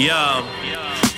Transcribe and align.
Yo, 0.00 0.42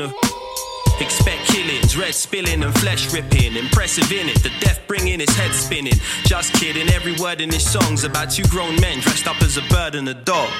a. 0.00 0.12
Expect 1.00 1.44
killings, 1.46 1.96
red 1.96 2.12
spilling 2.14 2.62
and 2.64 2.74
flesh 2.80 3.12
ripping. 3.14 3.54
Impressive 3.56 4.10
in 4.10 4.28
it, 4.28 4.42
the 4.42 4.50
death 4.60 4.80
bringing 4.88 5.20
his 5.20 5.30
head 5.36 5.52
spinning. 5.52 5.92
Just 6.24 6.52
kidding, 6.54 6.88
every 6.88 7.14
word 7.16 7.40
in 7.40 7.50
his 7.52 7.64
song's 7.70 8.02
about 8.02 8.30
two 8.32 8.42
grown 8.44 8.74
men 8.80 8.98
dressed 9.00 9.28
up 9.28 9.40
as 9.42 9.56
a 9.56 9.62
bird 9.70 9.94
and 9.94 10.08
a 10.08 10.14
dog. 10.14 10.50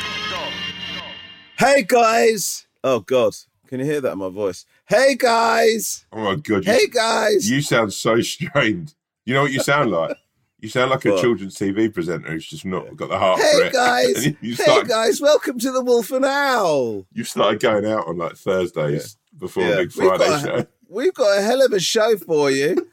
Hey 1.58 1.82
guys! 1.82 2.66
Oh 2.84 3.00
God, 3.00 3.34
can 3.66 3.80
you 3.80 3.84
hear 3.86 4.00
that 4.00 4.12
in 4.12 4.18
my 4.18 4.28
voice? 4.28 4.64
Hey 4.86 5.16
guys! 5.16 6.06
Oh 6.12 6.22
my 6.22 6.36
god! 6.36 6.64
You, 6.64 6.72
Hey 6.72 6.86
guys! 6.86 7.50
you 7.50 7.60
sound 7.60 7.92
so 7.92 8.20
strained. 8.20 8.94
You 9.24 9.34
know 9.34 9.42
what 9.42 9.50
you 9.52 9.60
sound 9.60 9.90
like? 9.90 10.16
You 10.60 10.68
sound 10.68 10.90
like 10.90 11.04
a 11.04 11.18
children's 11.20 11.56
TV 11.56 11.92
presenter 11.92 12.30
who's 12.30 12.48
just 12.48 12.64
not 12.64 12.96
got 12.96 13.08
the 13.10 13.18
heart 13.18 13.40
for 13.40 13.44
Hey 13.44 13.66
it. 13.66 13.72
guys! 13.72 14.26
And 14.26 14.36
you 14.40 14.54
hey 14.54 14.62
started, 14.62 14.88
guys! 14.88 15.20
Welcome 15.20 15.58
to 15.58 15.72
the 15.72 15.82
Wolf 15.82 16.12
and 16.12 16.24
Owl. 16.24 17.06
you 17.12 17.24
started 17.24 17.60
going 17.60 17.86
out 17.86 18.06
on 18.06 18.18
like 18.18 18.36
Thursdays 18.36 19.16
before 19.38 19.62
Yeah. 19.64 19.68
a 19.70 19.76
big 19.78 19.92
We've 19.96 20.08
Friday 20.08 20.32
a- 20.34 20.40
show. 20.40 20.66
We've 20.88 21.14
got 21.14 21.38
a 21.38 21.42
hell 21.42 21.62
of 21.64 21.72
a 21.72 21.80
show 21.80 22.16
for 22.16 22.50
you, 22.50 22.88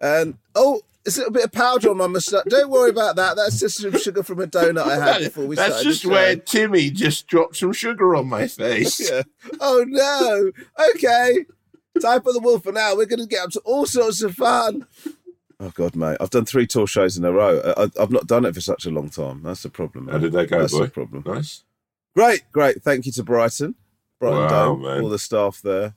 and 0.00 0.36
oh, 0.54 0.82
it's 1.06 1.16
a 1.16 1.20
little 1.20 1.32
bit 1.32 1.44
of 1.44 1.52
powder 1.52 1.88
on 1.90 1.96
my 1.96 2.06
moustache. 2.06 2.44
Don't 2.48 2.68
worry 2.70 2.90
about 2.90 3.16
that. 3.16 3.36
That's 3.36 3.58
just 3.60 3.78
some 3.78 3.96
sugar 3.98 4.22
from 4.22 4.40
a 4.40 4.46
donut 4.46 4.82
I 4.82 4.96
had 5.02 5.22
before 5.22 5.46
we 5.46 5.56
That's 5.56 5.68
started. 5.76 5.86
That's 5.88 6.00
just 6.00 6.04
where 6.12 6.36
Timmy 6.36 6.90
just 6.90 7.26
dropped 7.26 7.56
some 7.56 7.72
sugar 7.72 8.14
on 8.14 8.28
my 8.28 8.46
face. 8.48 9.00
Yeah. 9.10 9.22
Oh 9.60 9.84
no. 9.88 10.52
Okay. 10.94 11.46
Time 12.02 12.20
for 12.22 12.32
the 12.34 12.40
Wolf 12.40 12.62
for 12.64 12.72
now. 12.72 12.94
We're 12.94 13.06
going 13.06 13.18
to 13.20 13.26
get 13.26 13.44
up 13.44 13.50
to 13.52 13.60
all 13.60 13.86
sorts 13.86 14.22
of 14.22 14.34
fun. 14.34 14.86
Oh 15.58 15.70
God, 15.70 15.96
mate! 15.96 16.18
I've 16.20 16.30
done 16.30 16.44
three 16.44 16.66
tour 16.66 16.86
shows 16.86 17.16
in 17.16 17.24
a 17.24 17.32
row. 17.32 17.60
I, 17.76 17.88
I've 18.00 18.10
not 18.12 18.26
done 18.28 18.44
it 18.44 18.54
for 18.54 18.60
such 18.60 18.84
a 18.86 18.90
long 18.90 19.08
time. 19.08 19.42
That's 19.42 19.62
the 19.62 19.70
problem. 19.70 20.06
How 20.08 20.18
did 20.18 20.32
they 20.32 20.46
go, 20.46 20.60
That's 20.60 20.72
boy? 20.74 20.84
the 20.84 20.90
problem. 20.90 21.24
Nice. 21.26 21.64
Great, 22.14 22.42
great. 22.52 22.82
Thank 22.82 23.06
you 23.06 23.12
to 23.12 23.24
Brighton, 23.24 23.74
Brighton 24.20 24.38
Wow, 24.40 24.48
Dome, 24.48 24.82
man. 24.82 25.00
all 25.02 25.08
the 25.08 25.18
staff 25.18 25.60
there. 25.62 25.94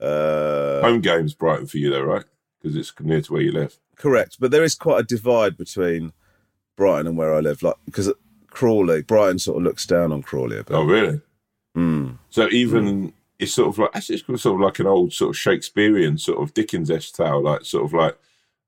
Uh, 0.00 0.80
Home 0.82 1.00
game's 1.00 1.34
Brighton 1.34 1.66
for 1.66 1.78
you 1.78 1.90
though, 1.90 2.02
right? 2.02 2.24
Because 2.60 2.76
it's 2.76 2.92
near 3.00 3.20
to 3.20 3.32
where 3.32 3.42
you 3.42 3.52
live. 3.52 3.78
correct, 3.96 4.36
but 4.40 4.50
there 4.50 4.64
is 4.64 4.74
quite 4.74 5.00
a 5.00 5.04
divide 5.04 5.56
between 5.56 6.12
Brighton 6.76 7.06
and 7.06 7.16
where 7.16 7.34
I 7.34 7.40
live. 7.40 7.62
Like 7.62 7.76
because 7.84 8.12
Crawley, 8.48 9.02
Brighton 9.02 9.38
sort 9.38 9.58
of 9.58 9.62
looks 9.64 9.86
down 9.86 10.12
on 10.12 10.22
Crawley 10.22 10.58
a 10.58 10.64
bit. 10.64 10.74
Oh, 10.74 10.84
really? 10.84 11.20
Mm. 11.76 12.18
So 12.30 12.48
even 12.50 13.12
it's 13.38 13.54
sort 13.54 13.68
of 13.68 13.78
like 13.78 13.90
actually 13.94 14.16
it's 14.28 14.42
sort 14.42 14.54
of 14.56 14.60
like 14.60 14.78
an 14.78 14.86
old 14.86 15.12
sort 15.12 15.30
of 15.30 15.38
Shakespearean 15.38 16.18
sort 16.18 16.42
of 16.42 16.52
Dickens-esque 16.54 17.14
tale, 17.14 17.42
like 17.42 17.64
sort 17.64 17.84
of 17.84 17.92
like 17.92 18.18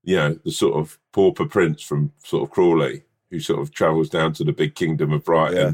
you 0.03 0.15
know 0.15 0.39
the 0.45 0.51
sort 0.51 0.75
of 0.75 0.97
pauper 1.11 1.45
prince 1.45 1.81
from 1.81 2.11
sort 2.23 2.43
of 2.43 2.51
Crawley 2.51 3.03
who 3.31 3.39
sort 3.39 3.59
of 3.61 3.71
travels 3.73 4.09
down 4.09 4.31
to 4.33 4.43
the 4.43 4.53
big 4.53 4.75
kingdom 4.75 5.11
of 5.11 5.23
Brighton 5.25 5.57
Yeah. 5.57 5.71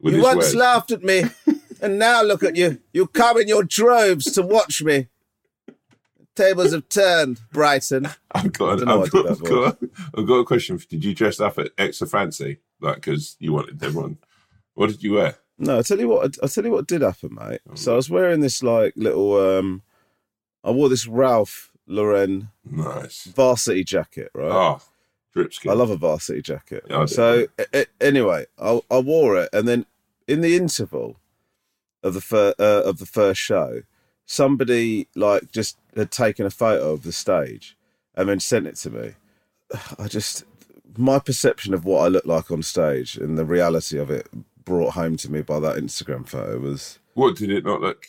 with 0.00 0.14
You 0.14 0.18
his 0.20 0.24
once 0.24 0.36
wares. 0.38 0.54
laughed 0.54 0.90
at 0.90 1.02
me, 1.02 1.24
and 1.82 1.98
now 1.98 2.22
look 2.22 2.42
at 2.42 2.56
you. 2.56 2.80
You 2.92 3.06
come 3.06 3.38
in 3.38 3.48
your 3.48 3.62
droves 3.64 4.30
to 4.32 4.42
watch 4.42 4.82
me. 4.82 5.08
Tables 6.36 6.72
have 6.72 6.88
turned, 6.88 7.40
Brighton. 7.52 8.08
I've 8.32 8.52
got, 8.52 8.78
don't 8.78 8.86
know 8.88 8.98
why 8.98 9.02
I 9.02 9.04
I've, 9.04 9.10
got, 9.10 9.26
I've, 9.30 9.42
got, 9.42 9.78
I've 10.16 10.26
got 10.26 10.34
a 10.38 10.44
question. 10.44 10.78
For, 10.78 10.86
did 10.86 11.04
you 11.04 11.14
dress 11.14 11.40
up 11.40 11.58
at 11.58 11.72
extra 11.76 12.06
fancy, 12.06 12.58
like 12.80 12.96
because 12.96 13.36
you 13.40 13.52
wanted 13.52 13.82
everyone? 13.82 14.18
What 14.74 14.88
did 14.90 15.02
you 15.02 15.14
wear? 15.14 15.36
No, 15.58 15.76
I'll 15.76 15.82
tell 15.84 15.98
you 15.98 16.08
what. 16.08 16.36
I'll 16.42 16.48
tell 16.48 16.64
you 16.64 16.70
what 16.70 16.86
did 16.86 17.02
happen, 17.02 17.34
mate. 17.34 17.60
So 17.74 17.92
I 17.92 17.96
was 17.96 18.08
wearing 18.08 18.40
this 18.40 18.62
like 18.62 18.94
little. 18.96 19.58
um 19.58 19.82
I 20.64 20.70
wore 20.70 20.88
this 20.88 21.06
Ralph 21.06 21.70
Lauren 21.86 22.50
Nice. 22.64 23.24
varsity 23.24 23.82
jacket, 23.84 24.30
right? 24.34 24.52
Oh. 24.52 24.80
I 25.68 25.72
love 25.74 25.90
a 25.90 25.96
varsity 25.96 26.42
jacket. 26.42 26.84
Yeah, 26.90 27.00
I 27.00 27.04
so 27.06 27.46
a- 27.58 27.80
a- 27.82 27.86
anyway, 28.00 28.46
I, 28.58 28.80
I 28.90 28.98
wore 28.98 29.36
it, 29.38 29.48
and 29.52 29.66
then 29.68 29.86
in 30.26 30.40
the 30.40 30.56
interval 30.56 31.16
of 32.02 32.14
the 32.14 32.20
fir- 32.20 32.54
uh, 32.58 32.82
of 32.84 32.98
the 32.98 33.06
first 33.06 33.40
show, 33.40 33.82
somebody 34.26 35.08
like 35.14 35.50
just 35.52 35.78
had 35.96 36.10
taken 36.10 36.46
a 36.46 36.50
photo 36.50 36.92
of 36.92 37.02
the 37.02 37.12
stage 37.12 37.76
and 38.14 38.28
then 38.28 38.40
sent 38.40 38.66
it 38.66 38.76
to 38.76 38.90
me. 38.90 39.14
I 39.98 40.08
just 40.08 40.44
my 40.96 41.18
perception 41.18 41.74
of 41.74 41.84
what 41.84 42.04
I 42.04 42.08
look 42.08 42.26
like 42.26 42.50
on 42.50 42.62
stage 42.62 43.16
and 43.16 43.38
the 43.38 43.44
reality 43.44 43.98
of 43.98 44.10
it 44.10 44.28
brought 44.64 44.94
home 44.94 45.16
to 45.18 45.30
me 45.30 45.42
by 45.42 45.60
that 45.60 45.76
Instagram 45.76 46.28
photo 46.28 46.58
was 46.58 46.98
What 47.14 47.36
did 47.36 47.50
it 47.50 47.64
not 47.64 47.80
look? 47.80 48.06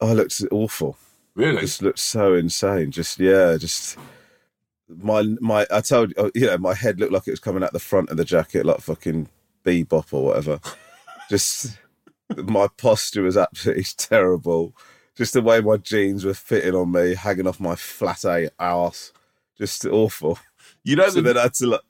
I 0.00 0.12
looked 0.12 0.40
awful. 0.50 0.96
Really? 1.34 1.62
Just 1.62 1.82
looked 1.82 1.98
so 1.98 2.34
insane. 2.34 2.90
Just 2.90 3.18
yeah, 3.18 3.56
just 3.56 3.98
my 4.88 5.22
my. 5.40 5.66
I 5.70 5.80
told 5.80 6.12
you, 6.16 6.30
you 6.34 6.46
know, 6.46 6.58
my 6.58 6.74
head 6.74 7.00
looked 7.00 7.12
like 7.12 7.26
it 7.26 7.32
was 7.32 7.40
coming 7.40 7.64
out 7.64 7.72
the 7.72 7.80
front 7.80 8.10
of 8.10 8.16
the 8.16 8.24
jacket, 8.24 8.66
like 8.66 8.80
fucking 8.80 9.28
bebop 9.64 10.12
or 10.12 10.24
whatever. 10.24 10.60
just 11.30 11.78
my 12.36 12.68
posture 12.76 13.22
was 13.22 13.36
absolutely 13.36 13.84
terrible. 13.96 14.74
Just 15.16 15.32
the 15.32 15.42
way 15.42 15.60
my 15.60 15.76
jeans 15.76 16.24
were 16.24 16.34
fitting 16.34 16.74
on 16.74 16.90
me, 16.90 17.14
hanging 17.14 17.46
off 17.46 17.60
my 17.60 17.76
flat 17.76 18.24
A 18.24 18.50
ass, 18.58 19.12
just 19.56 19.86
awful. 19.86 20.38
You 20.82 20.96
know 20.96 21.08
So 21.08 21.16
the 21.16 21.22
then 21.22 21.38
I 21.38 21.42
had 21.42 21.54
to. 21.54 21.66
Like, 21.68 21.80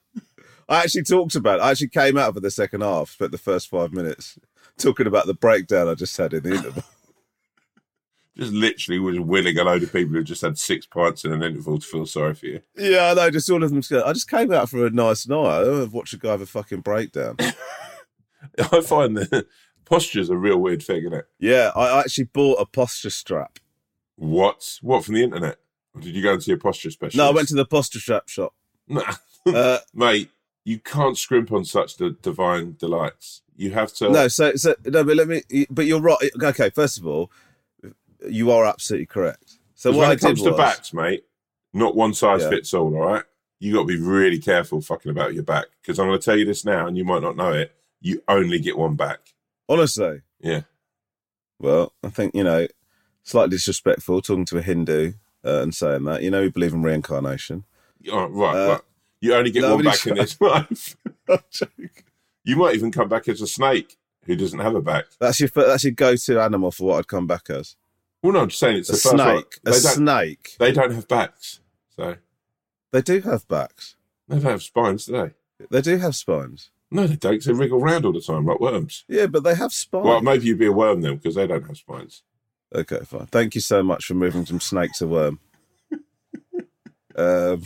I 0.68 0.82
actually 0.82 1.04
talked 1.04 1.34
about. 1.34 1.60
It. 1.60 1.62
I 1.62 1.70
actually 1.70 1.88
came 1.88 2.18
out 2.18 2.34
for 2.34 2.40
the 2.40 2.50
second 2.50 2.82
half, 2.82 3.10
spent 3.10 3.32
the 3.32 3.38
first 3.38 3.68
five 3.68 3.92
minutes 3.92 4.38
talking 4.78 5.06
about 5.06 5.26
the 5.26 5.34
breakdown 5.34 5.88
I 5.88 5.94
just 5.94 6.16
had 6.16 6.34
in 6.34 6.42
the 6.42 6.54
interval. 6.54 6.84
just 8.36 8.52
literally 8.52 8.98
was 8.98 9.20
willing 9.20 9.56
a 9.58 9.64
load 9.64 9.82
of 9.82 9.92
people 9.92 10.14
who 10.14 10.24
just 10.24 10.42
had 10.42 10.58
six 10.58 10.86
pints 10.86 11.24
in 11.24 11.32
an 11.32 11.42
interval 11.42 11.78
to 11.78 11.86
feel 11.86 12.06
sorry 12.06 12.34
for 12.34 12.46
you. 12.46 12.60
Yeah, 12.76 13.10
I 13.10 13.14
know. 13.14 13.30
Just 13.30 13.50
all 13.50 13.62
of 13.62 13.70
them. 13.70 14.02
I 14.04 14.12
just 14.12 14.30
came 14.30 14.52
out 14.52 14.68
for 14.68 14.86
a 14.86 14.90
nice 14.90 15.26
night. 15.28 15.60
I 15.60 15.64
don't 15.64 15.92
watch 15.92 16.12
a 16.12 16.18
guy 16.18 16.32
have 16.32 16.40
a 16.40 16.46
fucking 16.46 16.80
breakdown. 16.80 17.36
I 18.58 18.80
find 18.80 19.16
that 19.16 19.46
posture's 19.84 20.30
a 20.30 20.36
real 20.36 20.58
weird 20.58 20.82
thing, 20.82 20.98
isn't 21.02 21.14
it? 21.14 21.26
yeah, 21.38 21.70
I 21.76 22.00
actually 22.00 22.24
bought 22.24 22.60
a 22.60 22.66
posture 22.66 23.10
strap. 23.10 23.58
What? 24.16 24.78
What 24.82 25.04
from 25.04 25.14
the 25.14 25.24
internet? 25.24 25.58
Or 25.94 26.00
did 26.00 26.14
you 26.14 26.22
go 26.22 26.32
and 26.32 26.42
see 26.42 26.52
a 26.52 26.56
posture 26.56 26.90
specialist? 26.90 27.16
No, 27.16 27.28
I 27.28 27.32
went 27.32 27.48
to 27.48 27.54
the 27.54 27.64
posture 27.64 28.00
strap 28.00 28.28
shop. 28.28 28.54
Nah. 28.88 29.14
Uh, 29.46 29.78
Mate, 29.94 30.30
you 30.64 30.78
can't 30.78 31.16
scrimp 31.18 31.52
on 31.52 31.64
such 31.64 31.96
the 31.96 32.10
divine 32.22 32.76
delights. 32.78 33.42
You 33.56 33.70
have 33.72 33.92
to. 33.94 34.10
no, 34.10 34.28
so 34.28 34.54
so 34.56 34.74
no, 34.84 35.04
but 35.04 35.16
let 35.16 35.28
me. 35.28 35.42
But 35.70 35.86
you're 35.86 36.00
right. 36.00 36.18
Okay, 36.42 36.70
first 36.70 36.98
of 36.98 37.06
all, 37.06 37.30
you 38.28 38.50
are 38.50 38.64
absolutely 38.64 39.06
correct. 39.06 39.58
So 39.74 39.90
what 39.90 39.98
when 39.98 40.10
I 40.10 40.12
it 40.14 40.20
comes 40.20 40.42
to 40.42 40.52
backs, 40.56 40.92
mate, 40.92 41.24
not 41.72 41.94
one 41.94 42.14
size 42.14 42.42
Yeah. 42.42 42.50
fits 42.50 42.74
all. 42.74 42.94
All 42.96 43.06
right, 43.06 43.22
you 43.60 43.72
got 43.72 43.82
to 43.82 43.86
be 43.86 43.98
really 44.00 44.38
careful 44.38 44.80
fucking 44.80 45.10
about 45.10 45.34
your 45.34 45.42
back 45.44 45.66
because 45.80 45.98
I'm 45.98 46.06
going 46.08 46.18
to 46.18 46.24
tell 46.24 46.36
you 46.38 46.44
this 46.44 46.64
now, 46.64 46.86
and 46.86 46.96
you 46.96 47.04
might 47.04 47.22
not 47.22 47.36
know 47.36 47.52
it. 47.52 47.72
You 48.00 48.22
only 48.28 48.58
get 48.58 48.76
one 48.76 48.96
back. 48.96 49.33
Honestly, 49.68 50.22
Yeah. 50.40 50.62
well, 51.58 51.92
I 52.02 52.08
think 52.10 52.34
you 52.34 52.44
know, 52.44 52.66
slightly 53.22 53.50
disrespectful 53.56 54.20
talking 54.22 54.44
to 54.46 54.58
a 54.58 54.62
Hindu 54.62 55.12
uh, 55.44 55.62
and 55.62 55.74
saying 55.74 56.04
that. 56.04 56.22
You 56.22 56.30
know, 56.30 56.42
we 56.42 56.50
believe 56.50 56.72
in 56.74 56.82
reincarnation. 56.82 57.64
Oh, 58.10 58.26
right, 58.26 58.56
Uh, 58.56 58.68
right. 58.72 58.80
You 59.20 59.34
only 59.34 59.50
get 59.50 59.62
one 59.62 59.82
back 59.82 60.06
in 60.06 60.14
this 60.16 60.38
life. 60.40 60.96
you 62.44 62.56
might 62.56 62.74
even 62.74 62.92
come 62.92 63.08
back 63.08 63.26
as 63.28 63.40
a 63.40 63.46
snake 63.46 63.96
who 64.26 64.36
doesn't 64.36 64.58
have 64.58 64.74
a 64.74 64.82
back. 64.82 65.06
That's 65.18 65.40
your 65.40 65.48
that's 65.54 65.84
your 65.84 65.92
go-to 65.92 66.40
animal 66.40 66.70
for 66.70 66.88
what 66.88 66.98
I'd 66.98 67.08
come 67.08 67.26
back 67.26 67.48
as. 67.50 67.76
Well, 68.22 68.32
no, 68.34 68.40
I'm 68.40 68.48
just 68.48 68.60
saying 68.60 68.78
it's 68.78 68.90
A 68.90 68.96
snake. 68.96 69.58
A 69.66 69.72
snake. 69.74 70.56
they 70.58 70.72
don't 70.72 70.92
have 70.92 71.08
backs, 71.08 71.60
so 71.94 72.16
They 72.92 73.02
do 73.02 73.20
have 73.22 73.46
backs. 73.48 73.96
they 74.28 74.36
don't 74.36 74.50
have 74.52 74.62
spines, 74.62 75.06
do 75.06 75.12
they? 75.12 75.66
They 75.70 75.80
do 75.82 75.96
have 75.98 76.14
spines. 76.16 76.70
No, 76.94 77.06
they 77.08 77.16
don't. 77.16 77.42
They 77.42 77.52
wriggle 77.52 77.82
around 77.82 78.04
all 78.06 78.12
the 78.12 78.20
time 78.20 78.46
like 78.46 78.60
worms. 78.60 79.04
Yeah, 79.08 79.26
but 79.26 79.42
they 79.42 79.54
have 79.54 79.72
spines. 79.72 80.04
Well, 80.06 80.22
maybe 80.22 80.46
you'd 80.46 80.58
be 80.58 80.66
a 80.66 80.72
worm 80.72 81.00
then 81.02 81.16
because 81.16 81.34
they 81.34 81.46
don't 81.46 81.66
have 81.66 81.76
spines. 81.76 82.22
Okay, 82.74 83.00
fine. 83.04 83.26
Thank 83.26 83.54
you 83.56 83.60
so 83.60 83.82
much 83.82 84.06
for 84.06 84.14
moving 84.14 84.44
from 84.44 84.60
snake 84.60 84.92
to 84.94 85.06
worm. 85.06 85.40
um, 87.16 87.62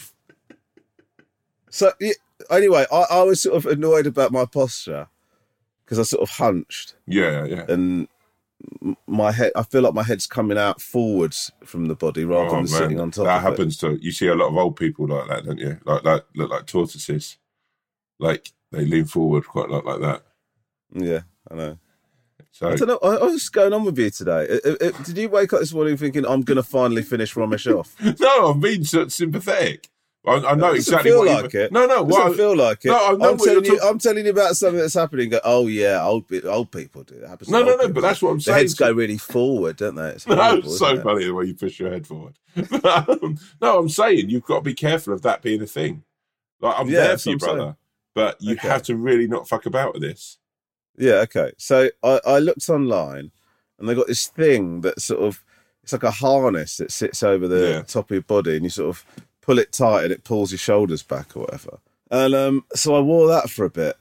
so 1.71 1.93
yeah, 2.01 2.13
anyway, 2.51 2.87
I, 2.93 3.05
I 3.11 3.23
was 3.23 3.43
sort 3.43 3.57
of 3.57 3.67
annoyed 3.67 4.07
about 4.07 4.33
my 4.33 4.45
posture 4.47 5.09
because 5.85 5.99
I 5.99 6.03
sort 6.03 6.23
of 6.23 6.31
hunched 6.31 6.95
Yeah, 7.07 7.45
yeah. 7.45 7.65
and 7.69 8.09
my 9.07 9.33
head. 9.33 9.53
I 9.57 9.63
feel 9.63 9.83
like 9.83 9.95
my 9.95 10.03
head's 10.03 10.27
coming 10.27 10.59
out 10.59 10.81
forwards 10.81 11.51
from 11.65 11.87
the 11.87 11.95
body 11.95 12.25
rather 12.25 12.49
Oh, 12.51 12.57
than 12.57 12.67
sitting 12.67 13.01
on 13.01 13.11
top. 13.11 13.27
that 13.27 13.43
happens 13.43 13.77
to 13.79 13.99
you. 14.01 14.11
See 14.13 14.27
a 14.29 14.35
lot 14.35 14.49
of 14.49 14.57
old 14.57 14.77
people 14.77 15.07
like 15.07 15.29
that, 15.29 15.45
don't 15.45 15.59
you? 15.59 15.79
Like 15.85 16.03
that 16.05 16.25
look 16.35 16.51
like 16.51 16.67
tortoises. 16.67 17.37
Like 18.19 18.53
they 18.73 18.85
lean 18.85 19.05
forward 19.07 19.47
quite 19.47 19.69
a 19.69 19.73
lot 19.73 19.85
like 19.85 20.01
that. 20.01 20.23
Yeah, 20.93 21.21
I 21.51 21.55
know. 21.55 21.79
So 22.51 22.69
I 22.71 22.77
don't 22.77 22.89
know. 22.89 22.99
I, 23.03 23.19
what's 23.21 23.49
going 23.51 23.73
on 23.73 23.85
with 23.85 23.99
you 23.99 24.11
today? 24.11 24.59
I- 24.65 24.69
I- 24.69 24.89
I- 24.89 25.03
did 25.03 25.17
you 25.19 25.29
wake 25.29 25.53
up 25.53 25.61
this 25.61 25.73
morning 25.73 25.97
thinking 25.97 26.27
I'm 26.27 26.43
going 26.43 26.57
to 26.57 26.63
finally 26.63 27.03
finish 27.03 27.35
Romesh 27.35 27.73
off? 27.73 27.95
no, 28.21 28.51
I'm 28.51 28.61
being 28.61 28.85
so 28.85 29.07
sympathetic. 29.09 29.89
I, 30.27 30.33
I 30.45 30.55
know 30.57 30.73
exactly 30.73 31.11
feel 31.11 31.21
what 31.25 31.45
like 31.45 31.53
you, 31.53 31.61
it. 31.61 31.73
No, 31.73 31.87
no. 31.87 32.05
Doesn't 32.07 32.33
I- 32.33 32.37
feel 32.37 32.57
like 32.57 32.85
it. 32.85 32.89
No, 32.89 32.97
I 33.07 33.13
know 33.13 33.31
I'm 33.31 33.39
telling 33.39 33.65
you. 33.65 33.79
talk- 33.79 33.89
I'm 33.89 33.99
telling 33.99 34.25
you 34.25 34.31
about 34.33 34.57
something 34.57 34.81
that's 34.81 34.95
happening. 34.95 35.31
Go, 35.31 35.41
oh 35.45 35.69
yeah, 35.69 36.03
old 36.05 36.25
old 36.45 36.73
people 36.73 37.05
do. 37.05 37.15
It 37.15 37.29
happens. 37.29 37.49
No, 37.49 37.61
no, 37.61 37.71
no, 37.73 37.77
people. 37.79 37.93
but 37.95 38.01
that's 38.03 38.21
what 38.21 38.31
I'm 38.31 38.39
The 38.39 38.43
saying. 38.45 38.59
heads 38.59 38.75
go 38.75 38.93
really 38.93 39.19
forward, 39.19 39.77
don't 39.77 39.95
they? 39.95 40.09
It's 40.11 40.27
No, 40.27 40.35
horrible, 40.37 40.65
it's 40.71 40.79
so 40.79 40.95
it? 40.95 41.03
funny 41.03 41.25
the 41.27 41.35
way 41.35 41.45
you 41.47 41.55
push 41.55 41.79
your 41.79 41.91
head 41.93 42.07
forward. 42.07 42.35
No, 43.61 43.79
I'm 43.79 43.89
saying 43.89 44.31
you've 44.31 44.45
got 44.45 44.57
to 44.57 44.63
be 44.63 44.75
careful 44.75 45.13
of 45.13 45.23
that 45.23 45.43
being 45.43 45.63
a 45.63 45.67
thing. 45.67 46.03
Like 46.61 46.75
I'm 46.79 46.89
Yeah, 46.89 47.01
there 47.09 47.19
for 47.19 47.31
you, 47.31 47.39
brother, 47.39 47.77
but 48.19 48.37
you 48.41 48.55
Okay. 48.55 48.69
have 48.69 48.83
to 48.85 48.97
really 48.97 49.27
not 49.27 49.49
fuck 49.49 49.67
about 49.67 49.93
with 49.95 50.03
this. 50.03 50.39
Yeah. 50.97 51.21
Okay. 51.27 51.53
So 51.59 51.91
I, 52.03 52.21
I 52.27 52.39
looked 52.39 52.69
online, 52.69 53.31
and 53.79 53.89
they 53.89 53.95
got 53.95 54.07
this 54.09 54.27
thing 54.27 54.81
that 54.83 55.01
sort 55.01 55.21
of 55.21 55.43
it's 55.83 55.93
like 55.93 56.03
a 56.03 56.11
harness 56.11 56.77
that 56.79 56.91
sits 56.93 57.23
over 57.23 57.47
the 57.49 57.69
Yeah. 57.69 57.83
top 57.83 58.11
of 58.11 58.15
your 58.15 58.23
body, 58.23 58.57
and 58.57 58.65
you 58.65 58.71
sort 58.71 58.91
of 58.91 59.05
pull 59.41 59.59
it 59.59 59.73
tight, 59.73 60.05
and 60.05 60.13
it 60.13 60.25
pulls 60.25 60.51
your 60.53 60.59
shoulders 60.59 61.03
back 61.03 61.37
or 61.37 61.41
whatever. 61.45 61.79
And 62.11 62.35
um, 62.35 62.65
so 62.75 62.95
I 62.97 63.01
wore 63.01 63.29
that 63.29 63.49
for 63.51 63.65
a 63.65 63.71
bit. 63.71 63.97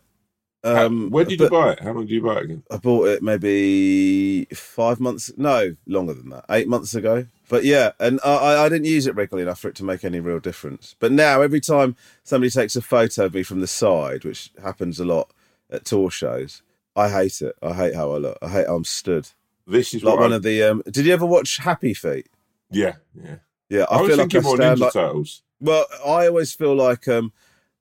Um, 0.63 1.09
when 1.12 1.27
did 1.27 1.39
you 1.39 1.50
buy 1.50 1.74
it? 1.74 1.80
How 1.80 1.94
long 1.94 2.06
did 2.06 2.12
you 2.12 2.21
buy 2.21 2.38
it 2.38 2.44
again? 2.45 2.63
I 2.71 2.77
bought 2.77 3.07
it 3.07 3.24
maybe 3.24 4.45
five 4.54 5.00
months, 5.00 5.31
no, 5.38 5.75
longer 5.86 6.13
than 6.13 6.30
that, 6.30 6.45
eight 6.50 6.68
months 6.68 6.95
ago. 6.95 7.27
But 7.50 7.63
yeah, 7.63 7.92
and 8.00 8.19
I, 8.25 8.65
I- 8.65 8.69
didn't 8.69 8.88
use 8.88 9.07
it 9.07 9.15
regularly 9.15 9.44
enough 9.44 9.59
for 9.59 9.69
it 9.69 9.75
to 9.75 9.86
make 9.86 10.04
any 10.04 10.19
real 10.19 10.39
difference. 10.39 10.95
But 11.00 11.12
now, 11.12 11.42
every 11.42 11.62
time 11.62 11.95
somebody 12.24 12.50
takes 12.50 12.75
a 12.75 12.81
photo 12.81 13.25
of 13.25 13.33
me 13.33 13.44
from 13.44 13.62
the 13.62 13.68
side, 13.68 14.25
which 14.25 14.51
happens 14.62 15.00
a 15.00 15.06
lot 15.06 15.31
at 15.69 15.86
tour 15.86 16.12
shows, 16.12 16.62
I 16.95 17.09
hate 17.09 17.42
it. 17.42 17.56
I 17.62 17.74
hate 17.74 17.95
how 17.95 18.12
I 18.12 18.18
look. 18.18 18.38
I 18.42 18.50
hate 18.50 18.68
how 18.68 18.75
I'm 18.75 18.83
stood. 18.83 19.30
This 19.65 19.94
is 19.94 20.04
Like 20.04 20.19
one 20.19 20.33
I, 20.33 20.38
of 20.38 20.44
the. 20.44 20.63
Um, 20.63 20.83
did 20.89 21.06
you 21.06 21.13
ever 21.13 21.25
watch 21.25 21.57
Happy 21.57 21.94
Feet? 21.94 22.27
yeah, 22.71 22.95
yeah. 23.15 23.36
Yeah, 23.69 23.86
I, 23.89 24.00
I, 24.00 24.07
feel 24.07 24.18
like 24.18 24.33
I 24.33 24.39
stand 24.39 24.59
Ninja 24.59 24.80
like. 24.80 24.94
Turtles. 24.94 25.44
Well, 25.59 25.86
I 26.06 26.27
always 26.27 26.54
feel 26.54 26.74
like 26.75 27.07
um, 27.07 27.33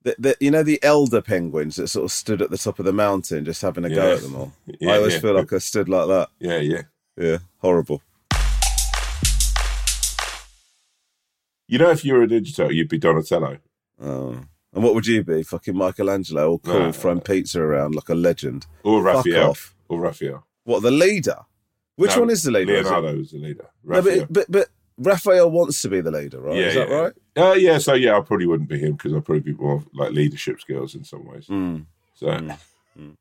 that 0.06 0.22
that 0.22 0.36
you 0.40 0.52
know 0.52 0.62
the 0.62 0.82
elder 0.84 1.20
penguins 1.20 1.76
that 1.76 1.88
sort 1.88 2.04
of 2.04 2.12
stood 2.12 2.40
at 2.40 2.50
the 2.50 2.56
top 2.56 2.78
of 2.78 2.84
the 2.84 2.92
mountain 2.92 3.44
just 3.44 3.60
having 3.60 3.84
a 3.84 3.90
go 3.90 4.14
at 4.14 4.22
them 4.22 4.36
all. 4.36 4.52
Yeah, 4.80 4.92
I 4.92 4.96
always 4.98 5.14
yeah. 5.14 5.20
feel 5.20 5.34
like 5.34 5.52
I 5.52 5.58
stood 5.58 5.88
like 5.88 6.06
that. 6.06 6.28
Yeah, 6.38 6.58
yeah. 6.58 6.82
Yeah, 7.16 7.38
horrible. 7.58 8.02
You 11.68 11.78
know, 11.78 11.90
if 11.90 12.04
you 12.04 12.14
were 12.14 12.22
a 12.22 12.28
Turtle, 12.28 12.72
you'd 12.72 12.88
be 12.88 12.98
Donatello. 12.98 13.58
Oh. 14.00 14.38
And 14.72 14.84
what 14.84 14.94
would 14.94 15.06
you 15.06 15.24
be? 15.24 15.42
Fucking 15.42 15.76
Michelangelo, 15.76 16.50
all 16.50 16.58
cool, 16.60 16.78
No. 16.78 16.92
throwing 16.92 17.20
pizza 17.20 17.60
around 17.60 17.96
like 17.96 18.08
a 18.08 18.14
legend. 18.14 18.66
Or 18.84 19.02
Raphael. 19.02 19.56
Or 19.88 19.98
Raphael. 19.98 20.46
What, 20.62 20.82
the 20.82 20.92
leader? 20.92 21.38
Which 21.96 22.14
No, 22.14 22.20
one 22.20 22.30
is 22.30 22.44
the 22.44 22.52
leader? 22.52 22.74
Is 22.74 22.84
Leonardo 22.84 23.16
was 23.16 23.30
the 23.32 23.38
leader. 23.38 23.66
No, 23.82 24.02
but, 24.02 24.32
but, 24.32 24.46
but 24.48 24.68
Raphael 24.98 25.50
wants 25.50 25.82
to 25.82 25.88
be 25.88 26.00
the 26.00 26.10
leader, 26.10 26.40
right? 26.40 26.56
yeah, 26.56 26.66
is 26.66 26.74
that 26.74 26.88
yeah. 26.88 26.94
right? 26.94 27.12
Uh, 27.36 27.52
yeah, 27.54 27.78
so 27.78 27.94
yeah, 27.94 28.16
I 28.16 28.20
probably 28.22 28.46
wouldn't 28.46 28.68
be 28.68 28.78
him 28.78 28.92
because 28.94 29.12
I'd 29.12 29.24
probably 29.24 29.40
be 29.40 29.52
more 29.52 29.84
like 29.94 30.12
leadership 30.12 30.60
skills 30.60 30.94
in 30.94 31.04
some 31.04 31.26
ways. 31.26 31.46
Mm. 31.48 31.86
So, 32.14 32.26
Mm, 32.98 33.14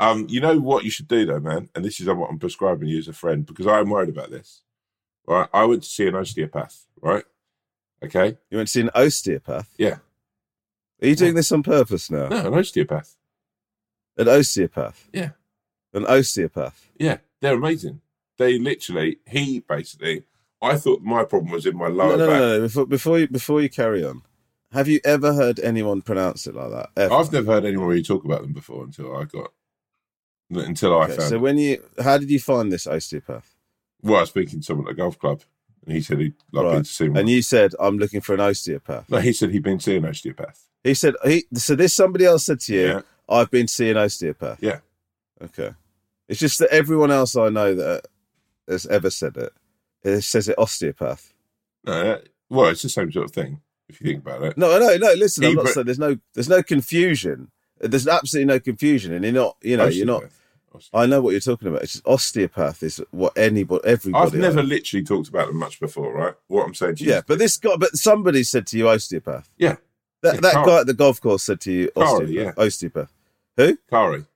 um, 0.00 0.26
you 0.28 0.40
know 0.40 0.58
what 0.58 0.82
you 0.82 0.90
should 0.90 1.06
do 1.06 1.24
though, 1.24 1.38
man, 1.38 1.68
and 1.74 1.84
this 1.84 2.00
is 2.00 2.06
what 2.08 2.28
I'm 2.30 2.38
prescribing 2.40 2.88
you 2.88 2.98
as 2.98 3.06
a 3.06 3.12
friend 3.12 3.46
because 3.46 3.68
I 3.68 3.78
am 3.78 3.90
worried 3.90 4.08
about 4.08 4.30
this. 4.30 4.62
Right, 5.26 5.48
I 5.54 5.64
went 5.66 5.84
to 5.84 5.88
see 5.88 6.08
an 6.08 6.16
osteopath. 6.16 6.86
Right, 7.00 7.22
okay, 8.02 8.36
You 8.50 8.56
went 8.56 8.68
to 8.68 8.72
see 8.72 8.80
an 8.80 8.90
osteopath? 8.94 9.72
yeah, 9.78 9.98
Are 11.00 11.06
you 11.06 11.14
doing 11.14 11.34
this 11.34 11.52
on 11.52 11.62
purpose 11.62 12.10
now? 12.10 12.26
no, 12.28 12.48
an 12.48 12.54
osteopath. 12.54 13.16
An 14.16 14.26
osteopath? 14.28 15.08
Yeah. 15.12 15.30
An 15.94 16.04
osteopath? 16.06 16.90
Yeah, 16.98 17.18
they're 17.40 17.54
amazing. 17.54 18.00
They 18.36 18.58
literally, 18.58 19.18
he 19.28 19.60
basically. 19.60 20.24
I 20.62 20.76
thought 20.76 21.00
my 21.02 21.24
problem 21.24 21.52
was 21.52 21.66
in 21.66 21.76
my 21.76 21.88
lower 21.88 22.16
No, 22.16 22.16
no, 22.16 22.26
no, 22.26 22.26
back. 22.26 22.40
no, 22.40 22.48
no. 22.56 22.60
Before, 22.62 22.86
before, 22.86 23.18
you, 23.18 23.28
before 23.28 23.62
you 23.62 23.70
carry 23.70 24.04
on, 24.04 24.22
have 24.72 24.88
you 24.88 25.00
ever 25.04 25.32
heard 25.32 25.58
anyone 25.60 26.02
pronounce 26.02 26.46
it 26.46 26.54
like 26.54 26.70
that? 26.70 26.90
Ever? 26.96 27.14
I've 27.14 27.32
never 27.32 27.52
heard 27.52 27.64
anyone 27.64 27.86
really 27.88 28.02
talk 28.02 28.24
about 28.24 28.42
them 28.42 28.52
before 28.52 28.84
until 28.84 29.16
I 29.16 29.24
got 29.24 29.52
until 30.50 30.98
I 31.00 31.04
Okay, 31.04 31.16
found. 31.16 31.28
so 31.28 31.38
when 31.38 31.58
you, 31.58 31.82
how 32.02 32.18
did 32.18 32.30
you 32.30 32.40
find 32.40 32.70
this 32.72 32.86
osteopath? 32.86 33.54
well, 34.02 34.16
I 34.16 34.20
was 34.20 34.30
speaking 34.30 34.60
to 34.60 34.64
someone 34.66 34.86
at 34.88 34.92
a 34.92 34.94
golf 34.96 35.18
club, 35.18 35.42
and 35.86 35.94
he 35.94 36.00
said 36.02 36.18
he'd 36.18 36.34
like 36.52 36.72
been 36.72 36.82
to 36.82 36.90
see 36.90 37.08
one. 37.08 37.18
And 37.18 37.28
you 37.28 37.42
said, 37.42 37.72
I'm 37.78 37.98
looking 37.98 38.20
for 38.20 38.34
an 38.34 38.40
osteopath. 38.40 39.08
no, 39.10 39.18
he 39.18 39.32
said 39.32 39.50
he'd 39.50 39.62
been 39.62 39.78
seeing 39.80 40.04
an 40.04 40.10
osteopath. 40.10 40.66
He 40.84 40.94
said, 40.94 41.14
he, 41.24 41.44
so 41.54 41.74
this 41.76 41.94
somebody 41.94 42.24
else 42.24 42.44
said 42.44 42.60
to 42.60 42.74
you, 42.74 42.86
Yeah. 42.86 43.00
I've 43.28 43.50
been 43.50 43.68
seeing 43.68 43.96
osteopath. 43.96 44.58
Yeah. 44.62 44.78
Okay. 45.42 45.70
It's 46.28 46.40
just 46.40 46.58
that 46.58 46.70
everyone 46.72 47.10
else 47.10 47.36
I 47.36 47.48
know 47.48 47.74
that 47.74 48.06
has 48.68 48.86
ever 48.86 49.10
said 49.10 49.36
it, 49.36 49.52
it 50.02 50.22
says 50.22 50.48
it 50.48 50.58
osteopath. 50.58 51.32
No, 51.84 52.20
well, 52.48 52.68
it's 52.68 52.82
the 52.82 52.88
same 52.88 53.10
sort 53.12 53.26
of 53.26 53.32
thing 53.32 53.60
if 53.88 54.00
you 54.00 54.06
think 54.08 54.22
about 54.22 54.42
it. 54.42 54.58
No, 54.58 54.78
no, 54.78 54.96
no. 54.96 55.12
Listen, 55.14 55.44
I'm 55.44 55.54
not 55.54 55.68
saying 55.68 55.86
there's 55.86 55.98
no, 55.98 56.16
there's 56.34 56.48
no 56.48 56.62
confusion. 56.62 57.50
There's 57.80 58.06
absolutely 58.06 58.46
no 58.46 58.60
confusion, 58.60 59.12
and 59.12 59.24
you're 59.24 59.32
not, 59.32 59.56
you 59.62 59.76
know, 59.76 59.86
you're 59.86 60.06
not. 60.06 60.24
Osteopath. 60.24 60.36
Osteopath. 60.74 61.00
I 61.02 61.06
know 61.06 61.20
what 61.20 61.30
you're 61.30 61.40
talking 61.40 61.68
about. 61.68 61.82
It's 61.82 61.94
just 61.94 62.06
osteopath 62.06 62.82
is 62.82 63.02
what 63.10 63.36
anybody, 63.36 63.82
everybody. 63.86 64.26
I've 64.26 64.34
never 64.34 64.60
I 64.60 64.62
literally 64.62 65.04
talked 65.04 65.28
about 65.28 65.48
them 65.48 65.56
much 65.56 65.80
before, 65.80 66.12
right? 66.12 66.34
What 66.46 66.64
I'm 66.66 66.74
saying 66.74 66.96
to 66.96 67.04
you, 67.04 67.10
Yeah, 67.10 67.22
but 67.26 67.38
this 67.38 67.56
guy, 67.56 67.74
but 67.76 67.96
somebody 67.96 68.42
said 68.44 68.66
to 68.68 68.78
you 68.78 68.88
osteopath. 68.88 69.50
Yeah. 69.58 69.76
That 70.22 70.34
Yeah, 70.36 70.40
that 70.42 70.66
guy 70.66 70.80
at 70.80 70.86
the 70.86 70.94
golf 70.94 71.20
course 71.20 71.42
said 71.42 71.60
to 71.62 71.72
you 71.72 71.90
osteopath. 71.96 72.28
yeah. 72.28 72.52
Osteopath. 72.56 73.12
Who? 73.56 73.78
Kari, 73.88 74.26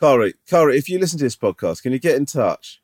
Kari, 0.00 0.34
Kari, 0.48 0.78
if 0.78 0.88
you 0.88 0.98
listen 0.98 1.18
to 1.18 1.24
this 1.24 1.36
podcast, 1.36 1.82
can 1.82 1.92
you 1.92 1.98
get 1.98 2.16
in 2.16 2.24
touch 2.24 2.80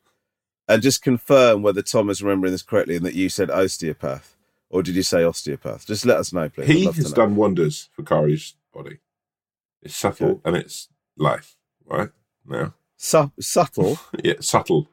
and 0.69 0.83
just 0.83 1.03
confirm 1.03 1.63
whether 1.63 1.83
Tom 1.83 2.11
is 2.11 2.23
remembering 2.23 2.53
this 2.53 2.63
correctly 2.63 2.97
and 2.97 3.05
that 3.07 3.15
you 3.15 3.29
said 3.29 3.51
osteopath 3.51 4.37
or 4.71 4.83
did 4.83 4.95
you 4.97 5.03
say 5.03 5.23
osteopath? 5.23 5.87
Just 5.87 6.05
let 6.07 6.17
us 6.19 6.33
know, 6.33 6.49
please. 6.49 6.67
He 6.67 6.85
has 6.87 7.13
done 7.13 7.37
wonders 7.37 7.89
for 7.93 8.03
Kari's 8.03 8.55
body. 8.73 8.99
It's 9.83 9.95
subtle 9.97 10.31
Okay. 10.31 10.41
and 10.47 10.57
it's 10.57 10.89
life, 11.17 11.57
right? 11.85 12.09
Now, 12.47 12.75
Su- 12.97 13.33
subtle. 13.41 13.99
yeah, 14.25 14.35
subtle, 14.41 14.89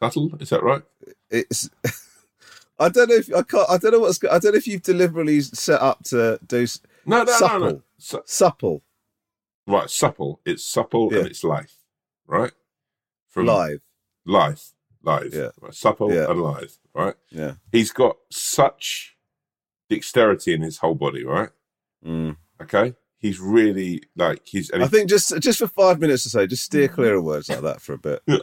subtle. 0.00 0.32
Is 0.40 0.48
that 0.50 0.62
right? 0.62 0.82
It's. 1.30 1.68
I 2.78 2.88
don't 2.90 3.08
know 3.08 3.14
if 3.16 3.32
I 3.34 3.42
can't. 3.42 3.68
I 3.70 3.78
don't 3.78 3.92
know 3.92 4.00
what's. 4.00 4.22
I 4.24 4.38
don't 4.38 4.52
know 4.52 4.58
if 4.58 4.66
you've 4.66 4.82
deliberately 4.82 5.40
set 5.40 5.80
up 5.80 6.02
to 6.04 6.38
do 6.46 6.66
No, 7.06 7.18
no, 7.18 7.24
no, 7.24 7.32
Supple. 7.38 7.60
no. 7.60 7.82
Su- 7.98 8.22
supple 8.26 8.82
right, 9.66 9.88
supple. 9.90 10.40
It's 10.44 10.64
supple 10.64 11.08
Yeah. 11.12 11.18
and 11.20 11.28
it's 11.28 11.42
life, 11.44 11.74
right? 12.26 12.52
live. 13.34 13.80
life, 14.24 14.72
live, 15.06 15.32
Yeah. 15.32 15.50
right? 15.60 15.72
supple 15.74 16.12
Yeah. 16.12 16.28
and 16.30 16.42
live, 16.42 16.76
right? 16.94 17.14
Yeah. 17.30 17.54
He's 17.72 17.92
got 17.92 18.16
such 18.30 19.16
dexterity 19.88 20.52
in 20.52 20.60
his 20.62 20.78
whole 20.78 20.94
body, 20.96 21.24
right? 21.24 21.50
Mm. 22.04 22.36
Okay, 22.60 22.94
he's 23.18 23.38
really 23.40 24.02
like 24.16 24.42
he's 24.44 24.70
I 24.72 24.86
think 24.88 25.08
just 25.08 25.38
just 25.40 25.58
for 25.60 25.68
five 25.68 26.00
minutes 26.00 26.26
or 26.26 26.30
so, 26.30 26.46
just 26.46 26.64
steer 26.64 26.88
clear 26.88 27.14
of 27.16 27.24
words 27.24 27.48
like 27.48 27.60
that 27.62 27.80
for 27.80 27.92
a 27.94 27.98
bit, 27.98 28.22
he- 28.26 28.38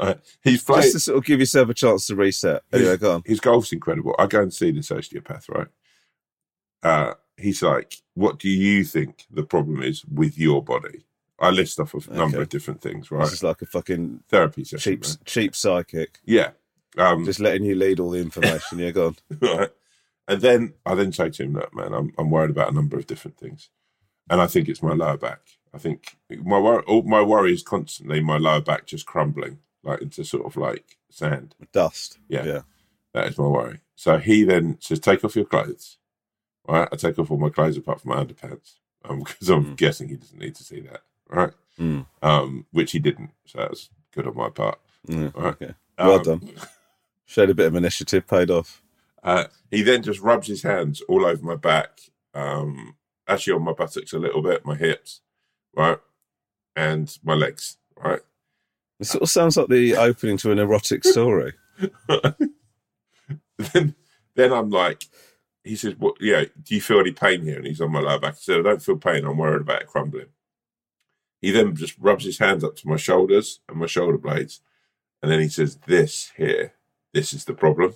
he's 0.51 0.63
playing. 0.63 0.83
just 0.83 0.93
to 0.93 0.99
sort 0.99 1.17
of 1.17 1.25
give 1.25 1.39
yourself 1.39 1.69
a 1.69 1.73
chance 1.73 2.07
to 2.07 2.15
reset. 2.15 2.63
Anyway, 2.71 2.97
go 2.97 3.15
on. 3.15 3.23
his 3.25 3.39
golf's 3.39 3.71
incredible. 3.73 4.15
I 4.17 4.27
go 4.27 4.41
and 4.41 4.53
see 4.53 4.71
this 4.71 4.91
osteopath, 4.91 5.49
right? 5.49 5.67
Uh, 6.81 7.13
he's 7.37 7.61
like, 7.61 7.95
"What 8.13 8.39
do 8.39 8.49
you 8.49 8.83
think 8.83 9.25
the 9.31 9.43
problem 9.43 9.81
is 9.81 10.03
with 10.05 10.37
your 10.37 10.63
body?" 10.63 11.05
I 11.39 11.49
list 11.49 11.79
off 11.79 11.93
a 11.93 12.13
number 12.13 12.41
of 12.41 12.49
different 12.49 12.81
things, 12.81 13.11
right? 13.11 13.23
This 13.25 13.33
is 13.33 13.43
like 13.43 13.61
a 13.61 13.65
fucking 13.65 14.23
Therapy 14.29 14.63
session, 14.63 14.93
cheap 14.93 15.03
man. 15.03 15.17
cheap 15.25 15.55
psychic, 15.55 16.19
yeah. 16.25 16.51
Um, 16.97 17.25
just 17.25 17.39
letting 17.39 17.63
you 17.65 17.75
lead 17.75 17.99
all 17.99 18.11
the 18.11 18.19
information. 18.19 18.79
Yeah, 18.79 18.91
go 18.91 19.07
on. 19.07 19.15
right? 19.41 19.69
And 20.27 20.41
then 20.41 20.73
I 20.85 20.95
then 20.95 21.11
say 21.11 21.29
to 21.31 21.43
him, 21.43 21.53
"Look, 21.53 21.73
man, 21.73 21.93
I'm 21.93 22.13
I'm 22.17 22.29
worried 22.29 22.51
about 22.51 22.71
a 22.71 22.75
number 22.75 22.97
of 22.97 23.07
different 23.07 23.37
things, 23.37 23.69
and 24.29 24.39
I 24.39 24.47
think 24.47 24.69
it's 24.69 24.83
my 24.83 24.93
lower 24.93 25.17
back. 25.17 25.41
I 25.73 25.79
think 25.79 26.15
my 26.29 26.59
wor- 26.59 26.83
all 26.83 27.01
my 27.01 27.21
worry 27.21 27.51
is 27.53 27.63
constantly 27.63 28.21
my 28.21 28.37
lower 28.37 28.61
back 28.61 28.85
just 28.85 29.05
crumbling 29.07 29.59
like 29.83 30.01
into 30.01 30.23
sort 30.23 30.45
of 30.45 30.55
like 30.55 30.97
sand. 31.09 31.55
Dust. 31.73 32.19
Yeah. 32.29 32.45
Yeah. 32.45 32.61
That 33.13 33.27
is 33.27 33.37
my 33.37 33.47
worry. 33.47 33.79
So 33.95 34.17
he 34.19 34.43
then 34.43 34.77
says, 34.79 34.99
"Take 34.99 35.23
off 35.25 35.35
your 35.35 35.45
clothes." 35.45 35.97
Right, 36.67 36.87
I 36.91 36.95
take 36.95 37.19
off 37.19 37.29
all 37.29 37.37
my 37.37 37.49
clothes 37.49 37.75
apart 37.75 37.99
from 37.99 38.11
my 38.11 38.23
underpants, 38.23 38.75
um, 39.03 39.19
because 39.23 39.49
I'm 39.49 39.65
Mm. 39.73 39.75
guessing 39.77 40.07
he 40.09 40.15
doesn't 40.15 40.39
need 40.39 40.55
to 40.55 40.63
see 40.63 40.79
that. 40.81 41.01
Right, 41.29 41.51
Mm. 41.79 42.05
um, 42.21 42.65
which 42.71 42.91
he 42.91 42.99
didn't. 42.99 43.31
So 43.45 43.57
that 43.59 43.69
was 43.71 43.89
good 44.13 44.27
on 44.27 44.35
my 44.35 44.49
part. 44.49 44.79
Yeah, 45.07 45.31
Right. 45.35 45.53
okay. 45.61 45.73
Well 45.97 46.15
Um, 46.17 46.23
done. 46.23 46.55
Showed 47.25 47.49
a 47.49 47.55
bit 47.55 47.67
of 47.67 47.75
initiative, 47.75 48.27
paid 48.27 48.51
off. 48.51 48.83
Uh, 49.23 49.45
he 49.71 49.81
then 49.81 50.03
just 50.03 50.19
rubs 50.19 50.47
his 50.47 50.61
hands 50.63 51.01
all 51.07 51.25
over 51.25 51.43
my 51.43 51.55
back, 51.55 51.99
um, 52.33 52.95
actually 53.27 53.53
on 53.53 53.63
my 53.63 53.71
buttocks 53.73 54.13
a 54.13 54.19
little 54.19 54.41
bit, 54.41 54.65
my 54.65 54.75
hips, 54.75 55.21
right, 55.75 55.97
and 56.75 57.17
my 57.23 57.33
legs, 57.33 57.77
right. 57.97 58.19
It 58.99 59.05
sort 59.05 59.23
of 59.23 59.29
sounds 59.29 59.57
like 59.57 59.69
the 59.69 59.95
opening 59.95 60.37
to 60.37 60.51
an 60.51 60.59
erotic 60.59 61.03
story. 61.05 61.53
then, 63.57 63.95
then 64.35 64.51
I'm 64.53 64.69
like, 64.69 65.05
he 65.63 65.75
says, 65.75 65.95
"What? 65.97 66.15
Yeah, 66.19 66.43
do 66.61 66.75
you 66.75 66.81
feel 66.81 66.99
any 66.99 67.11
pain 67.13 67.41
here?" 67.43 67.57
And 67.57 67.65
he's 67.65 67.81
on 67.81 67.91
my 67.91 67.99
lower 68.01 68.19
back. 68.19 68.33
I 68.33 68.37
said, 68.37 68.59
"I 68.59 68.63
don't 68.63 68.81
feel 68.81 68.97
pain. 68.97 69.25
I'm 69.25 69.37
worried 69.37 69.61
about 69.61 69.81
it 69.81 69.87
crumbling." 69.87 70.27
He 71.43 71.51
then 71.51 71.75
just 71.75 71.95
rubs 71.99 72.25
his 72.25 72.39
hands 72.39 72.63
up 72.63 72.75
to 72.77 72.87
my 72.87 72.95
shoulders 72.97 73.59
and 73.69 73.77
my 73.77 73.85
shoulder 73.85 74.17
blades, 74.17 74.61
and 75.21 75.31
then 75.31 75.39
he 75.41 75.49
says, 75.49 75.75
"This 75.85 76.31
here, 76.37 76.73
this 77.13 77.33
is 77.33 77.45
the 77.45 77.53
problem." 77.53 77.93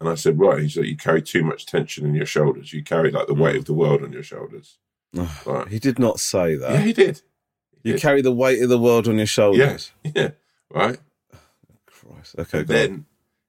And 0.00 0.08
I 0.08 0.14
said, 0.14 0.38
"Right." 0.38 0.62
He 0.62 0.68
said, 0.68 0.86
"You 0.86 0.96
carry 0.96 1.20
too 1.20 1.42
much 1.44 1.66
tension 1.66 2.06
in 2.06 2.14
your 2.14 2.26
shoulders. 2.26 2.72
You 2.72 2.82
carry 2.82 3.10
like 3.10 3.26
the 3.26 3.34
weight 3.34 3.56
of 3.56 3.64
the 3.66 3.74
world 3.74 4.02
on 4.02 4.12
your 4.12 4.22
shoulders." 4.22 4.78
Right. 5.46 5.68
he 5.68 5.78
did 5.78 5.98
not 5.98 6.20
say 6.20 6.54
that. 6.56 6.72
Yeah, 6.72 6.80
he 6.80 6.92
did. 6.92 7.20
you 7.82 7.92
did. 7.92 8.00
carry 8.00 8.22
the 8.22 8.32
weight 8.32 8.62
of 8.62 8.68
the 8.70 8.78
world 8.78 9.06
on 9.08 9.14
your 9.14 9.20
Yeah, 9.22 9.26
shoulders. 9.26 9.92
yeah, 10.14 10.30
right. 10.70 10.98
Christ. 11.86 12.36
Okay, 12.38 12.50
go 12.52 12.58
on. 12.60 12.66
then 12.66 13.06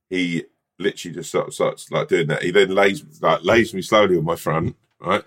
he 0.09 0.45
literally 0.79 1.15
just 1.15 1.29
starts, 1.29 1.55
starts 1.55 1.89
like 1.91 2.07
doing 2.09 2.27
that. 2.27 2.41
He 2.43 2.51
then 2.51 2.73
lays 2.75 3.03
like 3.21 3.43
lays 3.43 3.73
me 3.73 3.81
slowly 3.81 4.17
on 4.17 4.25
my 4.25 4.35
front, 4.35 4.75
right, 4.99 5.23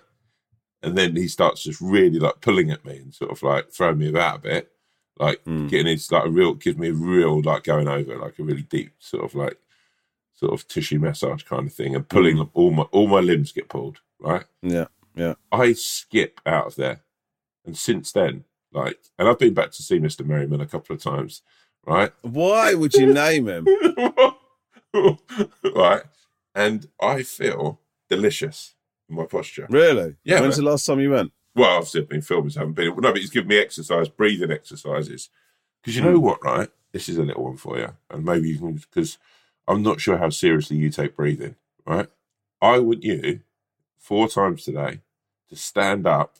and 0.83 0.97
then 0.97 1.15
he 1.15 1.27
starts 1.27 1.63
just 1.63 1.81
really 1.81 2.19
like 2.19 2.41
pulling 2.41 2.71
at 2.71 2.85
me 2.85 2.97
and 2.97 3.13
sort 3.13 3.31
of 3.31 3.41
like 3.43 3.71
throwing 3.71 3.97
me 3.99 4.09
about 4.09 4.37
a 4.37 4.39
bit, 4.39 4.71
like 5.19 5.43
Mm. 5.45 5.69
getting 5.69 5.87
his 5.87 6.11
like 6.11 6.25
a 6.25 6.29
real 6.29 6.53
gives 6.53 6.77
me 6.77 6.89
a 6.89 6.93
real 6.93 7.41
like 7.41 7.63
going 7.63 7.87
over 7.87 8.17
like 8.17 8.37
a 8.39 8.43
really 8.43 8.61
deep 8.63 8.91
sort 8.99 9.23
of 9.25 9.33
like 9.35 9.57
sort 10.33 10.53
of 10.53 10.67
tissue 10.67 10.99
massage 10.99 11.43
kind 11.43 11.65
of 11.67 11.73
thing 11.73 11.95
and 11.95 12.07
pulling 12.07 12.37
Mm. 12.37 12.49
all 12.53 12.71
my 12.71 12.83
all 12.83 13.07
my 13.07 13.19
limbs 13.19 13.51
get 13.51 13.69
pulled, 13.69 13.99
right. 14.19 14.45
Yeah. 14.61 14.85
Yeah. 15.15 15.33
I 15.51 15.73
skip 15.73 16.39
out 16.45 16.67
of 16.67 16.75
there. 16.75 17.01
And 17.65 17.75
since 17.77 18.11
then, 18.11 18.43
like, 18.71 18.99
and 19.17 19.27
I've 19.27 19.39
been 19.39 19.55
back 19.55 19.71
to 19.71 19.81
see 19.83 19.99
Mr. 19.99 20.23
Merriman 20.25 20.61
a 20.61 20.67
couple 20.67 20.95
of 20.95 21.01
times, 21.01 21.41
right? 21.85 22.11
Why 22.21 22.75
would 22.75 22.93
you 22.93 23.11
name 23.13 23.47
him? 23.47 23.65
right? 25.75 26.03
And 26.55 26.87
I 27.01 27.23
feel 27.23 27.81
delicious 28.09 28.75
my 29.09 29.25
posture. 29.25 29.67
Really? 29.69 30.15
Yeah, 30.23 30.41
When's 30.41 30.57
man. 30.57 30.65
the 30.65 30.69
last 30.71 30.85
time 30.85 30.99
you 30.99 31.11
went? 31.11 31.31
Well, 31.55 31.77
I've 31.79 31.87
still 31.87 32.03
been 32.05 32.21
filming, 32.21 32.49
so 32.51 32.59
I 32.59 32.61
haven't 32.61 32.73
been. 32.75 32.87
No, 32.95 33.11
but 33.11 33.17
he's 33.17 33.29
given 33.31 33.47
me 33.47 33.57
exercise, 33.57 34.09
breathing 34.09 34.51
exercises. 34.51 35.29
Because 35.81 35.95
you 35.95 36.01
Hmm. 36.03 36.13
know 36.13 36.19
what, 36.19 36.43
right? 36.43 36.69
This 36.91 37.09
is 37.09 37.17
a 37.17 37.23
little 37.23 37.43
one 37.45 37.57
for 37.57 37.77
you. 37.77 37.89
And 38.09 38.23
maybe 38.25 38.49
you 38.49 38.57
can, 38.59 38.73
because 38.75 39.17
I'm 39.67 39.81
not 39.81 39.99
sure 40.01 40.17
how 40.17 40.29
seriously 40.29 40.77
you 40.77 40.89
take 40.89 41.15
breathing, 41.15 41.55
right? 41.85 42.07
I 42.61 42.79
want 42.79 43.03
you 43.03 43.41
four 43.97 44.27
times 44.27 44.63
today 44.63 45.01
to 45.49 45.55
stand 45.55 46.05
up, 46.07 46.37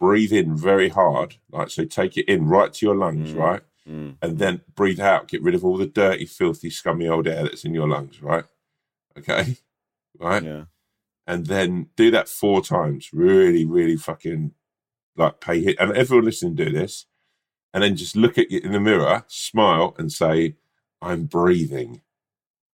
breathe 0.00 0.32
in 0.32 0.56
very 0.56 0.88
hard, 0.88 1.36
like 1.50 1.70
so 1.70 1.84
take 1.84 2.16
it 2.16 2.28
in 2.28 2.46
right 2.46 2.72
to 2.74 2.86
your 2.86 2.96
lungs, 2.96 3.30
Mm. 3.32 3.36
right? 3.36 3.62
Mm. 3.88 4.16
And 4.22 4.38
then 4.38 4.60
breathe 4.74 5.00
out, 5.00 5.28
get 5.28 5.42
rid 5.42 5.54
of 5.54 5.64
all 5.64 5.76
the 5.76 5.86
dirty, 5.86 6.26
filthy, 6.26 6.70
scummy 6.70 7.08
old 7.08 7.26
air 7.28 7.42
that's 7.44 7.64
in 7.64 7.74
your 7.74 7.88
lungs, 7.88 8.20
right? 8.22 8.44
Okay? 9.18 9.56
Right? 10.18 10.42
Yeah. 10.44 10.64
And 11.26 11.46
then 11.46 11.88
do 11.96 12.10
that 12.10 12.28
four 12.28 12.62
times. 12.62 13.10
Really, 13.12 13.64
really 13.64 13.96
fucking 13.96 14.52
like 15.16 15.40
pay 15.40 15.62
hit. 15.62 15.76
And 15.78 15.92
everyone 15.96 16.24
listening 16.26 16.54
do 16.54 16.70
this, 16.70 17.06
and 17.72 17.82
then 17.82 17.96
just 17.96 18.16
look 18.16 18.38
at 18.38 18.50
you 18.50 18.60
in 18.60 18.72
the 18.72 18.80
mirror, 18.80 19.24
smile, 19.28 19.94
and 19.98 20.12
say, 20.12 20.56
"I'm 21.00 21.24
breathing." 21.24 22.02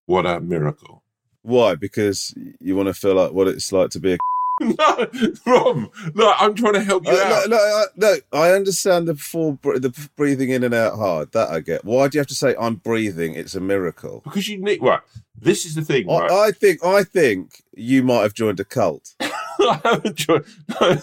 What 0.06 0.26
a 0.26 0.40
miracle! 0.40 1.02
Why? 1.42 1.74
Because 1.74 2.34
you 2.60 2.76
want 2.76 2.88
to 2.88 2.94
feel 2.94 3.14
like 3.14 3.32
what 3.32 3.48
it's 3.48 3.72
like 3.72 3.90
to 3.90 4.00
be 4.00 4.14
a. 4.14 4.18
no, 4.78 5.06
Rom, 5.46 5.90
look, 6.14 6.34
I'm 6.38 6.54
trying 6.54 6.74
to 6.74 6.82
help 6.82 7.06
you 7.06 7.12
Uh, 7.12 7.16
out. 7.16 7.48
no, 7.48 7.56
no, 7.56 7.62
I- 7.62 7.84
no, 7.96 8.16
I 8.32 8.50
understand 8.52 9.06
the 9.08 9.14
full 9.14 9.52
br- 9.52 9.78
the 9.78 9.90
breathing 10.16 10.50
in 10.50 10.64
and 10.64 10.74
out 10.74 10.96
hard. 10.96 11.32
That 11.32 11.50
I 11.50 11.60
get. 11.60 11.84
Why 11.84 12.08
do 12.08 12.16
you 12.16 12.20
have 12.20 12.26
to 12.28 12.34
say 12.34 12.54
I'm 12.58 12.76
breathing? 12.76 13.34
It's 13.34 13.54
a 13.54 13.60
miracle. 13.60 14.20
Because 14.24 14.48
you 14.48 14.58
need 14.58 14.82
right. 14.82 15.00
This 15.40 15.64
is 15.64 15.74
the 15.74 15.82
thing, 15.82 16.06
right? 16.08 16.30
I, 16.30 16.46
I 16.46 16.50
think. 16.50 16.84
I 16.84 17.04
think 17.04 17.62
you 17.74 18.02
might 18.02 18.22
have 18.22 18.34
joined 18.34 18.58
a 18.60 18.64
cult. 18.64 19.14
I 19.20 19.80
haven't 19.84 20.16
tried. 20.16 20.44
No. 20.80 20.98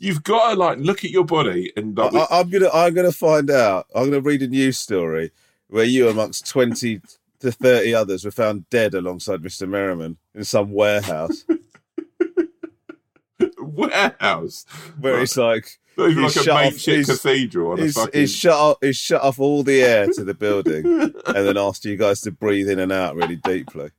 You've 0.00 0.22
got 0.22 0.50
to 0.52 0.56
like 0.58 0.78
look 0.78 1.04
at 1.04 1.10
your 1.10 1.24
body 1.24 1.72
and 1.76 1.96
like, 1.98 2.14
I, 2.14 2.26
I'm 2.30 2.48
gonna. 2.50 2.68
I'm 2.72 2.94
gonna 2.94 3.10
find 3.12 3.50
out. 3.50 3.86
I'm 3.94 4.04
gonna 4.04 4.20
read 4.20 4.42
a 4.42 4.46
news 4.46 4.78
story 4.78 5.32
where 5.66 5.84
you, 5.84 6.08
amongst 6.08 6.46
twenty 6.46 7.00
to 7.40 7.50
thirty 7.50 7.94
others, 7.94 8.24
were 8.24 8.30
found 8.30 8.68
dead 8.70 8.94
alongside 8.94 9.42
Mr. 9.42 9.68
Merriman 9.68 10.16
in 10.36 10.44
some 10.44 10.70
warehouse 10.72 11.44
warehouse. 13.68 14.64
where 14.98 15.20
it's 15.20 15.36
like 15.36 15.78
Not 15.96 16.10
even 16.10 16.22
he's 16.24 16.36
like 16.36 16.46
a 16.46 16.54
makeshift 16.54 17.08
cathedral 17.08 17.72
on 17.72 17.78
a 17.80 17.82
he's, 17.82 17.94
fucking. 17.94 18.20
he's 18.20 18.34
shut 18.34 18.54
off. 18.54 18.76
He's 18.80 18.96
shut 18.96 19.22
off 19.22 19.38
all 19.38 19.62
the 19.62 19.82
air 19.82 20.06
to 20.08 20.24
the 20.24 20.34
building, 20.34 20.84
and 21.26 21.34
then 21.46 21.56
asked 21.56 21.84
you 21.84 21.96
guys 21.96 22.20
to 22.22 22.30
breathe 22.30 22.68
in 22.68 22.78
and 22.78 22.92
out 22.92 23.14
really 23.16 23.36
deeply. 23.36 23.90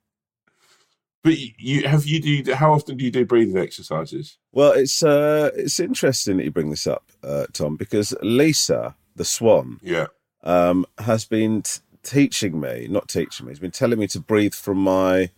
But 1.21 1.37
you, 1.37 1.49
you 1.57 1.87
have 1.87 2.05
you 2.05 2.21
do 2.43 2.53
how 2.53 2.71
often 2.73 2.95
do 2.97 3.03
you 3.03 3.11
do 3.11 3.25
breathing 3.25 3.57
exercises? 3.57 4.37
Well, 4.53 4.71
it's 4.71 5.03
uh, 5.03 5.51
it's 5.53 5.79
interesting 5.79 6.37
that 6.37 6.45
you 6.45 6.51
bring 6.51 6.69
this 6.69 6.87
up, 6.87 7.11
uh, 7.23 7.45
Tom, 7.51 7.75
because 7.75 8.11
Leesa, 8.23 8.95
the 9.17 9.25
Swan, 9.25 9.79
Yeah, 9.83 10.07
um, 10.43 10.85
has 10.99 11.25
been 11.25 11.63
t- 11.63 11.81
teaching 12.03 12.59
me, 12.61 12.87
not 12.89 13.09
teaching 13.09 13.45
me, 13.47 13.51
has 13.51 13.59
been 13.59 13.69
telling 13.71 13.99
me 13.99 14.07
to 14.07 14.19
breathe 14.21 14.53
from 14.53 14.77
my 14.77 15.31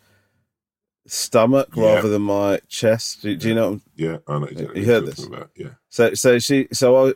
stomach 1.08 1.70
Yeah. 1.75 1.96
rather 1.96 2.10
than 2.10 2.22
my 2.22 2.60
chest. 2.67 3.22
Do, 3.24 3.36
do 3.36 3.48
you 3.50 3.55
know? 3.55 3.81
yeah, 3.96 4.17
I 4.27 4.39
know. 4.39 4.46
Exactly 4.46 4.79
You 4.81 4.86
heard 4.86 5.05
this? 5.05 5.25
About. 5.25 5.50
Yeah, 5.55 5.70
So, 5.89 6.13
so 6.13 6.39
she, 6.39 6.67
so 6.72 7.08
I, 7.10 7.13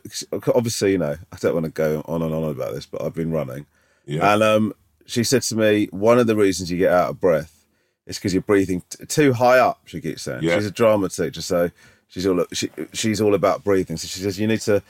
obviously, 0.54 0.92
you 0.92 0.98
know, 0.98 1.16
I 1.32 1.36
don't 1.40 1.54
want 1.54 1.64
to 1.66 1.70
go 1.72 2.02
on 2.06 2.22
and 2.22 2.34
on 2.34 2.44
about 2.44 2.74
this, 2.74 2.86
but 2.86 3.02
I've 3.02 3.14
been 3.14 3.30
running, 3.30 3.66
yeah, 4.04 4.32
and 4.34 4.42
um, 4.42 4.72
she 5.06 5.24
said 5.24 5.42
to 5.42 5.56
me, 5.56 5.86
one 5.92 6.18
of 6.18 6.26
the 6.26 6.36
reasons 6.36 6.70
you 6.70 6.78
get 6.78 6.92
out 6.92 7.10
of 7.10 7.20
breath 7.20 7.64
is 8.06 8.18
because 8.18 8.32
you're 8.32 8.42
breathing 8.42 8.82
t- 8.88 9.04
too 9.06 9.32
high 9.32 9.58
up. 9.58 9.80
She 9.86 10.00
keeps 10.00 10.22
saying 10.22 10.42
Yeah. 10.42 10.56
she's 10.56 10.66
a 10.66 10.70
drama 10.70 11.08
teacher, 11.08 11.42
so 11.42 11.70
she's 12.08 12.26
all 12.26 12.44
she, 12.52 12.70
she's 12.92 13.20
all 13.20 13.34
about 13.34 13.64
breathing. 13.64 13.96
So 13.96 14.06
she 14.06 14.20
says 14.20 14.38
you 14.38 14.46
need 14.46 14.60
to 14.62 14.82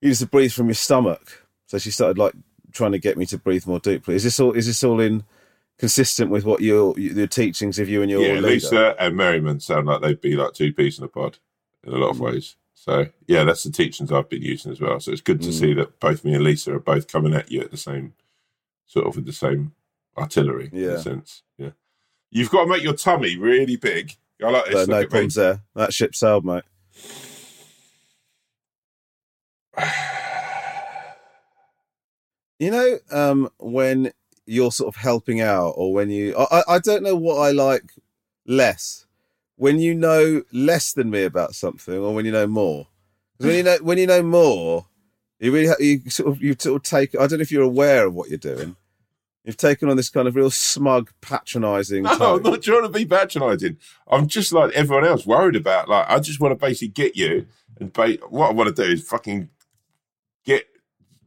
you 0.00 0.08
need 0.08 0.16
to 0.18 0.26
breathe 0.26 0.52
from 0.52 0.66
your 0.66 0.74
stomach. 0.74 1.46
So 1.66 1.78
she 1.78 1.90
started 1.92 2.18
like 2.18 2.34
trying 2.72 2.92
to 2.92 2.98
get 2.98 3.16
me 3.16 3.26
to 3.26 3.38
breathe 3.38 3.66
more 3.66 3.78
deeply. 3.80 4.14
Is 4.16 4.24
this 4.24 4.38
all? 4.40 4.52
Is 4.52 4.66
this 4.66 4.82
all 4.82 5.00
in 5.00 5.22
consistent 5.78 6.30
with 6.30 6.44
what 6.44 6.60
your 6.60 6.98
your 6.98 7.26
teachings 7.26 7.78
of 7.78 7.88
you 7.88 8.02
and 8.02 8.10
your 8.10 8.22
yeah. 8.22 8.40
leader? 8.40 8.66
Leesa 8.66 8.96
and 8.98 9.16
Merriman 9.16 9.60
sound 9.60 9.86
like 9.86 10.00
they'd 10.02 10.20
be 10.20 10.36
like 10.36 10.52
two 10.54 10.72
peas 10.72 10.98
in 10.98 11.04
a 11.04 11.08
pod 11.08 11.38
in 11.84 11.92
a 11.92 11.96
lot 11.96 12.10
of 12.10 12.16
Mm. 12.16 12.32
ways. 12.32 12.56
So 12.74 13.06
yeah, 13.26 13.44
that's 13.44 13.62
the 13.64 13.70
teachings 13.70 14.12
I've 14.12 14.28
been 14.28 14.42
using 14.42 14.70
as 14.72 14.80
well. 14.80 15.00
So 15.00 15.10
it's 15.12 15.20
good 15.20 15.42
to 15.42 15.48
Mm. 15.48 15.52
see 15.60 15.74
that 15.74 15.98
both 16.00 16.24
me 16.24 16.34
and 16.34 16.44
Leesa 16.44 16.68
are 16.68 16.78
both 16.78 17.08
coming 17.08 17.34
at 17.34 17.50
you 17.50 17.60
at 17.60 17.70
the 17.70 17.76
same 17.76 18.14
sort 18.86 19.06
of 19.06 19.16
with 19.16 19.26
the 19.26 19.32
same 19.32 19.72
artillery 20.16 20.70
in 20.72 20.84
a 20.90 21.02
sense. 21.02 21.42
Yeah, 21.58 21.70
you've 22.30 22.50
got 22.50 22.64
to 22.64 22.70
make 22.70 22.82
your 22.82 22.94
tummy 22.94 23.36
really 23.36 23.76
big. 23.76 24.16
I 24.42 24.50
like 24.50 24.66
this. 24.66 24.74
no 24.74 24.80
look 24.80 24.90
at 24.90 25.00
me. 25.00 25.06
problems 25.08 25.34
there. 25.34 25.60
That 25.74 25.92
ship 25.94 26.14
sailed, 26.14 26.44
mate. 26.44 26.64
You 32.58 32.70
know, 32.70 32.98
um, 33.10 33.50
when 33.58 34.12
you're 34.46 34.72
sort 34.72 34.94
of 34.94 35.00
helping 35.00 35.40
out, 35.40 35.70
or 35.76 35.92
when 35.92 36.08
you, 36.10 36.34
I, 36.36 36.62
I- 36.68 36.78
don't 36.78 37.02
know 37.02 37.16
what 37.16 37.36
I 37.40 37.50
like 37.50 37.92
less. 38.46 39.04
When 39.56 39.78
you 39.78 39.94
know 39.94 40.42
less 40.52 40.92
than 40.92 41.10
me 41.10 41.24
about 41.24 41.54
something, 41.54 41.94
or 41.98 42.14
when 42.14 42.24
you 42.26 42.32
know 42.32 42.46
more. 42.46 42.88
when 43.38 43.54
you 43.54 43.62
know, 43.62 43.78
when 43.82 43.98
you 43.98 44.06
know 44.06 44.22
more, 44.22 44.86
you 45.40 45.50
really, 45.52 45.68
ha- 45.68 45.74
you 45.80 46.08
sort 46.10 46.28
of, 46.30 46.42
you 46.42 46.54
sort 46.58 46.76
of 46.76 46.82
take. 46.82 47.14
I 47.14 47.26
don't 47.26 47.38
know 47.38 47.42
if 47.42 47.50
you're 47.50 47.62
aware 47.62 48.06
of 48.06 48.14
what 48.14 48.28
you're 48.28 48.38
doing. 48.38 48.76
You've 49.44 49.56
taken 49.56 49.88
on 49.88 49.96
this 49.96 50.10
kind 50.10 50.26
of 50.26 50.34
real 50.34 50.50
smug, 50.50 51.10
patronising. 51.20 52.02
No, 52.02 52.16
tone. 52.18 52.36
I'm 52.38 52.42
not 52.52 52.62
trying 52.62 52.82
to 52.82 52.88
be 52.88 53.06
patronising. 53.06 53.76
I'm 54.10 54.26
just 54.26 54.52
like 54.52 54.72
everyone 54.72 55.06
else, 55.06 55.24
worried 55.24 55.56
about. 55.56 55.88
Like, 55.88 56.04
I 56.10 56.18
just 56.18 56.40
want 56.40 56.52
to 56.52 56.56
basically 56.56 56.88
get 56.88 57.16
you, 57.16 57.46
and 57.80 57.92
ba- 57.92 58.18
what 58.28 58.50
I 58.50 58.52
want 58.52 58.74
to 58.74 58.84
do 58.84 58.90
is 58.90 59.06
fucking 59.08 59.48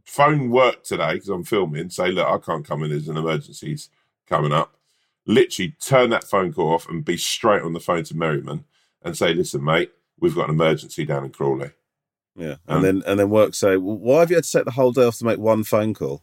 phone 0.09 0.49
work 0.49 0.83
today 0.83 1.13
because 1.13 1.29
I'm 1.29 1.43
filming. 1.43 1.89
Say, 1.89 2.11
look, 2.11 2.27
I 2.27 2.37
can't 2.39 2.65
come 2.67 2.83
in. 2.83 2.89
There's 2.89 3.07
an 3.07 3.17
emergency's 3.17 3.89
coming 4.27 4.51
up. 4.51 4.73
Literally, 5.25 5.75
turn 5.79 6.09
that 6.09 6.23
phone 6.23 6.51
call 6.51 6.73
off 6.73 6.89
and 6.89 7.05
be 7.05 7.15
straight 7.15 7.61
on 7.61 7.73
the 7.73 7.79
phone 7.79 8.03
to 8.05 8.17
Merriman 8.17 8.65
and 9.03 9.15
say, 9.15 9.33
listen, 9.33 9.63
mate, 9.63 9.91
we've 10.19 10.33
got 10.35 10.49
an 10.49 10.55
emergency 10.55 11.05
down 11.05 11.25
in 11.25 11.31
Crawley. 11.31 11.71
Yeah, 12.35 12.55
Um, 12.67 12.77
and 12.77 12.85
then 12.85 13.03
and 13.05 13.19
then 13.19 13.29
work 13.29 13.53
say, 13.53 13.77
well, 13.77 13.97
why 13.97 14.21
have 14.21 14.29
you 14.31 14.37
had 14.37 14.45
to 14.45 14.51
take 14.51 14.65
the 14.65 14.71
whole 14.71 14.91
day 14.91 15.03
off 15.05 15.17
to 15.19 15.25
make 15.25 15.39
one 15.39 15.63
phone 15.63 15.93
call? 15.93 16.21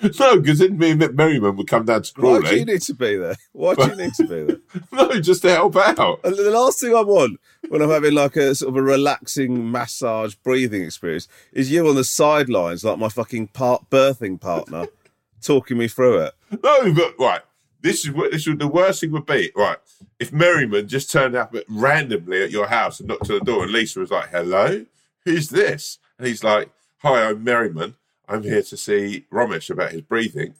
No, 0.00 0.40
because 0.40 0.60
then 0.60 0.78
me 0.78 0.92
and 0.92 1.16
Merriman 1.16 1.56
would 1.56 1.66
come 1.66 1.84
down 1.84 2.02
to 2.02 2.12
Crawley. 2.12 2.42
Why 2.42 2.50
do 2.50 2.56
you 2.58 2.64
need 2.64 2.82
to 2.82 2.94
be 2.94 3.16
there? 3.16 3.34
Why 3.52 3.74
do 3.74 3.88
you 3.88 3.96
need 3.96 4.14
to 4.14 4.22
be 4.26 4.42
there? 4.44 4.56
No, 4.92 5.20
just 5.20 5.42
to 5.42 5.50
help 5.50 5.76
out. 5.76 6.20
And 6.24 6.36
the 6.36 6.50
last 6.50 6.80
thing 6.80 6.94
I 6.94 7.02
want 7.02 7.40
when 7.68 7.82
I'm 7.82 7.90
having 7.90 8.14
like 8.14 8.36
a 8.36 8.54
sort 8.54 8.70
of 8.70 8.76
a 8.76 8.82
relaxing 8.82 9.70
massage 9.70 10.34
breathing 10.36 10.82
experience 10.82 11.28
is 11.52 11.70
you 11.70 11.86
on 11.88 11.96
the 11.96 12.04
sidelines, 12.04 12.84
like 12.84 12.98
my 12.98 13.08
fucking 13.08 13.48
part 13.48 13.90
birthing 13.90 14.40
partner, 14.40 14.86
talking 15.42 15.78
me 15.78 15.88
through 15.88 16.18
it. 16.18 16.34
No, 16.62 16.92
but 16.92 17.14
right. 17.18 17.42
This 17.80 18.04
is 18.04 18.10
what 18.10 18.32
this 18.32 18.46
would 18.46 18.58
the 18.58 18.68
worst 18.68 19.00
thing 19.00 19.12
would 19.12 19.26
be. 19.26 19.52
Right. 19.54 19.78
If 20.18 20.32
Merriman 20.32 20.88
just 20.88 21.10
turned 21.10 21.36
up 21.36 21.54
at, 21.54 21.64
randomly 21.68 22.42
at 22.42 22.50
your 22.50 22.66
house 22.66 22.98
and 23.00 23.08
knocked 23.08 23.30
on 23.30 23.38
the 23.38 23.44
door 23.44 23.64
and 23.64 23.72
Leesa 23.74 23.98
was 23.98 24.10
like, 24.10 24.30
Hello? 24.30 24.84
Who's 25.24 25.48
this? 25.48 25.98
And 26.18 26.26
he's 26.26 26.42
like, 26.42 26.70
Hi, 26.98 27.28
I'm 27.28 27.44
Merriman. 27.44 27.94
I'm 28.28 28.42
here 28.42 28.62
to 28.62 28.76
see 28.76 29.26
Romesh 29.32 29.70
about 29.70 29.92
his 29.92 30.02
breathing. 30.02 30.54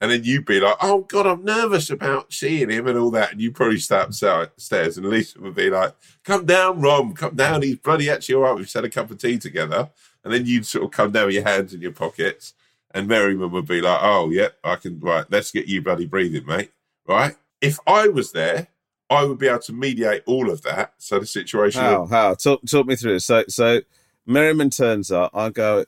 And 0.00 0.10
then 0.10 0.24
you'd 0.24 0.46
be 0.46 0.60
like, 0.60 0.76
Oh 0.80 1.02
God, 1.02 1.26
I'm 1.26 1.44
nervous 1.44 1.90
about 1.90 2.32
seeing 2.32 2.70
him 2.70 2.86
and 2.86 2.98
all 2.98 3.10
that. 3.10 3.32
And 3.32 3.40
you 3.40 3.52
probably 3.52 3.78
start 3.78 4.08
upstairs 4.08 4.96
and 4.96 5.06
Leesa 5.06 5.38
would 5.38 5.54
be 5.54 5.68
like, 5.68 5.94
Come 6.24 6.46
down, 6.46 6.80
Rom, 6.80 7.12
come 7.12 7.36
down. 7.36 7.62
He's 7.62 7.76
bloody 7.76 8.08
actually 8.08 8.36
all 8.36 8.42
right. 8.42 8.56
We've 8.56 8.72
had 8.72 8.84
a 8.84 8.90
cup 8.90 9.10
of 9.10 9.18
tea 9.18 9.38
together. 9.38 9.90
And 10.24 10.32
then 10.32 10.46
you'd 10.46 10.66
sort 10.66 10.84
of 10.84 10.90
come 10.90 11.12
down 11.12 11.26
with 11.26 11.34
your 11.34 11.44
hands 11.44 11.74
in 11.74 11.82
your 11.82 11.92
pockets. 11.92 12.54
And 12.92 13.06
Merriman 13.06 13.50
would 13.52 13.68
be 13.68 13.80
like, 13.80 14.00
oh, 14.02 14.30
yep, 14.30 14.56
I 14.64 14.76
can, 14.76 14.98
right, 15.00 15.24
let's 15.30 15.52
get 15.52 15.66
you 15.66 15.80
bloody 15.80 16.06
breathing, 16.06 16.46
mate. 16.46 16.72
Right? 17.06 17.36
If 17.60 17.78
I 17.86 18.08
was 18.08 18.32
there, 18.32 18.68
I 19.08 19.24
would 19.24 19.38
be 19.38 19.48
able 19.48 19.60
to 19.60 19.72
mediate 19.72 20.22
all 20.26 20.50
of 20.50 20.62
that. 20.62 20.94
So 20.98 21.18
the 21.18 21.26
situation. 21.26 21.82
How? 21.82 22.06
How? 22.06 22.34
Talk, 22.34 22.60
talk 22.66 22.86
me 22.86 22.96
through. 22.96 23.18
So, 23.20 23.44
so 23.48 23.80
Merriman 24.26 24.70
turns 24.70 25.10
up. 25.10 25.30
I 25.34 25.50
go, 25.50 25.84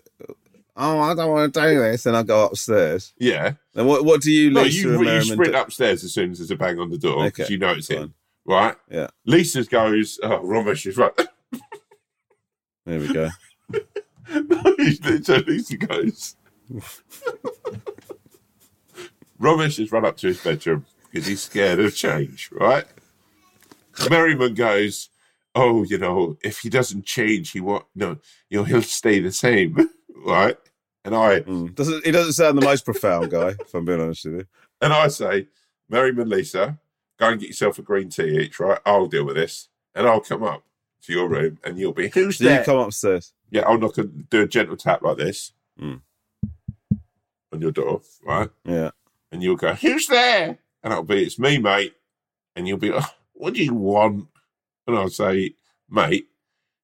oh, 0.82 0.98
I 1.00 1.14
don't 1.14 1.30
want 1.30 1.54
to 1.54 1.60
do 1.60 1.78
this, 1.80 2.04
and 2.06 2.16
I 2.16 2.22
go 2.22 2.46
upstairs. 2.46 3.12
Yeah. 3.18 3.52
And 3.74 3.86
what, 3.86 4.04
what 4.04 4.20
do 4.20 4.30
you, 4.32 4.50
No, 4.50 4.64
Leesa 4.64 4.72
you, 4.72 5.02
you 5.10 5.22
sprint 5.22 5.52
do? 5.52 5.58
upstairs 5.58 6.04
as 6.04 6.12
soon 6.12 6.32
as 6.32 6.38
there's 6.38 6.50
a 6.50 6.56
bang 6.56 6.78
on 6.78 6.90
the 6.90 6.98
door 6.98 7.24
because 7.24 7.44
Okay, 7.46 7.52
you 7.54 7.58
know 7.58 7.72
it's 7.72 7.86
fine. 7.88 7.98
him. 7.98 8.14
Right? 8.44 8.76
Yeah, 8.90 9.08
Leesa 9.26 9.68
goes, 9.70 10.18
oh, 10.22 10.40
Romesh 10.40 10.86
is 10.86 10.96
right. 10.96 11.12
there 12.86 12.98
we 13.00 13.12
go. 13.12 13.28
no, 13.70 13.78
so 15.22 15.40
Leesa 15.42 15.88
goes. 15.88 16.36
Romesh 19.40 19.78
has 19.78 19.92
run 19.92 20.04
up 20.04 20.16
to 20.18 20.28
his 20.28 20.42
bedroom 20.42 20.86
because 21.10 21.26
he's 21.26 21.42
scared 21.42 21.80
of 21.80 21.94
change, 21.94 22.50
right? 22.52 22.84
Merriman 24.08 24.54
goes, 24.54 25.08
"Oh, 25.54 25.82
you 25.82 25.98
know, 25.98 26.36
if 26.42 26.60
he 26.60 26.68
doesn't 26.70 27.04
change, 27.04 27.50
he 27.50 27.60
won't. 27.60 27.84
No, 27.94 28.18
you 28.48 28.58
know, 28.58 28.64
he'll 28.64 28.82
stay 28.82 29.18
the 29.20 29.32
same, 29.32 29.76
right?" 30.24 30.56
And 31.04 31.14
I 31.16 31.40
Mm. 31.40 31.74
Doesn't 31.74 32.04
he 32.04 32.12
doesn't 32.12 32.34
sound 32.34 32.56
the 32.56 32.64
most 32.64 32.84
profound 32.84 33.30
guy, 33.30 33.48
if 33.60 33.74
I'm 33.74 33.84
being 33.84 34.00
honest 34.00 34.24
with 34.24 34.34
you. 34.34 34.46
and 34.80 34.92
I 34.92 35.08
say, 35.08 35.48
"Merriman, 35.88 36.28
Leesa, 36.28 36.78
go 37.18 37.28
and 37.28 37.40
get 37.40 37.48
yourself 37.48 37.78
a 37.78 37.82
green 37.82 38.08
tea 38.08 38.38
each, 38.40 38.60
right? 38.60 38.78
I'll 38.86 39.06
deal 39.06 39.24
with 39.24 39.36
this, 39.36 39.68
and 39.94 40.06
I'll 40.06 40.20
come 40.20 40.42
up 40.44 40.62
to 41.02 41.12
your 41.12 41.28
room, 41.28 41.58
and 41.64 41.78
you'll 41.78 41.92
be 41.92 42.08
who's 42.08 42.38
there?" 42.38 42.60
you 42.60 42.64
come 42.64 42.78
upstairs. 42.78 43.32
Yeah, 43.50 43.62
I'll 43.62 43.78
knock 43.78 43.98
and 43.98 44.28
do 44.30 44.42
a 44.42 44.46
gentle 44.46 44.76
tap 44.76 45.02
like 45.02 45.16
this 45.18 45.52
Mm. 45.80 46.00
on 47.52 47.60
your 47.60 47.72
door, 47.72 48.00
right? 48.24 48.48
Yeah. 48.64 48.90
And 49.30 49.42
you'll 49.42 49.56
go, 49.56 49.74
Who's 49.74 50.06
there? 50.06 50.58
And 50.82 50.92
I'll 50.92 51.02
be, 51.02 51.22
It's 51.24 51.38
me, 51.38 51.58
mate. 51.58 51.94
And 52.56 52.66
you'll 52.68 52.78
be 52.78 52.90
like, 52.90 53.04
What 53.34 53.54
do 53.54 53.64
you 53.64 53.74
want? 53.74 54.28
And 54.86 54.96
I'll 54.96 55.08
say, 55.10 55.54
Mate, 55.88 56.28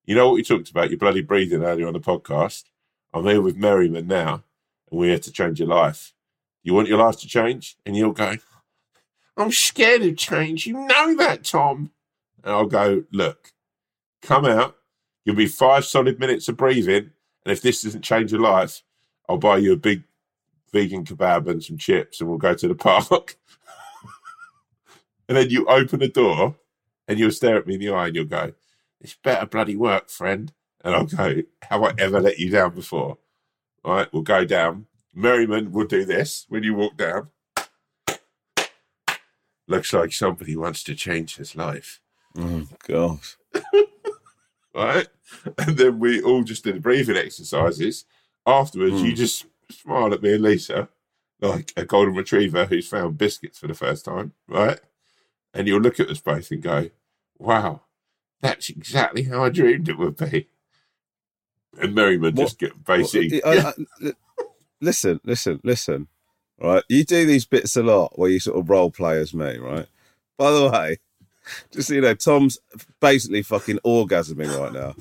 you 0.07 0.15
know 0.15 0.27
what 0.27 0.35
we 0.35 0.43
talked 0.43 0.71
about, 0.71 0.91
your 0.91 0.99
bloody 0.99 1.21
breathing 1.23 1.63
earlier 1.63 1.87
on 1.87 1.93
the 1.93 2.01
podcast? 2.01 2.65
I'm 3.13 3.25
here 3.25 3.41
with 3.41 3.57
Merriman 3.57 4.07
now, 4.07 4.45
and 4.91 5.01
we're 5.01 5.11
here 5.11 5.19
to 5.19 5.33
change 5.33 5.59
your 5.59 5.69
life. 5.69 6.13
You 6.63 6.75
want 6.75 6.89
your 6.89 6.99
life 6.99 7.19
to 7.21 7.27
change? 7.27 7.77
And 7.87 7.97
you'll 7.97 8.13
go, 8.13 8.37
I'm 9.37 9.53
scared 9.53 10.03
of 10.03 10.17
change. 10.17 10.67
You 10.67 10.75
know 10.75 11.17
that, 11.17 11.45
Tom. 11.45 11.91
And 12.43 12.53
I'll 12.53 12.67
go, 12.67 13.05
Look, 13.13 13.53
come 14.23 14.45
out. 14.45 14.77
You'll 15.25 15.37
be 15.37 15.47
five 15.47 15.85
solid 15.85 16.19
minutes 16.19 16.49
of 16.49 16.57
breathing. 16.57 17.11
And 17.45 17.53
if 17.53 17.63
this 17.63 17.83
doesn't 17.83 18.03
change 18.03 18.33
your 18.33 18.41
life, 18.41 18.83
I'll 19.29 19.39
buy 19.39 19.59
you 19.59 19.73
a 19.73 19.77
big 19.77 20.03
vegan 20.73 21.05
kebab 21.05 21.49
and 21.49 21.63
some 21.63 21.79
chips 21.79 22.21
and 22.21 22.29
we'll 22.29 22.39
go 22.39 22.55
to 22.55 22.69
the 22.69 22.75
park. 23.09 23.39
and 25.29 25.37
then 25.37 25.51
you 25.51 25.67
open 25.67 26.01
the 26.01 26.09
door 26.09 26.57
and 27.07 27.19
you'll 27.19 27.31
stare 27.31 27.57
at 27.57 27.67
me 27.67 27.75
in 27.75 27.81
the 27.81 27.91
eye 27.91 28.09
and 28.09 28.17
you'll 28.17 28.25
go, 28.25 28.53
It's 29.01 29.15
better 29.15 29.47
bloody 29.47 29.77
work, 29.77 30.11
friend. 30.11 30.53
And 30.85 30.95
I'll 30.95 31.05
go, 31.07 31.43
Have 31.63 31.83
I 31.83 31.93
ever 31.99 32.21
let 32.21 32.39
you 32.39 32.51
down 32.51 32.75
before? 32.75 33.19
All 33.85 33.95
right, 33.95 34.13
we'll 34.13 34.23
go 34.23 34.45
down. 34.45 34.87
Merriman 35.15 35.73
will 35.73 35.87
do 35.87 36.05
this 36.05 36.47
when 36.49 36.63
you 36.63 36.75
walk 36.75 36.97
down. 36.97 37.29
Looks 39.67 39.93
like 39.93 40.13
somebody 40.13 40.57
wants 40.57 40.83
to 40.85 40.95
change 40.95 41.37
his 41.37 41.55
life. 41.55 42.01
Oh 42.39 42.67
God. 42.87 43.19
right? 44.75 45.09
And 45.59 45.77
then 45.77 45.99
we 45.99 46.23
all 46.23 46.43
just 46.43 46.65
did 46.65 46.83
breathing 46.83 47.17
exercises. 47.17 48.05
Afterwards, 48.47 49.03
you 49.03 49.13
Mm. 49.13 49.17
just 49.17 49.45
smile 49.71 50.15
at 50.15 50.23
me 50.23 50.33
and 50.35 50.45
Leesa 50.45 50.89
like 51.41 51.73
a 51.77 51.85
golden 51.85 52.15
retriever 52.15 52.65
who's 52.65 52.89
found 52.89 53.19
biscuits 53.19 53.59
for 53.59 53.67
the 53.67 53.75
first 53.75 54.05
time, 54.07 54.33
right? 54.47 54.81
And 55.53 55.69
you'll 55.69 55.81
look 55.83 56.01
at 56.01 56.09
us 56.09 56.21
both 56.21 56.51
and 56.51 56.63
go, 56.63 56.91
wow, 57.39 57.83
that's 58.41 58.71
exactly 58.71 59.25
how 59.25 59.45
I 59.45 59.51
dreamed 59.51 59.89
it 59.89 59.99
would 59.99 60.17
be. 60.17 60.49
And 61.81 61.95
Merriman 61.95 62.35
What- 62.35 62.45
just 62.45 62.59
get 62.59 62.85
basic. 62.85 63.45
I- 63.45 63.69
I- 63.69 63.75
I- 64.09 64.13
listen, 64.81 65.21
listen, 65.25 65.61
listen. 65.63 66.09
Right, 66.61 66.83
you 66.89 67.05
do 67.05 67.25
these 67.25 67.45
bits 67.45 67.77
a 67.77 67.85
lot 67.85 68.19
where 68.19 68.31
you 68.31 68.41
sort 68.41 68.59
of 68.59 68.69
role 68.69 68.91
play 68.91 69.21
as 69.21 69.33
me, 69.33 69.59
right? 69.59 69.87
By 70.37 70.51
the 70.51 70.69
way, 70.69 70.97
just 71.71 71.87
so 71.89 71.95
you 71.95 72.01
know, 72.01 72.15
Tom's 72.15 72.59
basically 73.01 73.43
fucking 73.43 73.79
orgasming 73.85 74.59
right 74.59 74.73
now 74.73 74.97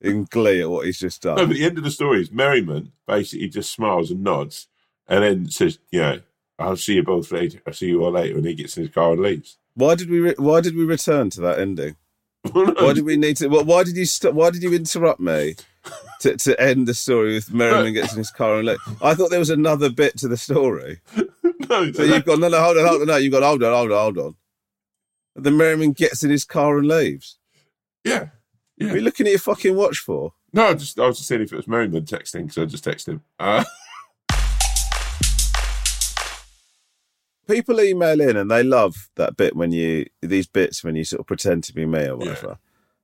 in 0.00 0.24
glee 0.30 0.62
at 0.62 0.70
what 0.70 0.86
he's 0.86 0.98
just 0.98 1.20
done. 1.20 1.36
no, 1.36 1.46
but 1.46 1.56
the 1.56 1.64
end 1.64 1.76
of 1.76 1.84
the 1.84 1.90
story 1.90 2.22
is 2.22 2.32
Merriman 2.32 2.92
basically 3.06 3.48
just 3.48 3.70
smiles 3.72 4.10
and 4.10 4.22
nods 4.24 4.68
and 5.06 5.22
then 5.22 5.50
says, 5.50 5.78
you 5.90 6.00
know, 6.00 6.20
I'll 6.58 6.76
see 6.76 6.94
you 6.94 7.02
both 7.02 7.30
later. 7.30 7.60
I'll 7.66 7.74
see 7.74 7.88
you 7.88 8.02
all 8.02 8.12
later. 8.12 8.36
And 8.38 8.46
he 8.46 8.54
gets 8.54 8.78
in 8.78 8.84
his 8.84 8.94
car 8.94 9.12
and 9.12 9.20
leaves. 9.20 9.58
Why 9.74 9.94
did 9.94 10.08
we? 10.08 10.18
Re- 10.20 10.34
why 10.38 10.62
did 10.62 10.74
we 10.74 10.84
return 10.84 11.28
to 11.30 11.40
that 11.42 11.58
ending? 11.58 11.96
Why 12.52 12.92
did 12.94 13.04
we 13.04 13.16
need 13.16 13.36
to? 13.38 13.48
Why 13.48 13.62
why 13.62 13.84
did 13.84 13.96
you? 13.96 14.04
St- 14.06 14.34
why 14.34 14.50
did 14.50 14.62
you 14.62 14.72
interrupt 14.74 15.20
me 15.20 15.54
to, 16.20 16.36
to 16.36 16.60
end 16.60 16.86
the 16.86 16.94
story 16.94 17.34
with 17.34 17.52
Merriman 17.52 17.92
gets 17.94 18.12
in 18.12 18.18
his 18.18 18.30
car 18.30 18.56
and? 18.58 18.66
Le- 18.66 18.76
I 19.00 19.14
thought 19.14 19.30
there 19.30 19.38
was 19.38 19.50
another 19.50 19.90
bit 19.90 20.16
to 20.18 20.28
the 20.28 20.36
story. 20.36 21.00
no, 21.68 21.92
So 21.92 22.02
you've 22.02 22.24
got 22.24 22.38
no, 22.38 22.48
no, 22.48 22.60
hold 22.62 22.76
on, 22.78 22.86
hold 22.86 23.00
on, 23.02 23.06
no, 23.08 23.16
you've 23.16 23.32
got 23.32 23.42
hold 23.42 23.62
on, 23.62 23.72
hold 23.72 23.92
on, 23.92 23.98
hold 23.98 24.18
on. 24.18 24.36
And 25.36 25.44
then 25.46 25.56
Merriman 25.56 25.92
gets 25.92 26.22
in 26.22 26.30
his 26.30 26.44
car 26.44 26.78
and 26.78 26.86
leaves. 26.88 27.38
yeah. 28.04 28.26
What 28.78 28.90
are 28.92 28.96
you 28.96 29.02
looking 29.02 29.26
at 29.26 29.30
your 29.30 29.38
fucking 29.38 29.76
watch 29.76 29.98
for? 29.98 30.32
No, 30.52 30.66
I 30.68 30.74
just 30.74 30.98
I 30.98 31.06
was 31.06 31.16
just 31.18 31.28
saying 31.28 31.42
if 31.42 31.52
it 31.52 31.56
was 31.56 31.68
Merriman 31.68 32.02
texting, 32.04 32.42
because 32.46 32.58
I 32.58 32.64
just 32.66 32.84
texted 32.84 33.08
him. 33.08 33.22
Uh, 33.38 33.64
People 37.48 37.80
email 37.80 38.20
in 38.20 38.36
and 38.36 38.50
they 38.50 38.62
love 38.62 39.08
that 39.16 39.36
bit 39.36 39.54
when 39.56 39.72
you 39.72 40.06
these 40.20 40.46
bits 40.46 40.82
when 40.84 40.94
you 40.96 41.04
sort 41.04 41.20
of 41.20 41.26
pretend 41.26 41.64
to 41.64 41.74
be 41.74 41.84
me 41.86 42.06
or 42.06 42.16
whatever. 42.16 42.58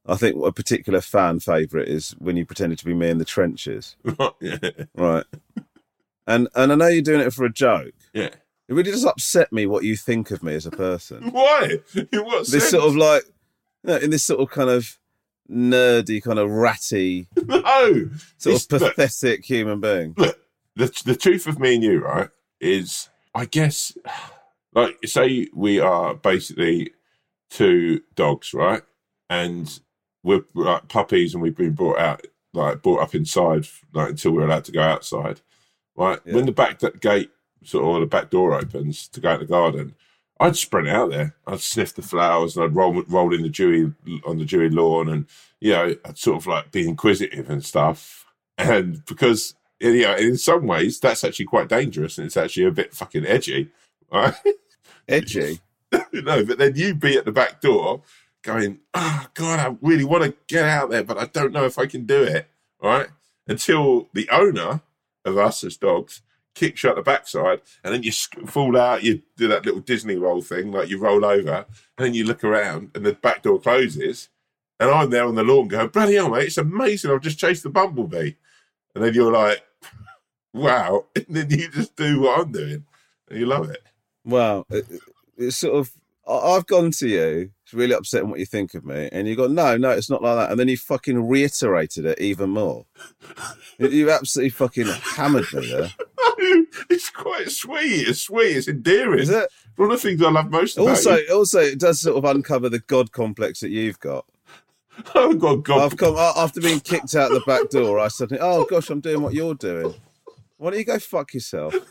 I 0.08 0.16
think 0.16 0.36
a 0.44 0.52
particular 0.52 1.00
fan 1.00 1.38
favourite 1.40 1.88
is 1.88 2.12
when 2.18 2.36
you 2.36 2.46
pretended 2.46 2.78
to 2.78 2.84
be 2.84 2.94
me 2.94 3.10
in 3.10 3.18
the 3.18 3.24
trenches, 3.24 3.96
yeah, 4.40 4.58
right? 4.94 5.24
And 6.26 6.48
and 6.54 6.72
I 6.72 6.74
know 6.74 6.86
you're 6.88 7.02
doing 7.02 7.20
it 7.20 7.32
for 7.32 7.44
a 7.44 7.52
joke. 7.52 7.94
yeah. 8.12 8.30
It 8.68 8.74
really 8.74 8.90
does 8.90 9.06
upset 9.06 9.50
me 9.50 9.64
what 9.64 9.84
you 9.84 9.96
think 9.96 10.30
of 10.30 10.42
me 10.42 10.54
as 10.54 10.66
a 10.66 10.70
person. 10.70 11.30
Why? 11.32 11.78
In 11.94 12.22
what 12.22 12.40
this 12.40 12.50
sense? 12.50 12.70
sort 12.70 12.84
of 12.84 12.96
like, 12.96 13.24
you 13.82 13.90
know, 13.90 13.96
in 13.96 14.10
this 14.10 14.24
sort 14.24 14.40
of 14.40 14.50
kind 14.50 14.68
of 14.68 14.98
nerdy, 15.50 16.22
kind 16.22 16.38
of 16.38 16.50
ratty, 16.50 17.28
no. 17.46 18.10
sort 18.36 18.62
of 18.62 18.82
look, 18.82 18.94
pathetic 18.94 19.46
human 19.46 19.80
being. 19.80 20.12
look, 20.18 20.38
the 20.76 21.02
the 21.06 21.16
truth 21.16 21.46
of 21.46 21.58
me 21.58 21.76
and 21.76 21.82
you, 21.82 22.00
right, 22.00 22.28
is 22.60 23.08
I 23.34 23.46
guess 23.46 23.96
like 24.74 24.98
say 25.06 25.48
we 25.54 25.80
are 25.80 26.14
basically 26.14 26.92
two 27.48 28.02
dogs, 28.14 28.52
right, 28.52 28.82
and 29.30 29.80
we're 30.22 30.44
like 30.54 30.88
puppies, 30.88 31.34
and 31.34 31.42
we've 31.42 31.56
been 31.56 31.72
brought 31.72 31.98
out 31.98 32.26
like 32.52 32.82
brought 32.82 33.02
up 33.02 33.14
inside 33.14 33.66
like 33.92 34.10
until 34.10 34.32
we're 34.32 34.46
allowed 34.46 34.64
to 34.64 34.72
go 34.72 34.82
outside, 34.82 35.40
right? 35.96 36.20
Yeah. 36.24 36.34
When 36.34 36.46
the 36.46 36.52
back 36.52 36.80
gate 37.00 37.30
sort 37.64 37.84
of 37.84 37.90
or 37.90 38.00
the 38.00 38.06
back 38.06 38.30
door 38.30 38.54
opens 38.54 39.08
to 39.08 39.20
go 39.20 39.34
to 39.36 39.44
the 39.44 39.50
garden. 39.50 39.94
I'd 40.40 40.56
sprint 40.56 40.88
out 40.88 41.10
there. 41.10 41.34
I'd 41.48 41.60
sniff 41.60 41.94
the 41.94 42.02
flowers 42.02 42.56
and 42.56 42.64
I'd 42.64 42.74
roll 42.74 43.02
roll 43.08 43.34
in 43.34 43.42
the 43.42 43.48
dewy 43.48 43.92
on 44.24 44.38
the 44.38 44.44
dewy 44.44 44.70
lawn, 44.70 45.08
and 45.08 45.26
you 45.60 45.72
know 45.72 45.94
I'd 46.04 46.18
sort 46.18 46.36
of 46.36 46.46
like 46.46 46.70
be 46.70 46.88
inquisitive 46.88 47.50
and 47.50 47.64
stuff. 47.64 48.24
And 48.56 49.04
because 49.06 49.54
you 49.80 50.02
know, 50.02 50.14
in 50.16 50.36
some 50.36 50.66
ways, 50.66 50.98
that's 51.00 51.24
actually 51.24 51.46
quite 51.46 51.68
dangerous, 51.68 52.18
and 52.18 52.26
it's 52.26 52.36
actually 52.36 52.64
a 52.64 52.72
bit 52.72 52.94
fucking 52.94 53.26
edgy, 53.26 53.70
right? 54.12 54.34
Edgy. 55.08 55.60
no, 56.12 56.44
but 56.44 56.58
then 56.58 56.74
you'd 56.76 57.00
be 57.00 57.16
at 57.16 57.24
the 57.24 57.32
back 57.32 57.60
door 57.60 58.02
going, 58.42 58.80
"Oh 58.94 59.26
God, 59.34 59.60
I 59.60 59.76
really 59.80 60.04
want 60.04 60.24
to 60.24 60.34
get 60.46 60.64
out 60.64 60.90
there, 60.90 61.04
but 61.04 61.18
I 61.18 61.26
don't 61.26 61.52
know 61.52 61.64
if 61.64 61.78
I 61.78 61.86
can 61.86 62.04
do 62.06 62.22
it." 62.22 62.48
Right? 62.82 63.08
Until 63.46 64.08
the 64.12 64.28
owner 64.30 64.82
of 65.24 65.38
us 65.38 65.64
as 65.64 65.76
dogs 65.76 66.22
kicks 66.58 66.82
you 66.82 66.90
at 66.90 66.96
the 66.96 67.02
backside, 67.02 67.60
and 67.84 67.94
then 67.94 68.02
you 68.02 68.10
fall 68.12 68.76
out. 68.76 69.04
You 69.04 69.22
do 69.36 69.48
that 69.48 69.64
little 69.64 69.80
Disney 69.80 70.16
roll 70.16 70.42
thing, 70.42 70.72
like 70.72 70.88
you 70.88 70.98
roll 70.98 71.24
over, 71.24 71.66
and 71.96 72.06
then 72.06 72.14
you 72.14 72.24
look 72.24 72.42
around, 72.42 72.90
and 72.94 73.06
the 73.06 73.12
back 73.12 73.42
door 73.42 73.60
closes, 73.60 74.28
and 74.80 74.90
I'm 74.90 75.10
there 75.10 75.24
on 75.24 75.36
the 75.36 75.44
lawn 75.44 75.68
going, 75.68 75.88
"Bloody 75.88 76.16
hell, 76.16 76.30
mate! 76.30 76.46
It's 76.46 76.58
amazing! 76.58 77.10
I've 77.10 77.20
just 77.20 77.38
chased 77.38 77.62
the 77.62 77.70
bumblebee," 77.70 78.32
and 78.94 79.04
then 79.04 79.14
you're 79.14 79.32
like, 79.32 79.62
"Wow!" 80.52 81.06
And 81.16 81.26
then 81.28 81.50
you 81.50 81.68
just 81.68 81.94
do 81.94 82.22
what 82.22 82.40
I'm 82.40 82.52
doing, 82.52 82.84
and 83.28 83.38
you 83.38 83.46
love 83.46 83.70
it. 83.70 83.82
Wow, 84.24 84.66
it's 85.36 85.58
sort 85.58 85.76
of. 85.76 85.92
I've 86.26 86.66
gone 86.66 86.90
to 86.90 87.08
you. 87.08 87.50
It's 87.68 87.74
really 87.74 87.92
upsetting 87.92 88.30
what 88.30 88.38
you 88.38 88.46
think 88.46 88.72
of 88.72 88.86
me, 88.86 89.10
and 89.12 89.28
you 89.28 89.36
go, 89.36 89.46
"No, 89.46 89.76
no, 89.76 89.90
it's 89.90 90.08
not 90.08 90.22
like 90.22 90.36
that." 90.38 90.50
And 90.50 90.58
then 90.58 90.68
you 90.68 90.78
fucking 90.78 91.28
reiterated 91.28 92.06
it 92.06 92.18
even 92.18 92.48
more. 92.48 92.86
You- 93.78 94.10
absolutely 94.10 94.48
fucking 94.48 94.86
hammered 94.86 95.52
me 95.52 95.70
there. 95.70 95.90
it's 96.88 97.10
quite 97.10 97.50
sweet. 97.50 98.08
It's 98.08 98.22
sweet. 98.22 98.56
It's 98.56 98.68
endearing. 98.68 99.18
Is 99.18 99.28
it? 99.28 99.50
One 99.76 99.90
of 99.90 100.00
the 100.00 100.08
things 100.08 100.22
I 100.22 100.30
love 100.30 100.48
most 100.48 100.78
about 100.78 100.88
Also, 100.88 101.16
you. 101.16 101.28
also, 101.30 101.60
it 101.60 101.78
does 101.78 102.00
sort 102.00 102.16
of 102.16 102.24
uncover 102.24 102.70
the 102.70 102.78
god 102.78 103.12
complex 103.12 103.60
that 103.60 103.68
you've 103.68 104.00
got. 104.00 104.24
Oh 105.14 105.34
God, 105.34 105.62
God. 105.62 105.92
I've 105.92 105.98
come 105.98 106.16
after 106.16 106.62
being 106.62 106.80
kicked 106.80 107.14
out 107.14 107.30
the 107.32 107.42
back 107.46 107.68
door. 107.68 108.00
I 108.00 108.08
suddenly, 108.08 108.40
oh 108.42 108.64
gosh, 108.64 108.88
I'm 108.88 109.00
doing 109.00 109.20
what 109.20 109.34
you're 109.34 109.54
doing. 109.54 109.94
Why 110.56 110.70
don't 110.70 110.78
you 110.78 110.86
go 110.86 110.98
fuck 110.98 111.34
yourself? 111.34 111.74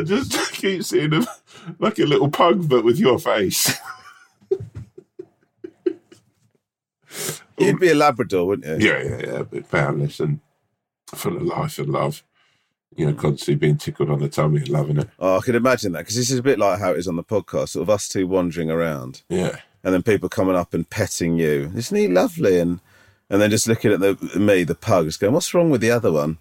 I 0.00 0.04
just 0.04 0.32
go, 0.32 0.38
I 0.38 0.40
just 0.40 0.52
keep 0.52 0.84
seeing 0.84 1.12
him 1.12 1.26
like 1.78 1.98
a 1.98 2.04
little 2.04 2.28
pug, 2.30 2.68
but 2.68 2.84
with 2.84 2.98
your 2.98 3.18
face. 3.18 3.72
You'd 7.58 7.78
be 7.80 7.90
a 7.90 7.94
Labrador, 7.94 8.46
wouldn't 8.46 8.80
you? 8.82 8.88
yeah, 8.88 9.02
yeah, 9.02 9.18
yeah. 9.18 9.38
A 9.40 9.44
bit 9.44 9.70
boundless 9.70 10.20
and 10.20 10.40
full 11.14 11.36
of 11.36 11.42
life 11.42 11.78
and 11.78 11.88
love. 11.90 12.22
You 12.96 13.06
know, 13.06 13.12
constantly 13.14 13.54
being 13.54 13.76
tickled 13.76 14.10
on 14.10 14.18
the 14.18 14.28
tummy 14.28 14.58
and 14.58 14.68
loving 14.68 14.98
it. 14.98 15.08
Oh, 15.18 15.36
I 15.38 15.40
can 15.42 15.54
imagine 15.54 15.92
that 15.92 16.00
because 16.00 16.16
this 16.16 16.30
is 16.30 16.38
a 16.38 16.42
bit 16.42 16.58
like 16.58 16.80
how 16.80 16.92
it 16.92 16.98
is 16.98 17.06
on 17.06 17.16
the 17.16 17.22
podcast, 17.22 17.70
sort 17.70 17.82
of 17.82 17.90
us 17.90 18.08
two 18.08 18.26
wandering 18.26 18.70
around, 18.70 19.22
Yeah. 19.28 19.56
and 19.84 19.94
then 19.94 20.02
people 20.02 20.28
coming 20.28 20.56
up 20.56 20.74
and 20.74 20.88
petting 20.90 21.36
you. 21.36 21.70
Isn't 21.76 21.96
he 21.96 22.08
lovely? 22.08 22.58
And 22.58 22.80
and 23.28 23.40
then 23.40 23.50
just 23.50 23.68
looking 23.68 23.92
at 23.92 24.00
the 24.00 24.16
me, 24.38 24.64
the 24.64 24.74
pug, 24.74 25.04
just 25.06 25.20
going, 25.20 25.32
"What's 25.34 25.54
wrong 25.54 25.70
with 25.70 25.80
the 25.80 25.90
other 25.92 26.10
one?" 26.10 26.38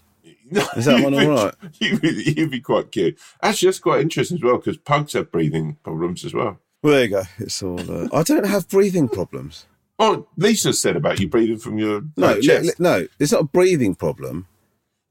Is 0.77 0.85
that 0.85 1.03
one 1.03 1.13
all 1.13 1.29
right? 1.45 1.53
You'd 1.79 2.01
be, 2.01 2.33
you'd 2.37 2.51
be 2.51 2.61
quite 2.61 2.91
cute. 2.91 3.17
Actually, 3.41 3.67
that's 3.67 3.79
quite 3.79 4.01
interesting 4.01 4.37
as 4.37 4.43
well 4.43 4.57
because 4.57 4.77
pugs 4.77 5.13
have 5.13 5.31
breathing 5.31 5.77
problems 5.83 6.25
as 6.25 6.33
well. 6.33 6.59
Well, 6.81 6.93
there 6.93 7.03
you 7.03 7.09
go. 7.09 7.23
It's 7.37 7.61
all. 7.61 7.79
Uh, 7.79 8.07
I 8.13 8.23
don't 8.23 8.45
have 8.45 8.67
breathing 8.69 9.09
problems. 9.09 9.65
Oh, 10.01 10.27
Leesa 10.39 10.73
said 10.73 10.95
about 10.95 11.19
you 11.19 11.27
breathing 11.27 11.57
from 11.57 11.77
your 11.77 11.99
No, 12.15 12.27
like, 12.27 12.39
chest. 12.41 12.65
li- 12.67 12.73
no, 12.79 13.05
it's 13.19 13.33
not 13.33 13.41
a 13.41 13.43
breathing 13.43 13.95
problem. 13.95 14.47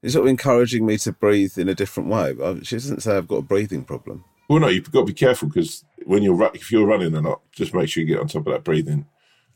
It's 0.03 0.15
sort 0.15 0.25
of 0.25 0.31
encouraging 0.31 0.87
me 0.87 0.97
to 0.97 1.13
breathe 1.13 1.59
in 1.59 1.69
a 1.69 1.75
different 1.75 2.09
way. 2.09 2.33
But 2.33 2.67
she 2.67 2.77
doesn't 2.77 3.03
say 3.03 3.15
I've 3.15 3.29
got 3.29 3.37
a 3.37 3.43
breathing 3.43 3.85
problem. 3.85 4.25
Well, 4.49 4.61
no, 4.61 4.69
you've 4.69 4.91
got 4.91 5.01
to 5.01 5.05
be 5.05 5.13
careful 5.13 5.49
because 5.49 5.85
when 6.07 6.23
you're 6.23 6.33
ru- 6.35 6.49
if 6.55 6.73
you're 6.73 6.87
running 6.87 7.15
a 7.15 7.21
lot, 7.21 7.43
just 7.53 7.75
make 7.75 7.91
sure 7.91 8.03
you 8.03 8.09
get 8.09 8.19
on 8.21 8.29
top 8.29 8.47
of 8.47 8.53
that 8.55 8.65
breathing. 8.65 9.05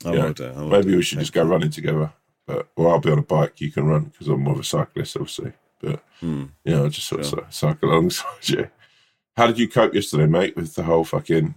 I 0.04 0.12
Yeah. 0.12 0.24
will 0.26 0.32
do. 0.34 0.52
I 0.54 0.64
Maybe 0.66 0.90
do. 0.90 0.96
we 0.98 1.02
should 1.02 1.20
just 1.20 1.32
go 1.32 1.44
running 1.44 1.70
together. 1.70 2.12
But 2.46 2.68
or 2.76 2.90
I'll 2.90 2.98
be 3.00 3.10
on 3.10 3.18
a 3.18 3.22
bike, 3.22 3.58
you 3.58 3.72
can 3.72 3.86
run 3.86 4.04
because 4.12 4.28
I'm 4.28 4.42
more 4.42 4.52
of 4.52 4.60
a 4.60 4.64
cyclist, 4.64 5.16
obviously. 5.16 5.52
But 5.82 6.02
Hmm. 6.20 6.44
you 6.64 6.72
know, 6.74 6.84
I 6.86 6.88
just 6.88 7.08
sort 7.08 7.20
of 7.22 7.26
cy- 7.26 7.50
cycle 7.50 7.90
alongside 7.90 8.48
you. 8.48 8.68
How 9.36 9.46
did 9.46 9.58
you 9.58 9.68
cope 9.68 9.94
yesterday, 9.94 10.26
mate, 10.26 10.56
with 10.56 10.74
the 10.74 10.84
whole 10.84 11.04
fucking 11.04 11.54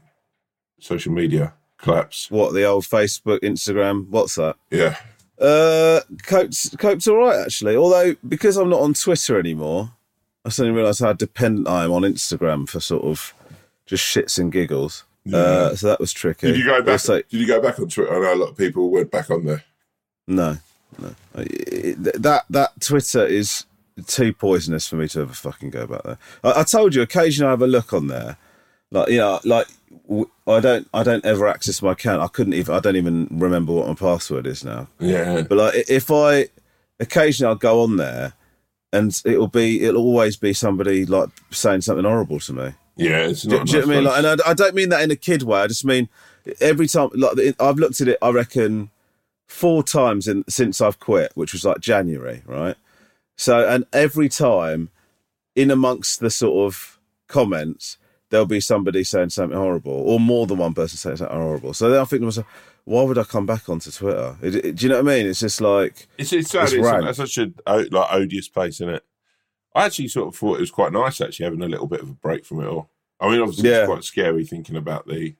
social 0.79 1.13
media 1.13 1.53
collapse? 1.77 2.29
What 2.31 2.53
the 2.53 2.63
old 2.63 2.83
Facebook, 2.85 3.39
Instagram, 3.41 4.07
what's 4.09 4.35
that? 4.35 4.55
Yeah, 4.71 4.97
Uh, 5.39 5.99
coped, 6.23 6.77
coped 6.79 7.07
all 7.07 7.17
right 7.17 7.39
actually. 7.45 7.75
Although 7.75 8.15
because 8.27 8.55
I'm 8.57 8.69
not 8.69 8.79
on 8.81 8.93
Twitter 8.93 9.37
anymore, 9.39 9.91
I 10.45 10.49
suddenly 10.49 10.77
realised 10.77 11.01
how 11.01 11.11
dependent 11.13 11.67
I 11.67 11.83
am 11.83 11.91
on 11.91 12.03
Instagram 12.03 12.67
for 12.69 12.79
sort 12.79 13.03
of 13.03 13.33
just 13.85 14.03
shits 14.03 14.39
and 14.39 14.51
giggles. 14.51 15.03
Uh, 15.33 15.75
so 15.75 15.87
that 15.87 15.99
was 15.99 16.13
tricky. 16.13 16.47
Did 16.47 16.57
you 16.59 16.65
go 16.65 16.81
back? 16.81 16.91
Also, 16.93 17.15
did 17.17 17.31
you 17.33 17.47
go 17.47 17.59
back 17.59 17.79
on 17.79 17.89
Twitter? 17.89 18.15
I 18.15 18.19
know 18.19 18.33
a 18.33 18.41
lot 18.43 18.49
of 18.51 18.57
people 18.57 18.89
went 18.91 19.11
back 19.11 19.29
on 19.29 19.43
there. 19.45 19.63
no, 20.27 20.57
no. 20.99 21.13
It- 21.35 22.21
that 22.21 22.45
that 22.49 22.79
Twitter 22.79 23.25
is 23.25 23.65
too 24.07 24.33
poisonous 24.33 24.87
for 24.87 24.95
me 24.97 25.07
to 25.09 25.21
ever 25.21 25.33
fucking 25.33 25.69
go 25.69 25.87
back 25.87 26.03
there. 26.03 26.17
I, 26.43 26.61
I 26.61 26.63
told 26.63 26.95
you, 26.95 27.01
occasionally 27.01 27.47
I 27.47 27.51
have 27.51 27.61
a 27.61 27.67
look 27.67 27.93
on 27.93 28.07
there, 28.07 28.37
like 28.91 29.09
you 29.09 29.17
know, 29.17 29.39
like 29.43 29.67
w- 30.07 30.29
I 30.47 30.59
don't, 30.59 30.87
I 30.93 31.03
don't 31.03 31.25
ever 31.25 31.47
access 31.47 31.81
my 31.81 31.93
account. 31.93 32.21
I 32.21 32.27
couldn't 32.27 32.53
even, 32.53 32.75
I 32.75 32.79
don't 32.79 32.95
even 32.97 33.27
remember 33.31 33.73
what 33.73 33.87
my 33.87 33.93
password 33.95 34.47
is 34.47 34.63
now. 34.63 34.87
Yeah, 34.99 35.41
But 35.47 35.57
like, 35.57 35.73
if 35.89 36.11
I 36.11 36.49
occasionally 36.99 37.49
I'll 37.49 37.55
go 37.55 37.81
on 37.81 37.97
there, 37.97 38.33
and 38.93 39.19
it'll 39.25 39.47
be, 39.47 39.83
it'll 39.83 40.01
always 40.03 40.37
be 40.37 40.53
somebody 40.53 41.05
like 41.05 41.29
saying 41.51 41.81
something 41.81 42.05
horrible 42.05 42.39
to 42.41 42.53
me. 42.53 42.73
yeah, 42.95 43.27
it's 43.27 43.41
Do, 43.43 43.57
not. 43.57 43.67
do 43.67 43.73
you 43.73 43.81
know 43.81 43.87
what 43.87 43.93
I 43.93 43.95
mean? 43.97 44.03
Like, 44.05 44.17
and 44.23 44.41
I, 44.41 44.49
I 44.51 44.53
don't 44.53 44.75
mean 44.75 44.89
that 44.89 45.01
in 45.01 45.11
a 45.11 45.15
kid 45.17 45.43
way. 45.43 45.59
I 45.61 45.67
just 45.67 45.83
mean 45.85 46.07
every 46.61 46.87
time. 46.87 47.09
Like 47.13 47.55
I've 47.59 47.77
looked 47.77 47.99
at 48.01 48.07
it, 48.07 48.17
I 48.21 48.29
reckon 48.29 48.91
four 49.47 49.83
times 49.83 50.27
in 50.27 50.43
since 50.47 50.79
I've 50.81 50.99
quit, 50.99 51.31
which 51.35 51.51
was 51.53 51.65
like 51.65 51.79
January, 51.79 52.41
right? 52.45 52.75
So, 53.37 53.67
and 53.67 53.85
every 53.93 54.29
time, 54.29 54.89
in 55.55 55.71
amongst 55.71 56.19
the 56.19 56.29
sort 56.29 56.67
of 56.71 56.99
comments, 57.27 57.97
there'll 58.29 58.45
be 58.45 58.59
somebody 58.59 59.03
saying 59.03 59.29
something 59.29 59.57
horrible, 59.57 59.91
or 59.91 60.19
more 60.19 60.47
than 60.47 60.57
one 60.57 60.73
person 60.73 60.97
saying 60.97 61.17
something 61.17 61.35
horrible. 61.37 61.73
So 61.73 61.89
then 61.89 62.01
I 62.01 62.05
think 62.05 62.21
to 62.21 62.25
myself, 62.25 62.47
why 62.85 63.01
would 63.03 63.17
I 63.17 63.23
come 63.23 63.45
back 63.45 63.67
onto 63.69 63.91
Twitter? 63.91 64.37
It, 64.41 64.55
it- 64.55 64.75
do 64.75 64.85
you 64.85 64.89
know 64.89 65.01
what 65.01 65.11
I 65.11 65.17
mean? 65.17 65.27
It's 65.27 65.39
just 65.39 65.59
like, 65.61 66.07
It's 66.17 66.31
it's 66.33 66.49
sad. 66.51 66.63
It's 66.73 66.73
It's, 66.73 67.17
such 67.17 67.37
a 67.37 67.51
o- 67.67 67.85
like 67.91 68.07
odious 68.11 68.47
place, 68.47 68.75
isn't 68.75 68.89
it? 68.89 69.03
I 69.73 69.85
actually 69.85 70.07
sort 70.07 70.29
of 70.29 70.35
thought 70.35 70.57
it 70.57 70.61
was 70.61 70.71
quite 70.71 70.93
nice, 70.93 71.19
actually 71.19 71.45
having 71.45 71.61
a 71.61 71.67
little 71.67 71.87
bit 71.87 72.01
of 72.01 72.09
a 72.09 72.13
break 72.13 72.45
from 72.45 72.61
it 72.61 72.67
all. 72.67 72.89
I 73.19 73.29
mean, 73.29 73.41
obviously, 73.41 73.69
Yeah. 73.69 73.79
it's 73.81 73.87
quite 73.87 74.03
scary 74.03 74.45
thinking 74.45 74.75
about 74.77 75.07
the 75.07 75.35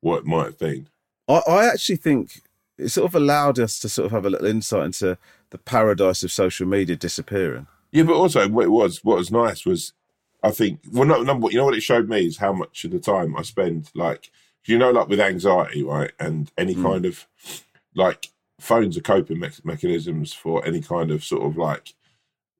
what 0.00 0.18
it 0.18 0.26
might 0.26 0.44
have 0.46 0.58
been. 0.58 0.88
I, 1.28 1.42
I 1.48 1.66
actually 1.66 1.96
think 1.96 2.40
it 2.80 2.88
sort 2.90 3.06
of 3.06 3.14
allowed 3.14 3.58
us 3.58 3.78
to 3.80 3.88
sort 3.88 4.06
of 4.06 4.12
have 4.12 4.24
a 4.26 4.30
little 4.30 4.46
insight 4.46 4.86
into 4.86 5.18
the 5.50 5.58
paradise 5.58 6.22
of 6.22 6.32
social 6.32 6.66
media 6.66 6.96
disappearing. 6.96 7.66
Yeah, 7.92 8.04
but 8.04 8.14
also 8.14 8.48
what 8.48 8.64
it 8.64 8.70
was, 8.70 9.04
what 9.04 9.18
was 9.18 9.30
nice 9.32 9.66
was, 9.66 9.92
I 10.42 10.50
think, 10.50 10.80
well, 10.92 11.04
no, 11.06 11.22
number, 11.22 11.50
you 11.50 11.58
know 11.58 11.64
what 11.66 11.74
it 11.74 11.82
showed 11.82 12.08
me 12.08 12.26
is 12.26 12.38
how 12.38 12.52
much 12.52 12.84
of 12.84 12.92
the 12.92 13.00
time 13.00 13.36
I 13.36 13.42
spend, 13.42 13.90
like, 13.94 14.30
you 14.64 14.78
know, 14.78 14.90
like 14.90 15.08
with 15.08 15.20
anxiety, 15.20 15.82
right, 15.82 16.12
and 16.20 16.50
any 16.56 16.74
Mm. 16.74 16.82
kind 16.82 17.06
of, 17.06 17.26
like, 17.94 18.28
phones 18.60 18.96
are 18.96 19.00
coping 19.02 19.40
me- 19.40 19.48
mechanisms 19.64 20.32
for 20.32 20.64
any 20.66 20.80
kind 20.80 21.10
of 21.10 21.24
sort 21.24 21.42
of 21.44 21.56
like, 21.56 21.94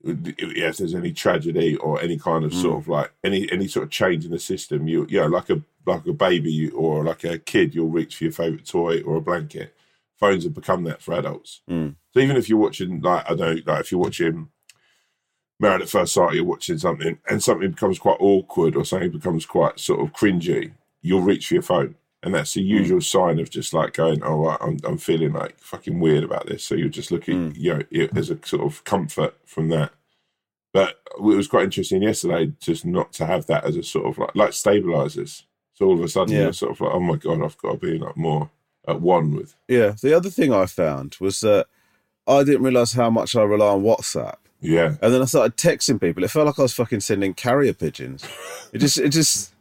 if 0.02 0.78
there's 0.78 0.94
any 0.94 1.12
tragedy 1.12 1.76
or 1.76 2.00
any 2.00 2.18
kind 2.18 2.44
of 2.44 2.54
sort 2.54 2.78
of 2.78 2.88
like 2.88 3.12
any 3.22 3.50
any 3.52 3.68
sort 3.68 3.85
of 3.85 3.90
change 3.90 4.24
in 4.24 4.30
the 4.30 4.38
system, 4.38 4.88
you 4.88 5.06
you 5.11 5.20
know, 5.20 5.26
like 5.26 5.50
a 5.50 5.61
like 5.85 6.06
a 6.06 6.12
baby 6.14 6.70
or 6.70 7.04
like 7.04 7.22
a 7.24 7.38
kid, 7.38 7.74
you'll 7.74 7.88
reach 7.90 8.16
for 8.16 8.24
your 8.24 8.33
favorite 8.33 8.66
toy 8.66 9.02
or 9.02 9.16
a 9.16 9.20
blanket. 9.20 9.74
Phones 10.20 10.44
have 10.44 10.54
become 10.54 10.85
that 10.85 11.00
for 11.02 11.14
adults. 11.14 11.62
Mm. 11.68 11.96
So 12.12 12.20
even 12.20 12.37
if 12.37 12.48
you're 12.48 12.59
watching, 12.59 13.00
like 13.00 13.24
I 13.24 13.35
don't 13.35 13.66
know, 13.66 13.72
like 13.72 13.80
if 13.80 13.90
you're 13.90 14.00
watching 14.00 14.50
Married 15.59 15.83
at 15.83 15.88
First 15.88 16.14
Sight, 16.14 16.35
you're 16.35 16.44
watching 16.44 16.78
something, 16.78 17.18
and 17.28 17.42
something 17.42 17.70
becomes 17.70 17.98
quite 17.98 18.16
awkward 18.20 18.76
or 18.76 18.85
something 18.85 19.11
becomes 19.11 19.44
quite 19.46 19.78
sort 19.80 20.00
of 20.00 20.12
cringy, 20.12 20.72
you'll 21.02 21.20
reach 21.22 21.48
for 21.48 21.54
your 21.54 21.62
phone, 21.62 21.94
and 22.22 22.35
that's 22.35 22.54
the 22.54 22.62
usual 22.62 23.00
sign 23.00 23.38
of 23.38 23.50
just 23.50 23.72
like 23.74 23.92
going, 23.94 24.22
"Oh, 24.22 24.44
right, 24.46 24.59
I'm 24.61 24.78
I'm 24.85 24.98
feeling 24.98 25.33
like 25.33 25.59
fucking 25.59 26.00
weird 26.00 26.24
about 26.24 26.46
this." 26.46 26.64
So 26.64 26.74
you're 26.74 26.88
just 26.88 27.11
looking, 27.11 27.54
you 27.56 27.74
know, 27.74 27.83
it, 27.90 28.12
there's 28.14 28.30
a 28.30 28.38
sort 28.44 28.62
of 28.62 28.85
comfort 28.85 29.35
from 29.46 29.68
that. 29.68 29.92
But 30.72 31.00
it 31.16 31.22
was 31.22 31.48
quite 31.48 31.64
interesting 31.64 32.02
yesterday 32.02 32.52
just 32.61 32.85
not 32.87 33.12
to 33.14 33.26
have 33.26 33.46
that 33.46 33.64
as 33.64 33.76
a 33.76 33.83
sort 33.83 34.06
of 34.06 34.18
like 34.18 34.35
like 34.35 34.52
stabilizers. 34.52 35.44
So 35.74 35.87
all 35.87 35.94
of 35.94 36.04
a 36.04 36.09
sudden 36.09 36.35
Yeah. 36.35 36.42
you're 36.44 36.52
sort 36.52 36.72
of 36.72 36.80
like, 36.80 36.94
"Oh 36.94 37.00
my 37.00 37.16
god, 37.16 37.42
I've 37.42 37.59
got 37.59 37.72
to 37.72 37.78
be 37.78 37.98
like 37.98 38.16
more 38.16 38.50
at 38.90 39.00
one 39.00 39.35
with." 39.35 39.55
Yeah. 39.68 39.94
The 40.00 40.14
other 40.14 40.31
thing 40.31 40.53
I 40.53 40.66
found 40.66 41.16
was 41.20 41.40
that 41.40 41.66
I 42.26 42.44
didn't 42.44 42.62
realize 42.62 42.92
how 42.92 43.11
much 43.11 43.35
I 43.35 43.42
rely 43.42 43.68
on 43.68 43.83
WhatsApp. 43.83 44.37
Yeah, 44.62 44.96
And 45.00 45.14
then 45.14 45.22
I 45.22 45.24
started 45.24 45.57
texting 45.57 45.98
people. 45.98 46.22
It 46.22 46.31
felt 46.31 46.44
like 46.46 46.59
I 46.59 46.62
was 46.62 46.74
fucking 46.74 47.00
sending 47.00 47.33
carrier 47.33 47.72
pigeons. 47.72 48.26
It 48.74 48.79
just, 48.79 48.98
it 48.98 49.09
just, 49.09 49.55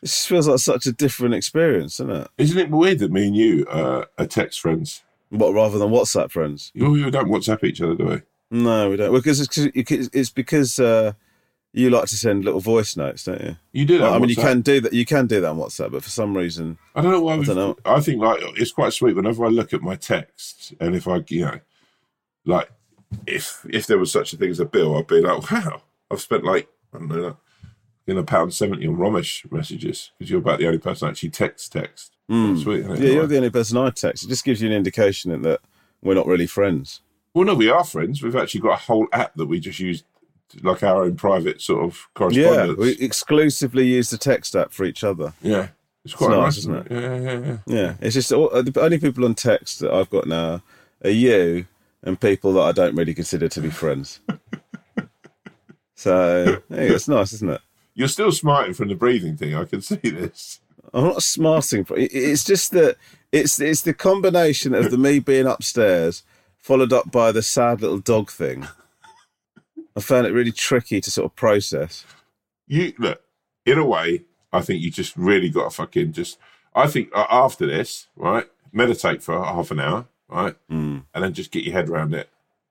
it 0.00 0.06
just 0.06 0.26
feels 0.26 0.48
like 0.48 0.58
such 0.58 0.86
a 0.86 0.92
different 0.92 1.34
experience, 1.34 2.00
isn't 2.00 2.10
it? 2.10 2.28
isn't 2.38 2.58
it 2.58 2.70
weird 2.70 3.00
that 3.00 3.12
me 3.12 3.26
and 3.26 3.36
you 3.36 3.66
uh, 3.66 4.06
are 4.16 4.26
text 4.26 4.58
friends? 4.60 5.02
What 5.28 5.52
rather 5.52 5.78
than 5.78 5.90
WhatsApp 5.90 6.30
friends? 6.30 6.72
You 6.74 6.94
you 6.96 7.10
don't 7.10 7.28
WhatsApp 7.28 7.62
each 7.64 7.80
other, 7.80 7.94
do 7.94 8.04
we? 8.06 8.22
No, 8.50 8.90
we 8.90 8.96
don't. 8.96 9.12
Because 9.12 9.40
it's, 9.40 9.56
it's 9.56 10.30
because 10.30 10.78
uh, 10.78 11.12
you 11.72 11.90
like 11.90 12.06
to 12.08 12.16
send 12.16 12.44
little 12.44 12.60
voice 12.60 12.96
notes, 12.96 13.24
don't 13.24 13.40
you? 13.40 13.56
You 13.72 13.84
do 13.84 13.98
that. 13.98 14.04
Well, 14.04 14.14
I 14.14 14.18
mean, 14.18 14.28
you 14.28 14.36
can 14.36 14.60
do 14.60 14.80
that. 14.80 14.92
You 14.92 15.06
can 15.06 15.26
do 15.26 15.40
that 15.40 15.50
on 15.50 15.56
WhatsApp, 15.56 15.92
but 15.92 16.04
for 16.04 16.10
some 16.10 16.36
reason, 16.36 16.78
I 16.94 17.00
don't 17.00 17.12
know 17.12 17.22
why. 17.22 17.34
I 17.34 17.42
don't 17.42 17.56
know. 17.56 17.76
I 17.84 18.00
think 18.00 18.20
like 18.20 18.40
it's 18.56 18.72
quite 18.72 18.92
sweet 18.92 19.16
whenever 19.16 19.44
I 19.44 19.48
look 19.48 19.72
at 19.72 19.82
my 19.82 19.96
texts, 19.96 20.72
and 20.80 20.94
if 20.94 21.08
I, 21.08 21.24
you 21.28 21.42
know, 21.42 21.60
like 22.44 22.70
if 23.26 23.64
if 23.68 23.86
there 23.86 23.98
was 23.98 24.12
such 24.12 24.32
a 24.32 24.36
thing 24.36 24.50
as 24.50 24.60
a 24.60 24.64
bill, 24.64 24.96
I'd 24.96 25.06
be 25.06 25.20
like, 25.20 25.50
wow, 25.50 25.82
I've 26.10 26.20
spent 26.20 26.44
like 26.44 26.68
I 26.92 26.98
don't 26.98 27.08
know, 27.08 27.20
like, 27.20 27.36
you 28.06 28.14
know, 28.14 28.24
pound 28.24 28.52
seventy 28.52 28.86
on 28.86 28.96
Romesh 28.96 29.50
messages 29.50 30.10
because 30.18 30.30
you're 30.30 30.40
about 30.40 30.58
the 30.58 30.66
only 30.66 30.78
person 30.78 31.08
actually 31.08 31.30
text 31.30 31.72
text. 31.72 32.16
Mm. 32.30 32.62
Sweet, 32.62 32.84
yeah, 32.84 33.12
you're 33.12 33.26
the 33.26 33.36
only 33.36 33.50
person 33.50 33.78
I 33.78 33.90
text. 33.90 34.24
It 34.24 34.28
just 34.28 34.44
gives 34.44 34.60
you 34.60 34.68
an 34.68 34.74
indication 34.74 35.40
that 35.42 35.60
we're 36.02 36.14
not 36.14 36.26
really 36.26 36.46
friends. 36.46 37.00
Well, 37.34 37.46
no, 37.46 37.54
we 37.54 37.70
are 37.70 37.84
friends. 37.84 38.22
We've 38.22 38.36
actually 38.36 38.60
got 38.60 38.74
a 38.74 38.82
whole 38.82 39.06
app 39.12 39.34
that 39.36 39.46
we 39.46 39.58
just 39.58 39.78
use, 39.78 40.04
like 40.62 40.82
our 40.82 41.04
own 41.04 41.16
private 41.16 41.60
sort 41.60 41.84
of 41.84 42.08
Yeah, 42.34 42.72
we 42.72 42.92
exclusively 42.98 43.86
use 43.86 44.10
the 44.10 44.18
text 44.18 44.54
app 44.56 44.72
for 44.72 44.84
each 44.84 45.04
other. 45.04 45.32
yeah. 45.40 45.68
It's 46.04 46.14
quite 46.14 46.30
nice, 46.30 46.38
nice, 46.40 46.58
isn't 46.58 46.74
it? 46.74 46.86
Yeah, 46.90 47.16
yeah, 47.16 47.38
yeah. 47.38 47.56
Yeah, 47.66 47.94
it's 48.00 48.14
just 48.14 48.32
all, 48.32 48.48
the 48.50 48.72
only 48.80 48.98
people 48.98 49.24
on 49.24 49.36
text 49.36 49.78
that 49.78 49.92
I've 49.92 50.10
got 50.10 50.26
now 50.26 50.60
are 51.04 51.10
you 51.10 51.66
and 52.02 52.18
people 52.20 52.52
that 52.54 52.62
I 52.62 52.72
don't 52.72 52.96
really 52.96 53.14
consider 53.14 53.48
to 53.48 53.60
be 53.60 53.70
friends. 53.70 54.18
so 55.94 56.60
yeah, 56.68 56.76
it's 56.76 57.08
nice, 57.08 57.32
isn't 57.34 57.50
it? 57.50 57.60
You're 57.94 58.08
still 58.08 58.32
smarting 58.32 58.74
from 58.74 58.88
the 58.88 58.94
breathing 58.94 59.36
thing. 59.36 59.54
I 59.54 59.64
can 59.64 59.80
see 59.82 59.96
this. 60.02 60.60
I'm 60.92 61.04
not 61.04 61.22
smarting. 61.22 61.86
It's 61.90 62.44
just 62.44 62.72
that 62.72 62.96
it's 63.30 63.60
it's 63.60 63.82
the 63.82 63.94
combination 63.94 64.74
of 64.74 64.90
the 64.90 64.98
me 64.98 65.20
being 65.20 65.46
upstairs 65.46 66.22
followed 66.58 66.92
up 66.92 67.10
by 67.10 67.32
the 67.32 67.42
sad 67.42 67.80
little 67.80 67.98
dog 67.98 68.30
thing. 68.30 68.66
I 69.96 70.00
found 70.00 70.26
it 70.26 70.32
really 70.32 70.52
tricky 70.52 71.00
to 71.00 71.10
sort 71.10 71.26
of 71.26 71.36
process. 71.36 72.04
You 72.66 72.92
look 72.98 73.22
in 73.66 73.78
a 73.78 73.84
way. 73.86 74.22
I 74.52 74.60
think 74.60 74.82
you 74.82 74.90
just 74.90 75.16
really 75.16 75.48
got 75.48 75.64
to 75.64 75.70
fucking 75.70 76.12
just. 76.12 76.38
I 76.74 76.86
think 76.86 77.10
uh, 77.14 77.26
after 77.30 77.66
this, 77.66 78.08
right, 78.16 78.46
meditate 78.72 79.22
for 79.22 79.42
half 79.44 79.70
an 79.70 79.80
hour, 79.80 80.06
right, 80.28 80.54
and 80.68 81.04
then 81.14 81.32
just 81.34 81.50
get 81.50 81.64
your 81.64 81.74
head 81.74 81.88
around 81.88 82.14
it, 82.14 82.28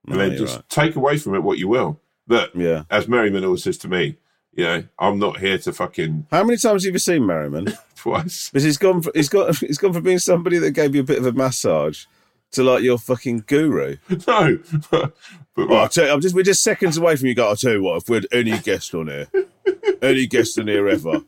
and 0.07 0.17
No, 0.17 0.27
then 0.29 0.38
just 0.38 0.55
right. 0.55 0.69
take 0.69 0.95
away 0.95 1.17
from 1.17 1.36
it 1.36 1.43
what 1.43 1.57
you 1.60 1.67
will. 1.67 1.99
Look, 2.27 2.51
Yeah. 2.55 2.84
as 2.89 3.07
Merriman 3.07 3.43
always 3.45 3.63
says 3.63 3.77
to 3.79 3.88
me, 3.88 4.17
you 4.53 4.63
know, 4.63 4.84
I'm 4.99 5.17
not 5.19 5.39
here 5.39 5.57
to 5.60 5.71
fucking 5.73 6.27
How 6.31 6.43
many 6.43 6.57
times 6.57 6.84
have 6.86 6.93
you 6.93 6.99
seen 6.99 7.25
Merriman? 7.25 7.73
twice. 7.95 8.49
Because 8.49 8.63
he's 8.63 8.77
gone. 8.77 9.01
For, 9.01 9.12
he's 9.13 9.29
got. 9.29 9.55
He's 9.60 9.77
gone 9.77 9.93
from 9.93 10.03
being 10.03 10.19
somebody 10.19 10.57
that 10.57 10.71
gave 10.71 10.93
you 10.95 11.01
a 11.01 11.05
bit 11.05 11.19
of 11.19 11.25
a 11.25 11.31
massage 11.31 12.05
to 12.51 12.63
like 12.63 12.83
your 12.83 12.97
fucking 12.97 13.43
guru. 13.47 13.97
no, 14.27 14.59
but, 14.89 15.15
but 15.55 15.67
Well, 15.67 15.73
I'll 15.73 15.77
right, 15.83 15.97
you, 15.97 16.09
I'm 16.09 16.21
just 16.21 16.35
we're 16.35 16.43
just 16.43 16.63
seconds 16.63 16.97
away 16.97 17.15
from 17.15 17.27
you. 17.27 17.35
I'll 17.41 17.55
tell 17.55 17.73
you 17.73 17.83
what. 17.83 17.97
If 17.97 18.09
we 18.09 18.15
had 18.17 18.27
any 18.31 18.57
guest 18.59 18.93
on 18.93 19.07
here, 19.07 19.27
any 20.01 20.27
guest 20.27 20.57
on 20.59 20.67
here 20.67 20.87
ever, 20.87 21.21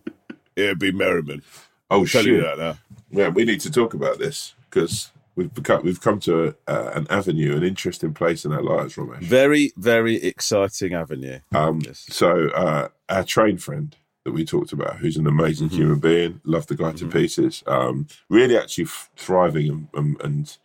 it'd 0.55 0.79
be 0.79 0.91
Merriman. 0.91 1.41
oh 1.89 2.05
Tell 2.05 2.23
shit, 2.23 2.25
you 2.25 2.41
that 2.41 2.57
now. 2.57 2.77
yeah, 3.11 3.29
we 3.29 3.45
need 3.45 3.59
to 3.61 3.71
talk 3.71 3.93
about 3.93 4.19
this 4.19 4.53
because 4.69 5.11
we've 5.35 5.53
become 5.53 5.83
we've 5.83 6.01
come 6.01 6.19
to 6.21 6.55
uh, 6.67 6.91
an 6.93 7.07
avenue, 7.09 7.55
an 7.55 7.63
interesting 7.63 8.13
place 8.13 8.45
in 8.45 8.51
our 8.53 8.63
lives, 8.63 8.95
Romesh. 8.95 9.21
Very, 9.21 9.71
very 9.77 10.15
exciting 10.23 10.93
avenue. 10.93 11.39
Um, 11.53 11.81
Yes. 11.85 12.05
So 12.09 12.49
uh, 12.49 12.89
our 13.09 13.23
train 13.23 13.57
friend 13.57 13.95
that 14.25 14.31
we 14.31 14.45
talked 14.45 14.71
about, 14.71 14.97
who's 14.97 15.17
an 15.17 15.27
amazing 15.27 15.67
Mm-hmm. 15.67 15.77
human 15.77 15.99
being, 15.99 16.41
love 16.45 16.67
the 16.67 16.75
guy 16.75 16.93
to 16.93 17.07
pieces, 17.07 17.61
um, 17.67 18.07
really 18.29 18.57
actually 18.57 18.85
f- 18.85 19.09
thriving 19.17 19.69
and, 19.69 19.87
and, 19.93 20.21
and 20.21 20.57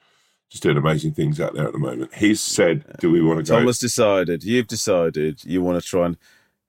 just 0.50 0.62
doing 0.62 0.76
amazing 0.76 1.12
things 1.12 1.40
out 1.40 1.54
there 1.54 1.66
at 1.66 1.72
the 1.72 1.78
moment. 1.78 2.14
He's 2.14 2.40
said, 2.40 2.84
"Do 2.98 3.11
we 3.11 3.22
want 3.22 3.44
to 3.44 3.50
go?" 3.50 3.58
Tom 3.58 3.66
has 3.66 3.78
decided. 3.78 4.44
You've 4.44 4.66
decided 4.66 5.44
you 5.44 5.62
want 5.62 5.82
to 5.82 5.87
try 5.87 6.06
and 6.06 6.16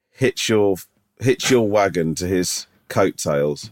hitch 0.10 0.50
your 0.50 0.78
hitch 1.20 1.50
your 1.52 1.68
wagon 1.68 2.16
to 2.16 2.28
his 2.28 2.68
coattails 2.88 3.72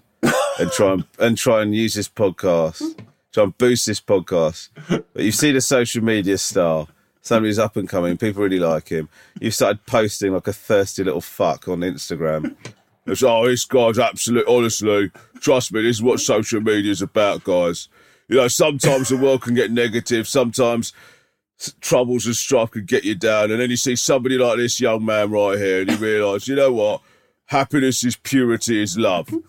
and 0.59 0.71
try 0.71 0.93
and 0.93 1.03
and 1.19 1.37
try 1.37 1.61
and 1.61 1.75
use 1.75 1.93
this 1.95 2.09
podcast, 2.09 2.99
try 3.33 3.43
and 3.43 3.57
boost 3.57 3.85
this 3.85 4.01
podcast. 4.01 4.69
But 4.87 5.23
you've 5.23 5.35
seen 5.35 5.55
a 5.55 5.61
social 5.61 6.03
media 6.03 6.37
star, 6.37 6.87
somebody 7.21 7.49
who's 7.49 7.59
up 7.59 7.75
and 7.75 7.89
coming. 7.89 8.17
People 8.17 8.43
really 8.43 8.59
like 8.59 8.89
him. 8.89 9.09
You've 9.39 9.55
started 9.55 9.85
posting 9.85 10.33
like 10.33 10.47
a 10.47 10.53
thirsty 10.53 11.03
little 11.03 11.21
fuck 11.21 11.67
on 11.67 11.81
Instagram. 11.81 12.55
It's 13.05 13.23
oh, 13.23 13.47
this 13.47 13.65
guy's 13.65 13.99
absolute. 13.99 14.45
Honestly, 14.47 15.11
trust 15.39 15.71
me, 15.71 15.81
this 15.81 15.97
is 15.97 16.03
what 16.03 16.19
social 16.19 16.59
media 16.61 16.91
is 16.91 17.01
about, 17.01 17.43
guys. 17.43 17.87
You 18.27 18.37
know, 18.37 18.47
sometimes 18.47 19.09
the 19.09 19.17
world 19.17 19.41
can 19.41 19.53
get 19.53 19.71
negative. 19.71 20.27
Sometimes 20.27 20.93
troubles 21.81 22.25
and 22.25 22.35
strife 22.35 22.71
can 22.71 22.85
get 22.85 23.03
you 23.03 23.15
down, 23.15 23.51
and 23.51 23.59
then 23.59 23.69
you 23.69 23.77
see 23.77 23.95
somebody 23.95 24.37
like 24.37 24.57
this 24.57 24.79
young 24.79 25.03
man 25.05 25.31
right 25.31 25.57
here, 25.57 25.81
and 25.81 25.89
you 25.89 25.97
realise, 25.97 26.47
you 26.47 26.55
know 26.55 26.71
what? 26.73 27.01
Happiness 27.45 28.03
is 28.03 28.15
purity, 28.15 28.81
is 28.81 28.97
love. 28.97 29.29
You 29.31 29.41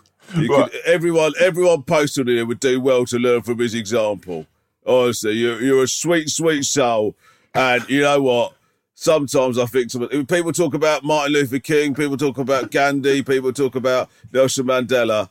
Right. 0.48 0.70
could, 0.70 0.80
everyone, 0.86 1.32
everyone 1.40 1.82
posted 1.82 2.28
here 2.28 2.46
would 2.46 2.60
do 2.60 2.80
well 2.80 3.04
to 3.06 3.18
learn 3.18 3.42
from 3.42 3.58
his 3.58 3.74
example. 3.74 4.46
Honestly, 4.86 5.32
you're, 5.32 5.60
you're 5.60 5.82
a 5.82 5.88
sweet, 5.88 6.30
sweet 6.30 6.64
soul, 6.64 7.14
and 7.54 7.86
you 7.90 8.02
know 8.02 8.22
what? 8.22 8.54
Sometimes 8.94 9.58
I 9.58 9.66
think 9.66 9.90
some, 9.90 10.08
people 10.26 10.52
talk 10.52 10.74
about 10.74 11.04
Martin 11.04 11.32
Luther 11.32 11.58
King, 11.58 11.94
people 11.94 12.16
talk 12.16 12.38
about 12.38 12.70
Gandhi, 12.70 13.22
people 13.22 13.52
talk 13.52 13.74
about 13.74 14.08
Nelson 14.32 14.66
Mandela. 14.66 15.28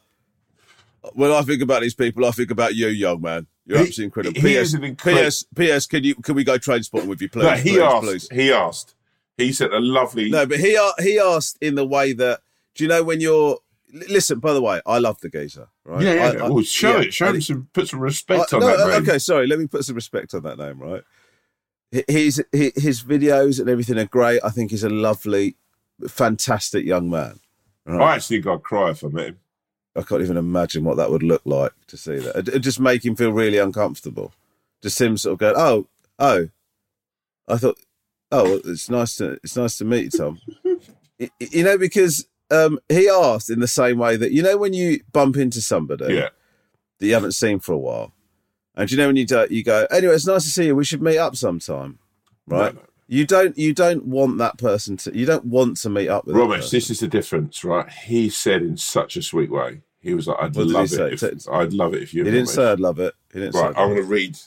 When 1.13 1.31
I 1.31 1.41
think 1.43 1.61
about 1.61 1.81
these 1.81 1.93
people, 1.95 2.25
I 2.25 2.31
think 2.31 2.51
about 2.51 2.75
you, 2.75 2.87
young 2.87 3.21
man. 3.21 3.47
You're 3.65 3.77
He- 3.79 3.83
absolutely 3.87 4.05
incredible. 4.05 4.41
he 4.41 4.47
P.S. 4.47 4.73
an 4.73 4.95
P.S. 4.95 5.45
P.S. 5.55 5.85
Can 5.87 6.03
you 6.03 6.15
can 6.15 6.35
we 6.35 6.43
go 6.43 6.57
train 6.57 6.83
spotting 6.83 7.09
with 7.09 7.21
you, 7.21 7.29
please? 7.29 7.43
no, 7.43 7.51
he 7.51 7.71
please, 7.71 7.81
asked. 7.81 8.03
please. 8.03 8.29
He 8.31 8.51
asked. 8.51 8.95
He 9.37 9.53
said 9.53 9.71
a 9.71 9.79
lovely. 9.79 10.29
No, 10.29 10.45
but 10.45 10.59
he 10.59 10.77
he 10.99 11.19
asked 11.19 11.57
in 11.61 11.75
the 11.75 11.85
way 11.85 12.13
that 12.13 12.41
do 12.75 12.83
you 12.83 12.87
know 12.87 13.03
when 13.03 13.21
you're 13.21 13.57
listen? 13.93 14.39
By 14.39 14.53
the 14.53 14.61
way, 14.61 14.81
I 14.85 14.97
love 14.99 15.19
the 15.21 15.29
geezer. 15.29 15.67
Right? 15.85 16.01
yeah, 16.03 16.13
yeah. 16.13 16.21
I- 16.41 16.45
I- 16.45 16.49
well, 16.49 16.63
show 16.63 16.97
yeah, 16.97 17.03
it. 17.05 17.13
Show 17.13 17.27
him 17.33 17.41
some. 17.41 17.69
Put 17.73 17.87
some 17.89 17.99
respect 17.99 18.53
I- 18.53 18.57
on 18.57 18.61
no, 18.61 18.67
that 18.77 18.83
uh, 18.83 18.87
man. 18.87 19.01
Okay, 19.03 19.19
sorry. 19.19 19.47
Let 19.47 19.59
me 19.59 19.67
put 19.67 19.83
some 19.85 19.95
respect 19.95 20.33
on 20.33 20.43
that 20.43 20.57
name, 20.57 20.79
right? 20.79 21.03
His 22.07 22.43
his 22.51 23.01
videos 23.03 23.59
and 23.59 23.69
everything 23.69 23.97
are 23.97 24.05
great. 24.05 24.41
I 24.43 24.49
think 24.49 24.71
he's 24.71 24.83
a 24.83 24.89
lovely, 24.89 25.55
fantastic 26.07 26.85
young 26.85 27.09
man. 27.09 27.39
I 27.87 28.15
actually 28.15 28.39
got 28.41 28.63
cry 28.63 28.89
if 28.89 29.03
I 29.05 29.07
met 29.07 29.27
him. 29.27 29.39
I 29.97 30.03
can't 30.03 30.21
even 30.21 30.37
imagine 30.37 30.83
what 30.83 30.97
that 30.97 31.09
would 31.11 31.23
look 31.23 31.41
like 31.45 31.73
to 31.87 31.97
see 31.97 32.17
that. 32.17 32.35
It, 32.35 32.47
it 32.49 32.59
just 32.59 32.79
make 32.79 33.03
him 33.03 33.15
feel 33.15 33.31
really 33.31 33.57
uncomfortable. 33.57 34.31
Just 34.81 35.01
him 35.01 35.17
sort 35.17 35.33
of 35.33 35.39
going, 35.39 35.55
"Oh, 35.57 35.87
oh," 36.19 36.49
I 37.47 37.57
thought, 37.57 37.79
"Oh, 38.31 38.61
it's 38.63 38.89
nice 38.89 39.15
to 39.17 39.39
it's 39.43 39.55
nice 39.57 39.77
to 39.79 39.85
meet 39.85 40.05
you, 40.05 40.09
Tom." 40.11 40.39
You 41.39 41.63
know, 41.63 41.79
because 41.79 42.27
um, 42.51 42.77
he 42.89 43.09
asked 43.09 43.49
in 43.49 43.59
the 43.59 43.67
same 43.67 43.97
way 43.97 44.17
that 44.17 44.31
you 44.31 44.43
know 44.43 44.55
when 44.55 44.73
you 44.73 44.99
bump 45.11 45.35
into 45.35 45.61
somebody 45.61 46.13
Yeah. 46.13 46.29
that 46.99 47.07
you 47.07 47.13
haven't 47.15 47.31
seen 47.31 47.57
for 47.59 47.73
a 47.73 47.77
while, 47.79 48.13
and 48.75 48.91
you 48.91 48.97
know 48.97 49.07
when 49.07 49.15
you 49.15 49.25
do, 49.25 49.47
you 49.49 49.63
go, 49.63 49.87
"Anyway, 49.89 50.13
it's 50.13 50.27
nice 50.27 50.43
to 50.43 50.51
see 50.51 50.67
you. 50.67 50.75
We 50.75 50.85
should 50.85 51.01
meet 51.01 51.17
up 51.17 51.35
sometime," 51.35 51.97
right? 52.45 52.75
No, 52.75 52.81
no. 52.81 52.86
You 53.07 53.25
don't 53.25 53.57
you 53.57 53.73
don't 53.73 54.05
want 54.05 54.37
that 54.39 54.57
person 54.57 54.97
to 54.97 55.17
you 55.17 55.25
don't 55.25 55.45
want 55.45 55.77
to 55.77 55.89
meet 55.89 56.09
up 56.09 56.25
with 56.25 56.35
that 56.35 56.69
this 56.71 56.89
is 56.89 56.99
the 56.99 57.07
difference, 57.07 57.63
right? 57.63 57.89
He 57.89 58.29
said 58.29 58.61
in 58.61 58.75
such 58.77 59.15
a 59.15 59.21
sweet 59.21 59.49
way. 59.49 59.81
He 59.99 60.13
was 60.13 60.27
like, 60.27 60.37
"I'd 60.39 60.55
What 60.55 60.67
love 60.67 60.85
it. 60.93 61.19
Say- 61.19 61.29
If, 61.29 61.49
I'd 61.49 61.73
love 61.73 61.93
it 61.93 62.03
if 62.03 62.13
you." 62.13 62.23
He 62.23 62.31
didn't 62.31 62.47
say 62.47 62.71
I'd 62.71 62.79
love 62.79 62.99
it. 62.99 63.13
He 63.33 63.39
didn't 63.39 63.53
say. 63.53 63.61
Right, 63.61 63.73
I'm 63.77 63.89
going 63.89 63.95
to 63.95 64.03
read. 64.03 64.37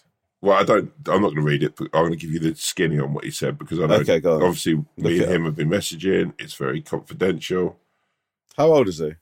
Well, 0.43 0.59
I 0.59 0.63
don't. 0.63 0.91
I'm 1.07 1.21
not 1.23 1.29
going 1.35 1.37
to 1.37 1.43
read 1.43 1.63
it, 1.63 1.75
but 1.77 1.89
I'm 1.93 2.03
going 2.03 2.13
to 2.13 2.19
give 2.19 2.31
you 2.31 2.39
the 2.39 2.55
skinny 2.55 2.99
on 2.99 3.13
what 3.13 3.25
he 3.25 3.31
said 3.31 3.59
because 3.59 3.79
I 3.81 3.87
know. 3.87 3.97
Okay, 3.97 4.21
go 4.21 4.37
on. 4.37 4.43
Obviously, 4.43 4.75
Look 4.75 4.87
me 4.99 5.23
and 5.23 5.31
him 5.31 5.45
have 5.45 5.57
been 5.57 5.69
messaging. 5.69 6.33
It's 6.39 6.55
very 6.55 6.81
confidential. 6.81 7.79
How 8.57 8.73
old 8.73 8.89
is 8.89 8.99
he? 8.99 9.15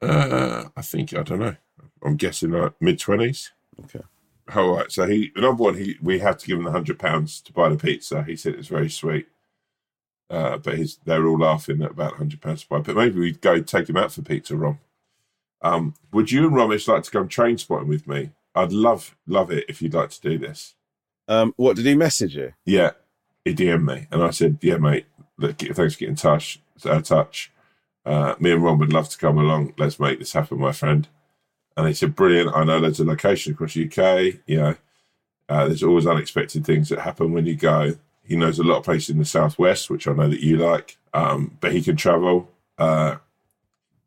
Uh, 0.00 0.64
I 0.76 0.82
think 0.82 1.12
I 1.14 1.22
don't 1.22 1.40
know. 1.40 1.56
I'm 2.02 2.16
guessing 2.16 2.52
like 2.52 2.72
mid 2.80 2.98
twenties. 2.98 3.52
Okay. 3.84 4.00
All 4.54 4.76
right. 4.76 4.90
So 4.90 5.06
he 5.06 5.32
number 5.36 5.62
one, 5.62 5.76
he 5.76 5.96
we 6.02 6.18
had 6.18 6.38
to 6.40 6.46
give 6.46 6.58
him 6.58 6.64
the 6.64 6.70
hundred 6.70 6.98
pounds 6.98 7.40
to 7.42 7.52
buy 7.52 7.68
the 7.68 7.76
pizza. 7.76 8.22
He 8.24 8.36
said 8.36 8.54
it's 8.54 8.68
very 8.68 8.90
sweet. 8.90 9.26
Uh, 10.28 10.58
but 10.58 10.78
he's 10.78 10.98
they 11.04 11.18
were 11.18 11.28
all 11.28 11.38
laughing 11.38 11.82
at 11.82 11.92
about 11.92 12.14
hundred 12.14 12.40
pounds 12.40 12.62
to 12.62 12.68
buy. 12.68 12.78
But 12.78 12.96
maybe 12.96 13.18
we'd 13.18 13.40
go 13.40 13.60
take 13.60 13.88
him 13.88 13.96
out 13.96 14.12
for 14.12 14.22
pizza, 14.22 14.56
Rom. 14.56 14.78
Um, 15.62 15.94
would 16.12 16.30
you 16.30 16.46
and 16.46 16.56
Romesh 16.56 16.88
like 16.88 17.02
to 17.02 17.10
go 17.10 17.24
train 17.24 17.58
spotting 17.58 17.88
with 17.88 18.06
me? 18.06 18.30
I'd 18.54 18.72
love 18.72 19.16
love 19.26 19.50
it 19.50 19.66
if 19.68 19.82
you'd 19.82 19.94
like 19.94 20.10
to 20.10 20.20
do 20.20 20.38
this. 20.38 20.74
Um, 21.28 21.54
what 21.56 21.76
did 21.76 21.86
he 21.86 21.94
message 21.94 22.36
you? 22.36 22.54
Yeah, 22.64 22.92
he 23.44 23.54
DM'd 23.54 23.84
me, 23.84 24.06
and 24.10 24.22
I 24.22 24.30
said, 24.30 24.58
"Yeah, 24.62 24.78
mate. 24.78 25.06
Look, 25.36 25.58
thanks 25.58 25.76
for 25.94 26.00
getting 26.00 26.08
in 26.10 26.16
touch. 26.16 26.60
Uh, 26.84 27.00
touch. 27.00 27.52
Uh, 28.04 28.34
me 28.40 28.52
and 28.52 28.62
Ron 28.62 28.78
would 28.78 28.92
love 28.92 29.08
to 29.10 29.18
come 29.18 29.38
along. 29.38 29.74
Let's 29.78 30.00
make 30.00 30.18
this 30.18 30.32
happen, 30.32 30.58
my 30.58 30.72
friend." 30.72 31.08
And 31.80 31.88
he 31.88 31.94
said, 31.94 32.14
"Brilliant. 32.14 32.54
I 32.54 32.64
know 32.64 32.78
loads 32.78 33.00
of 33.00 33.06
locations 33.06 33.54
across 33.54 33.74
the 33.74 33.86
UK. 33.86 34.40
You 34.46 34.56
know, 34.56 34.74
uh, 35.48 35.66
there's 35.66 35.82
always 35.82 36.06
unexpected 36.06 36.64
things 36.64 36.88
that 36.88 37.00
happen 37.00 37.32
when 37.32 37.46
you 37.46 37.56
go. 37.56 37.96
He 38.22 38.36
knows 38.36 38.58
a 38.58 38.64
lot 38.64 38.78
of 38.78 38.84
places 38.84 39.10
in 39.10 39.18
the 39.18 39.24
southwest, 39.24 39.90
which 39.90 40.06
I 40.06 40.12
know 40.12 40.28
that 40.28 40.40
you 40.40 40.56
like. 40.56 40.96
Um, 41.12 41.56
but 41.60 41.72
he 41.72 41.82
can 41.82 41.96
travel. 41.96 42.48
Uh, 42.78 43.16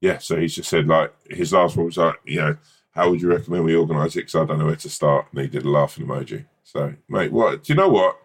yeah. 0.01 0.17
So 0.19 0.39
he 0.39 0.47
just 0.47 0.69
said, 0.69 0.88
like, 0.88 1.13
his 1.29 1.53
last 1.53 1.75
one 1.77 1.88
was 1.88 1.97
like, 1.97 2.15
you 2.25 2.39
know." 2.39 2.57
How 2.95 3.09
would 3.09 3.23
you 3.23 3.29
recommend 3.29 3.63
we 3.63 3.73
organise 3.73 4.15
it? 4.15 4.27
Because 4.27 4.36
I 4.36 4.45
don't 4.45 4.59
know 4.59 4.67
where 4.67 4.75
to 4.75 4.88
start. 4.88 5.25
And 5.31 5.41
he 5.41 5.47
did 5.47 5.65
a 5.65 5.69
laughing 5.69 6.05
emoji. 6.05 6.45
So, 6.62 6.93
mate, 7.09 7.31
what 7.31 7.63
do 7.63 7.73
you 7.73 7.75
know? 7.75 7.89
What 7.89 8.19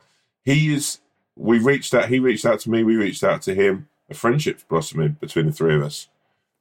he 0.44 0.74
is 0.74 0.98
we 1.36 1.58
reached 1.58 1.94
out 1.94 2.08
he 2.08 2.18
reached 2.18 2.44
out 2.44 2.60
to 2.60 2.70
me 2.70 2.82
we 2.82 2.96
reached 2.96 3.22
out 3.22 3.42
to 3.42 3.54
him 3.54 3.88
a 4.10 4.14
friendship's 4.14 4.64
blossoming 4.64 5.16
between 5.20 5.46
the 5.46 5.52
three 5.52 5.74
of 5.74 5.82
us 5.82 6.08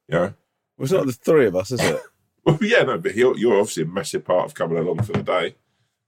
yeah 0.08 0.32
Well, 0.78 0.84
it's 0.84 0.92
not 0.92 1.06
the 1.06 1.14
three 1.14 1.48
of 1.48 1.56
us, 1.56 1.72
is 1.72 1.82
it? 1.82 2.00
Well 2.48 2.58
yeah 2.62 2.82
no 2.84 2.98
but 2.98 3.16
you're, 3.16 3.38
you're 3.38 3.60
obviously 3.60 3.84
a 3.84 3.86
massive 3.86 4.26
part 4.26 4.46
of 4.46 4.54
coming 4.56 4.78
along 4.78 5.04
for 5.04 5.14
the 5.14 5.22
day 5.24 5.56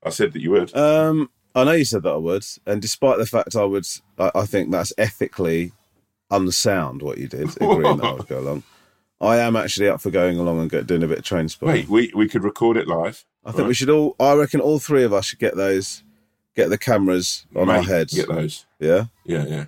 i 0.03 0.09
said 0.09 0.33
that 0.33 0.41
you 0.41 0.51
would 0.51 0.75
Um, 0.75 1.29
I 1.55 1.63
know 1.63 1.71
you 1.73 1.85
said 1.85 2.03
that 2.03 2.13
I 2.13 2.17
would, 2.17 2.45
and 2.65 2.81
despite 2.81 3.17
the 3.17 3.25
fact 3.25 3.55
I 3.55 3.63
would, 3.65 3.85
I, 4.17 4.31
I 4.35 4.45
think 4.45 4.71
that's 4.71 4.93
ethically 4.99 5.73
unsound 6.29 7.01
what 7.01 7.17
you 7.17 7.27
did, 7.27 7.49
agreeing 7.57 7.97
that 7.97 8.05
I 8.05 8.13
would 8.13 8.27
go 8.27 8.39
along. 8.45 8.63
I 9.19 9.37
am 9.37 9.55
actually 9.55 9.89
up 9.89 9.99
for 9.99 10.11
going 10.11 10.37
along 10.37 10.61
and 10.61 10.69
get, 10.69 10.87
doing 10.87 11.03
a 11.03 11.07
bit 11.07 11.17
of 11.19 11.25
train 11.25 11.49
spotting. 11.49 11.75
wait 11.75 11.89
we, 11.89 12.11
we 12.15 12.29
could 12.29 12.43
record 12.43 12.77
it 12.77 12.87
live 12.87 13.25
I 13.43 13.51
think 13.51 13.67
we 13.67 13.73
should 13.73 13.89
all. 13.89 14.15
I 14.19 14.33
reckon 14.33 14.61
all 14.61 14.79
three 14.79 15.03
of 15.03 15.11
us 15.11 15.25
should 15.25 15.39
get 15.39 15.55
those 15.55 16.03
get 16.55 16.69
the 16.69 16.77
cameras 16.77 17.45
on 17.55 17.67
Mate, 17.67 17.77
our 17.77 17.83
heads. 17.83 18.13
Get 18.13 18.27
those. 18.27 18.65
Yeah, 18.79 19.05
yeah, 19.25 19.45
yeah. 19.45 19.65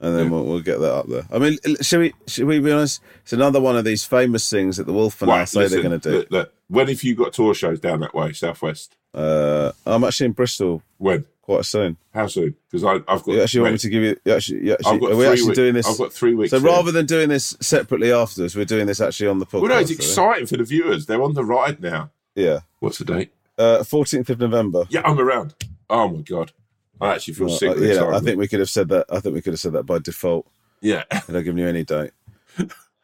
And 0.00 0.16
then 0.16 0.30
we'll, 0.30 0.44
we'll 0.44 0.60
get 0.60 0.78
that 0.80 0.92
up 0.94 1.06
there. 1.08 1.24
I 1.32 1.38
mean, 1.38 1.58
should 1.80 2.00
we? 2.00 2.14
Should 2.26 2.46
we 2.46 2.60
be 2.60 2.70
honest? 2.72 3.00
It's 3.22 3.32
another 3.32 3.60
one 3.60 3.76
of 3.76 3.84
these 3.84 4.04
famous 4.04 4.48
things 4.48 4.76
that 4.76 4.84
the 4.86 4.92
Wolf 4.92 5.20
and 5.22 5.30
I 5.30 5.38
Right, 5.40 5.48
say 5.48 5.60
listen, 5.60 5.80
they're 5.80 5.88
going 5.88 6.00
to 6.00 6.10
do. 6.10 6.16
look, 6.18 6.30
look, 6.30 6.54
when 6.68 6.88
have 6.88 7.02
you 7.02 7.14
got 7.14 7.32
tour 7.32 7.54
shows 7.54 7.80
down 7.80 8.00
that 8.00 8.14
way, 8.14 8.32
southwest? 8.32 8.96
Uh, 9.14 9.72
I'm 9.86 10.04
actually 10.04 10.26
in 10.26 10.32
Bristol 10.32 10.82
When? 10.98 11.24
quite 11.42 11.64
soon. 11.64 11.96
How 12.12 12.26
soon? 12.26 12.54
Because 12.70 12.84
I've 12.84 13.04
got. 13.06 13.26
You 13.28 13.42
actually 13.42 13.60
want 13.62 13.72
me 13.72 13.78
to 13.78 13.88
give 13.88 14.02
you? 14.02 14.16
You 14.24 14.34
actually, 14.34 14.66
you 14.66 14.72
actually 14.74 14.92
I've 14.94 15.00
got 15.00 15.12
are 15.12 15.16
we 15.16 15.26
actually 15.26 15.54
doing 15.54 15.74
this? 15.74 15.88
I've 15.88 15.98
got 15.98 16.12
three 16.12 16.34
weeks. 16.34 16.50
so 16.50 16.58
in. 16.58 16.62
rather 16.62 16.92
than 16.92 17.06
doing 17.06 17.28
this 17.30 17.56
separately 17.60 18.12
afterwards, 18.12 18.54
we're 18.54 18.64
doing 18.66 18.86
this 18.86 19.00
actually 19.00 19.28
on 19.28 19.38
the 19.38 19.46
podcast. 19.46 19.60
well, 19.62 19.70
no, 19.70 19.78
it's 19.78 19.90
exciting 19.90 20.46
for 20.46 20.56
the 20.58 20.64
viewers. 20.64 21.06
They're 21.06 21.22
on 21.22 21.34
the 21.34 21.44
ride 21.44 21.80
now. 21.80 22.10
Yeah, 22.34 22.60
What's 22.80 22.98
the 22.98 23.04
date? 23.04 23.32
uh, 23.58 23.78
14th 23.80 24.28
of 24.30 24.38
November. 24.38 24.84
Yeah, 24.90 25.00
I'm 25.04 25.18
around. 25.18 25.54
Oh 25.90 26.06
my 26.08 26.20
god, 26.20 26.52
I 27.00 27.14
actually 27.14 27.34
feel 27.34 27.46
Well, 27.48 27.56
sick. 27.56 27.76
uh, 27.76 27.80
yeah, 27.80 28.08
I 28.08 28.20
think 28.20 28.38
we 28.38 28.48
could 28.48 28.60
have 28.60 28.70
said 28.70 28.88
that. 28.88 29.06
I 29.10 29.20
think 29.20 29.34
we 29.34 29.42
could 29.42 29.52
have 29.52 29.60
said 29.60 29.72
that 29.72 29.84
by 29.84 29.98
default. 29.98 30.46
Yeah, 30.80 31.04
without 31.26 31.42
giving 31.42 31.58
you 31.58 31.66
any 31.68 31.84
date. 31.84 32.10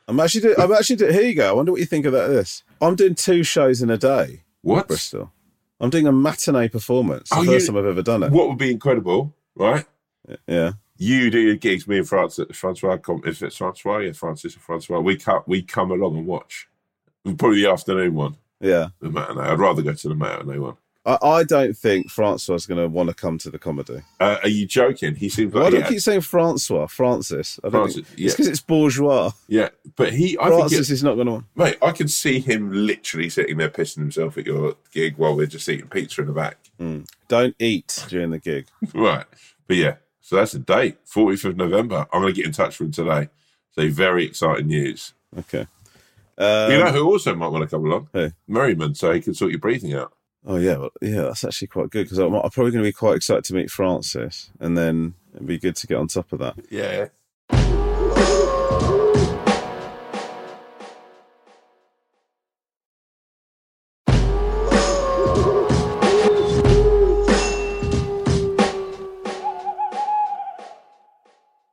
I'm 0.09 0.21
actually. 0.21 0.43
Do, 0.43 0.55
I'm 0.59 0.73
actually. 0.73 0.97
Do, 0.97 1.07
here 1.09 1.23
you 1.23 1.35
go. 1.35 1.49
I 1.49 1.53
wonder 1.53 1.73
what 1.73 1.81
you 1.81 1.87
think 1.87 2.07
about 2.07 2.29
this. 2.29 2.63
I'm 2.81 2.95
doing 2.97 3.15
two 3.15 3.43
shows 3.43 3.81
in 3.83 3.91
a 3.91 3.97
day, 3.99 4.43
what? 4.63 4.89
Bristol. 4.89 5.33
I'm 5.81 5.91
doing 5.91 6.07
a 6.07 6.13
matinee 6.13 6.69
performance. 6.69 7.31
The 7.31 7.37
Oh, 7.37 7.45
first 7.45 7.67
you- 7.67 7.73
time 7.75 7.83
I've 7.83 7.91
ever 7.91 8.03
done 8.03 8.23
it. 8.23 8.31
What 8.33 8.49
would 8.49 8.59
be 8.59 8.71
incredible, 8.71 9.35
right? 9.57 9.85
Yeah. 10.47 10.73
You 10.97 11.31
do 11.31 11.39
your 11.41 11.57
gigs. 11.57 11.89
Me 11.89 11.99
and 11.99 12.09
Francis, 12.09 12.47
Francois, 12.57 12.99
if 13.25 13.43
it's 13.43 13.57
Francois, 13.57 13.99
yeah, 13.99 14.13
Francis 14.13 14.55
and 14.55 14.63
Francois, 14.63 15.01
we 15.01 15.17
come, 15.17 15.43
we 15.47 15.61
come 15.63 15.91
along 15.91 16.17
and 16.17 16.27
watch. 16.27 16.69
Probably 17.25 17.63
the 17.63 17.71
afternoon 17.71 18.15
one, 18.15 18.37
Yeah. 18.61 18.89
the 19.01 19.11
matinee. 19.11 19.41
I'd 19.43 19.59
rather 19.59 19.83
go 19.83 19.93
to 19.93 20.09
the 20.09 20.15
matinee 20.15 20.59
one. 20.59 20.77
I, 21.07 21.19
I 21.23 21.45
don't 21.45 21.77
think 21.77 22.11
Francois 22.11 22.55
is 22.55 22.67
going 22.67 22.81
to 22.81 22.89
want 22.89 23.11
to 23.11 23.15
come 23.15 23.37
to 23.39 23.51
the 23.51 23.59
comedy. 23.59 24.03
Uh, 24.19 24.39
are 24.43 24.49
you 24.49 24.67
joking? 24.67 25.15
He 25.17 25.29
seems 25.29 25.53
Why 25.53 25.63
like 25.63 25.71
do 25.73 25.79
yeah, 25.79 25.87
I 25.87 25.89
keep 25.89 26.01
saying 26.01 26.23
Francois? 26.23 26.87
Francis. 26.87 27.61
I 27.63 27.71
Francis, 27.71 28.07
think, 28.07 28.19
yeah. 28.19 28.27
It's 28.27 28.35
because 28.35 28.49
it's 28.49 28.61
bourgeois. 28.61 29.33
yeah, 29.49 29.69
but 29.97 30.13
he, 30.15 30.39
I 30.39 30.49
think, 30.49 30.61
Francis 30.61 30.91
is 30.91 31.03
not 31.05 31.15
going 31.15 31.27
to 31.27 31.33
want. 31.33 31.47
mate, 31.55 31.77
I 31.83 31.93
can 31.93 32.09
see 32.09 32.41
him 32.41 32.73
literally 32.73 33.29
sitting 33.29 33.59
there 33.59 33.69
pissing 33.69 33.99
himself 33.99 34.39
at 34.39 34.47
your 34.47 34.77
gig 34.93 35.17
while 35.19 35.37
we're 35.37 35.47
just 35.47 35.69
eating 35.69 35.89
pizza 35.89 36.23
in 36.23 36.29
the 36.29 36.33
back. 36.33 36.57
Don't 37.29 37.57
eat 37.59 38.05
during 38.09 38.31
the 38.31 38.39
gig. 38.39 38.67
Right. 38.95 39.27
But 39.67 39.77
yeah, 39.77 39.97
so 40.21 40.37
that's 40.37 40.53
the 40.53 40.59
date, 40.59 41.05
40th 41.07 41.45
of 41.47 41.57
November. 41.57 42.07
I'm 42.13 42.23
going 42.23 42.33
to 42.33 42.37
get 42.37 42.47
in 42.47 42.53
touch 42.53 42.79
with 42.79 42.89
him 42.89 42.93
today. 42.93 43.29
So 43.73 43.89
very 43.91 44.25
exciting 44.25 44.69
news. 44.69 45.13
Okay. 45.39 45.67
Um, 46.39 46.73
you 46.73 46.79
know 46.79 46.91
who 46.93 47.05
also 47.05 47.35
might 47.35 47.49
want 47.49 47.63
to 47.63 47.69
come 47.69 47.85
along? 47.85 48.09
Who? 48.13 48.33
Merriman, 48.49 48.95
so 48.95 49.13
he 49.13 49.21
can 49.21 49.35
sort 49.35 49.51
your 49.53 49.61
breathing 49.61 49.95
out. 49.95 50.14
Oh 50.47 50.57
yeah, 50.57 50.77
well, 50.77 50.91
yeah, 51.01 51.23
that's 51.23 51.43
actually 51.43 51.69
quite 51.69 51.89
good 51.89 52.05
because 52.05 52.19
I'm, 52.19 52.35
I'm 52.35 52.51
probably 52.51 52.71
going 52.71 52.85
to 52.85 52.89
be 52.89 52.93
quite 52.93 53.17
excited 53.17 53.45
to 53.45 53.55
meet 53.55 53.71
Francis, 53.71 54.51
and 54.61 54.77
then 54.77 55.15
it'd 55.35 55.47
be 55.47 55.59
good 55.59 55.75
to 55.77 55.87
get 55.87 55.97
on 55.97 56.07
top 56.07 56.33
of 56.35 56.39
that. 56.41 56.57
Yeah. 56.71 57.09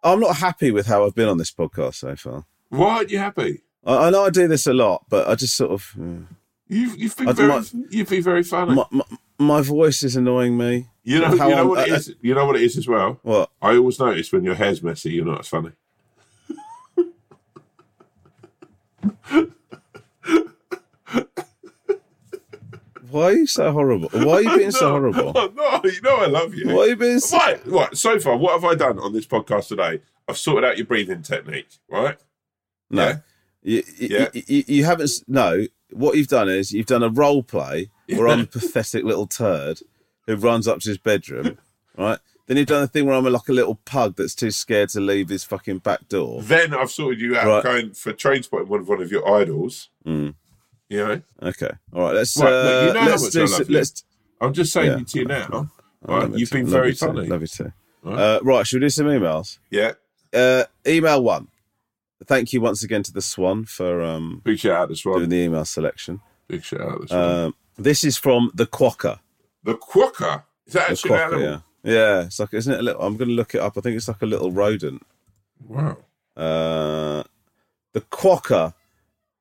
I'm 0.03 0.19
not 0.19 0.38
happy 0.38 0.71
with 0.71 0.88
how 0.88 1.05
I've 1.05 1.13
been 1.13 1.27
on 1.27 1.38
this 1.38 1.51
podcast 1.51 1.95
so 1.95 2.15
far. 2.15 2.45
Why 2.69 2.97
aren't 2.97 3.12
you 3.12 3.19
happy? 3.19 3.63
I, 3.86 4.07
I 4.07 4.10
know 4.10 4.23
I 4.23 4.29
do 4.29 4.47
this 4.47 4.65
a 4.65 4.73
lot, 4.73 5.05
but 5.10 5.27
I 5.27 5.36
just 5.36 5.55
sort 5.55 5.71
of 5.71 5.93
mm, 5.97 6.25
You've, 6.73 6.97
you've 6.97 7.17
been 7.17 7.27
I 7.27 7.31
very, 7.34 7.49
might- 7.49 7.73
you've 7.89 8.07
been 8.10 8.23
very 8.23 8.43
funny. 8.43 8.75
my, 8.75 8.86
my, 8.91 9.03
my 9.38 9.62
voice 9.62 10.03
is 10.03 10.15
annoying 10.15 10.57
me. 10.57 10.88
you 11.03 11.19
know, 11.19 11.27
how 11.38 11.49
you 11.49 11.55
know 11.55 11.57
I'm- 11.57 11.67
what 11.67 11.88
it 11.89 11.91
is. 11.93 12.15
You 12.21 12.34
know 12.34 12.45
what 12.45 12.55
it 12.55 12.62
is 12.62 12.77
as 12.77 12.88
well. 12.88 13.19
What? 13.23 13.49
I 13.62 13.75
always 13.75 13.99
notice 13.99 14.31
when 14.31 14.45
your 14.45 14.55
hair's 14.55 14.81
messy, 14.81 15.12
you're 15.12 15.25
not 15.25 15.41
as 15.41 15.47
funny. 15.49 15.71
Why 23.10 23.23
are 23.23 23.34
you 23.34 23.47
so 23.47 23.71
horrible? 23.71 24.10
Why 24.13 24.34
are 24.36 24.41
you 24.41 24.57
being 24.57 24.71
so 24.71 24.89
horrible? 24.91 25.34
no, 25.34 25.81
you 25.84 26.01
know 26.01 26.17
I 26.17 26.27
love 26.27 26.53
you. 26.53 26.67
Why 26.67 26.84
are 26.84 26.88
you 26.88 26.95
being 26.95 27.19
so? 27.19 27.38
Right, 27.38 27.65
right. 27.67 27.97
So 27.97 28.19
far, 28.19 28.38
what 28.38 28.53
have 28.53 28.63
I 28.63 28.75
done 28.75 28.99
on 28.99 29.12
this 29.13 29.25
podcast 29.25 29.67
today? 29.67 30.01
I've 30.27 30.38
sorted 30.38 30.63
out 30.69 30.77
your 30.77 30.86
breathing 30.86 31.21
technique, 31.23 31.67
right? 31.89 32.17
No, 32.89 33.07
Yeah. 33.07 33.17
you, 33.63 33.84
you, 33.97 34.07
Yeah. 34.12 34.27
you, 34.34 34.43
you, 34.47 34.63
you 34.67 34.86
haven't. 34.86 35.12
No, 35.27 35.65
what 35.91 36.15
you've 36.17 36.27
done 36.27 36.49
is 36.49 36.71
you've 36.71 36.86
done 36.86 37.04
a 37.04 37.10
role 37.10 37.43
play 37.43 37.89
where 38.10 38.27
I'm 38.27 38.41
a 38.41 38.45
pathetic 38.45 39.04
little 39.04 39.27
turd 39.27 39.80
who 40.27 40.36
runs 40.36 40.67
up 40.67 40.80
to 40.82 40.89
his 40.89 40.97
bedroom, 40.97 41.58
right? 41.97 42.19
Then 42.47 42.58
you've 42.58 42.67
done 42.67 42.84
a 42.84 42.88
thing 42.88 43.06
where 43.06 43.15
I'm 43.15 43.23
like 43.25 43.47
a 43.47 43.54
little 43.54 43.75
pug 43.86 44.15
that's 44.17 44.36
too 44.36 44.51
scared 44.51 44.89
to 44.89 44.99
leave 44.99 45.30
his 45.30 45.43
fucking 45.43 45.80
back 45.80 46.10
door. 46.10 46.41
Then 46.41 46.73
I've 46.73 46.91
sorted 46.91 47.21
you 47.21 47.38
out 47.38 47.47
Right. 47.47 47.63
going 47.63 47.93
for 47.93 48.12
train 48.13 48.43
spotting 48.43 48.67
one 48.67 48.82
of 48.82 48.88
one 48.89 49.01
of 49.01 49.12
your 49.12 49.27
idols. 49.34 49.89
Mm. 50.06 50.36
You 50.89 50.97
know, 50.97 51.21
Okay, 51.43 51.69
all 51.93 52.01
right. 52.04 52.15
Let's 52.15 52.36
Right, 52.38 52.51
uh, 52.51 52.86
you 52.88 52.93
know 52.93 53.06
let's 53.12 53.30
do. 53.30 53.39
I 53.39 53.43
s- 53.43 53.51
love 53.60 53.69
you. 53.69 53.75
let's. 53.77 54.04
I'm 54.41 54.51
just 54.54 54.73
saying 54.73 54.88
Yeah. 54.91 54.97
it 54.99 55.08
to 55.10 55.19
you 55.19 55.25
now. 55.25 55.69
Right, 56.06 56.30
you 56.32 56.38
you've 56.39 56.49
been 56.51 56.63
love 56.63 56.71
very 56.71 56.88
you 56.89 56.93
too, 56.95 57.06
funny. 57.06 57.27
Love 57.27 57.41
you 57.41 57.47
too. 57.47 57.71
Right. 58.04 58.19
Uh, 58.19 58.39
right, 58.43 58.67
should 58.67 58.82
we 58.82 58.86
do 58.88 58.89
some 58.89 59.06
emails? 59.06 59.60
Yeah, 59.69 59.93
Uh, 60.34 60.63
email 60.86 61.23
one. 61.23 61.47
Thank 62.27 62.53
you 62.53 62.62
once 62.62 62.84
again 62.84 63.03
to 63.03 63.12
the 63.12 63.21
Swan 63.21 63.65
for 63.65 64.01
um, 64.01 64.41
big 64.43 64.60
shout 64.60 64.73
out 64.84 64.89
this 64.89 65.01
doing 65.01 65.21
one. 65.21 65.29
the 65.29 65.38
email 65.38 65.65
selection. 65.65 66.21
Big 66.47 66.63
shout 66.63 66.81
out 66.81 67.01
this 67.01 67.10
one. 67.12 67.19
Um, 67.19 67.55
this 67.77 68.03
is 68.03 68.17
from 68.17 68.51
the 68.53 68.65
Quokka. 68.67 69.19
The 69.63 69.75
quokka 69.75 70.43
is 70.67 70.73
that 70.73 70.88
The 70.88 70.91
actually 70.91 71.12
an 71.13 71.17
Quokka, 71.17 71.25
animal? 71.34 71.41
yeah. 71.43 71.60
Yeah, 71.84 72.21
it's 72.25 72.39
like, 72.39 72.53
isn't 72.53 72.71
it 72.73 72.79
a 72.79 72.84
little? 72.84 73.01
I'm 73.01 73.17
going 73.17 73.29
to 73.29 73.34
look 73.36 73.55
it 73.55 73.62
up. 73.62 73.75
I 73.75 73.81
think 73.81 73.95
it's 73.97 74.07
like 74.07 74.21
a 74.21 74.25
little 74.27 74.51
rodent. 74.51 75.01
Wow. 75.67 75.97
Uh, 76.38 77.23
the 77.93 78.01
Quokka, 78.01 78.75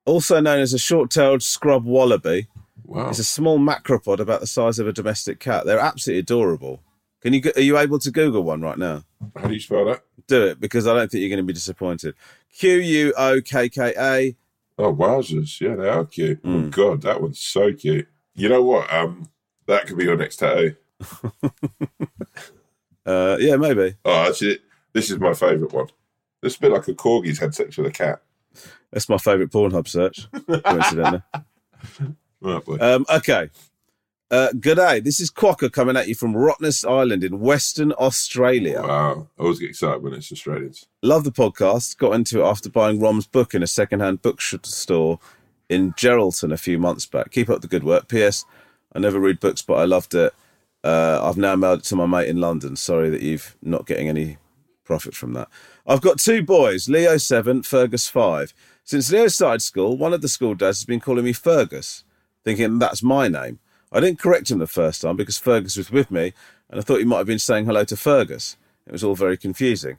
also 0.06 0.40
known 0.40 0.60
as 0.60 0.72
a 0.72 0.78
short-tailed 0.78 1.42
scrub 1.42 1.84
wallaby, 1.84 2.48
Wow. 2.86 3.10
is 3.10 3.18
a 3.18 3.24
small 3.24 3.58
macropod 3.58 4.20
about 4.20 4.40
the 4.40 4.46
size 4.46 4.78
of 4.78 4.88
a 4.88 4.92
domestic 4.92 5.38
cat. 5.38 5.66
They're 5.66 5.78
absolutely 5.78 6.20
adorable. 6.20 6.80
Can 7.20 7.34
you? 7.34 7.42
Are 7.56 7.60
you 7.60 7.76
able 7.78 7.98
to 7.98 8.10
Google 8.10 8.42
one 8.42 8.60
right 8.62 8.78
now? 8.78 9.04
How 9.36 9.46
do 9.48 9.54
you 9.54 9.60
spell 9.60 9.84
that? 9.86 10.02
Do 10.26 10.46
it 10.46 10.60
because 10.60 10.86
I 10.86 10.94
don't 10.94 11.10
think 11.10 11.20
you're 11.20 11.28
going 11.28 11.38
to 11.38 11.46
be 11.46 11.52
disappointed. 11.52 12.14
Q 12.56 12.76
U 12.76 13.14
O 13.16 13.40
K 13.40 13.68
K 13.68 13.94
A. 13.98 14.36
Oh, 14.78 14.94
wowzers. 14.94 15.60
Yeah, 15.60 15.74
they 15.76 15.88
are 15.88 16.04
cute. 16.06 16.40
Oh, 16.44 16.48
Mm. 16.48 16.70
God, 16.70 17.02
that 17.02 17.20
one's 17.20 17.38
so 17.40 17.72
cute. 17.72 18.08
You 18.34 18.48
know 18.48 18.62
what? 18.62 18.90
Um, 18.92 19.28
That 19.66 19.86
could 19.86 19.98
be 19.98 20.04
your 20.04 20.16
next 20.16 20.36
tattoo. 20.36 20.76
Uh, 23.06 23.36
yeah, 23.40 23.56
maybe. 23.56 23.94
Oh, 24.04 24.28
actually, 24.28 24.58
this 24.92 25.10
is 25.10 25.18
my 25.18 25.32
favourite 25.32 25.72
one. 25.72 25.88
It's 26.42 26.56
a 26.56 26.60
bit 26.60 26.70
like 26.70 26.86
a 26.86 26.94
corgi's 26.94 27.38
had 27.38 27.54
sex 27.54 27.76
with 27.76 27.86
a 27.86 27.90
cat. 27.90 28.20
That's 28.92 29.08
my 29.08 29.16
favourite 29.18 29.50
Pornhub 29.50 29.88
search. 29.88 30.28
Coincidentally. 30.46 31.22
Right. 32.42 32.62
Um, 32.80 33.04
okay. 33.14 33.50
Uh, 34.30 34.52
good 34.60 34.76
day. 34.76 35.00
This 35.00 35.18
is 35.18 35.28
Quokka 35.28 35.72
coming 35.72 35.96
at 35.96 36.06
you 36.06 36.14
from 36.14 36.34
Rottnest 36.34 36.88
Island 36.88 37.24
in 37.24 37.40
Western 37.40 37.90
Australia. 37.94 38.80
Wow. 38.80 39.26
I 39.36 39.42
always 39.42 39.58
get 39.58 39.70
excited 39.70 40.04
when 40.04 40.12
it's 40.12 40.30
Australians. 40.30 40.86
Love 41.02 41.24
the 41.24 41.32
podcast. 41.32 41.96
Got 41.96 42.12
into 42.12 42.40
it 42.40 42.44
after 42.46 42.70
buying 42.70 43.00
Rom's 43.00 43.26
book 43.26 43.54
in 43.54 43.62
a 43.64 43.66
second-hand 43.66 44.22
bookstore 44.22 45.18
in 45.68 45.92
Geraldton 45.94 46.52
a 46.52 46.56
few 46.56 46.78
months 46.78 47.06
back. 47.06 47.32
Keep 47.32 47.50
up 47.50 47.60
the 47.60 47.66
good 47.66 47.82
work. 47.82 48.06
P.S. 48.06 48.44
I 48.94 49.00
never 49.00 49.18
read 49.18 49.40
books, 49.40 49.62
but 49.62 49.74
I 49.74 49.84
loved 49.84 50.14
it. 50.14 50.32
Uh, 50.84 51.18
I've 51.22 51.36
now 51.36 51.56
mailed 51.56 51.80
it 51.80 51.84
to 51.86 51.96
my 51.96 52.06
mate 52.06 52.28
in 52.28 52.40
London. 52.40 52.76
Sorry 52.76 53.10
that 53.10 53.22
you've 53.22 53.56
not 53.62 53.84
getting 53.84 54.08
any 54.08 54.38
profit 54.84 55.14
from 55.14 55.32
that. 55.32 55.48
I've 55.88 56.00
got 56.00 56.20
two 56.20 56.44
boys, 56.44 56.88
Leo 56.88 57.16
seven, 57.16 57.64
Fergus 57.64 58.06
five. 58.06 58.54
Since 58.84 59.10
Leo 59.10 59.26
started 59.26 59.60
school, 59.60 59.96
one 59.96 60.14
of 60.14 60.22
the 60.22 60.28
school 60.28 60.54
dads 60.54 60.78
has 60.78 60.84
been 60.84 61.00
calling 61.00 61.24
me 61.24 61.32
Fergus, 61.32 62.04
thinking 62.44 62.78
that's 62.78 63.02
my 63.02 63.26
name. 63.26 63.58
I 63.92 64.00
didn't 64.00 64.20
correct 64.20 64.50
him 64.50 64.58
the 64.58 64.66
first 64.66 65.02
time 65.02 65.16
because 65.16 65.38
Fergus 65.38 65.76
was 65.76 65.90
with 65.90 66.10
me, 66.10 66.32
and 66.68 66.78
I 66.78 66.82
thought 66.82 66.98
he 66.98 67.04
might 67.04 67.18
have 67.18 67.26
been 67.26 67.38
saying 67.38 67.66
hello 67.66 67.84
to 67.84 67.96
Fergus. 67.96 68.56
It 68.86 68.92
was 68.92 69.02
all 69.02 69.16
very 69.16 69.36
confusing. 69.36 69.98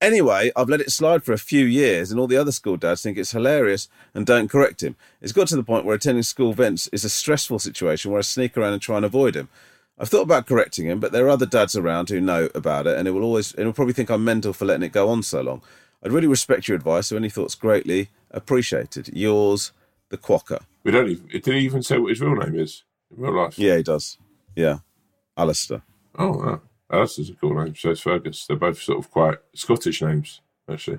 Anyway, 0.00 0.50
I've 0.56 0.68
let 0.68 0.80
it 0.80 0.90
slide 0.90 1.24
for 1.24 1.32
a 1.32 1.38
few 1.38 1.64
years, 1.64 2.10
and 2.10 2.20
all 2.20 2.26
the 2.26 2.36
other 2.36 2.52
school 2.52 2.76
dads 2.76 3.02
think 3.02 3.18
it's 3.18 3.32
hilarious 3.32 3.88
and 4.14 4.24
don't 4.24 4.50
correct 4.50 4.82
him. 4.82 4.96
It's 5.20 5.32
got 5.32 5.48
to 5.48 5.56
the 5.56 5.62
point 5.62 5.84
where 5.84 5.94
attending 5.94 6.22
school 6.22 6.52
events 6.52 6.88
is 6.88 7.04
a 7.04 7.10
stressful 7.10 7.58
situation 7.58 8.10
where 8.10 8.18
I 8.18 8.22
sneak 8.22 8.56
around 8.56 8.74
and 8.74 8.82
try 8.82 8.96
and 8.96 9.04
avoid 9.04 9.34
him. 9.34 9.48
I've 9.98 10.08
thought 10.08 10.22
about 10.22 10.46
correcting 10.46 10.86
him, 10.86 11.00
but 11.00 11.12
there 11.12 11.26
are 11.26 11.30
other 11.30 11.44
dads 11.44 11.76
around 11.76 12.08
who 12.08 12.20
know 12.20 12.48
about 12.54 12.86
it, 12.86 12.98
and 12.98 13.06
it 13.06 13.10
will 13.10 13.24
always, 13.24 13.52
it 13.52 13.64
will 13.64 13.74
probably 13.74 13.92
think 13.92 14.10
I'm 14.10 14.24
mental 14.24 14.54
for 14.54 14.64
letting 14.64 14.84
it 14.84 14.92
go 14.92 15.10
on 15.10 15.22
so 15.22 15.42
long. 15.42 15.60
I'd 16.02 16.12
really 16.12 16.26
respect 16.26 16.68
your 16.68 16.76
advice, 16.76 17.08
so 17.08 17.16
any 17.16 17.28
thoughts 17.28 17.54
greatly 17.54 18.08
appreciated. 18.30 19.10
Yours, 19.12 19.72
the 20.08 20.16
Quokka. 20.16 20.62
We 20.82 20.92
don't 20.92 21.10
even. 21.10 21.26
Did 21.28 21.46
he 21.46 21.58
even 21.60 21.82
say 21.82 21.98
what 21.98 22.08
his 22.08 22.22
real 22.22 22.36
name 22.36 22.58
is 22.58 22.84
real 23.10 23.36
life? 23.36 23.58
Yeah, 23.58 23.76
he 23.76 23.82
does. 23.82 24.18
Yeah, 24.54 24.78
Alistair. 25.36 25.82
Oh, 26.18 26.38
wow. 26.38 26.60
Alistair's 26.90 27.30
a 27.30 27.34
cool 27.34 27.54
name. 27.54 27.74
So 27.74 27.90
is 27.90 28.00
Fergus. 28.00 28.46
They're 28.46 28.56
both 28.56 28.80
sort 28.80 28.98
of 28.98 29.10
quite 29.10 29.38
Scottish 29.54 30.02
names, 30.02 30.40
actually. 30.68 30.98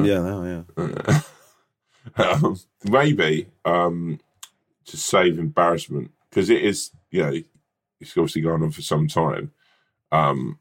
Yeah, 0.00 0.20
they 0.20 0.30
are, 0.30 0.64
yeah. 0.76 1.20
um, 2.16 2.58
maybe 2.84 3.48
um, 3.64 4.18
to 4.86 4.96
save 4.96 5.38
embarrassment 5.38 6.10
because 6.28 6.50
it 6.50 6.62
is, 6.62 6.90
you 7.10 7.22
know, 7.22 7.32
it's 8.00 8.16
obviously 8.16 8.42
gone 8.42 8.62
on 8.62 8.70
for 8.70 8.82
some 8.82 9.06
time. 9.06 9.52
Um, 10.10 10.58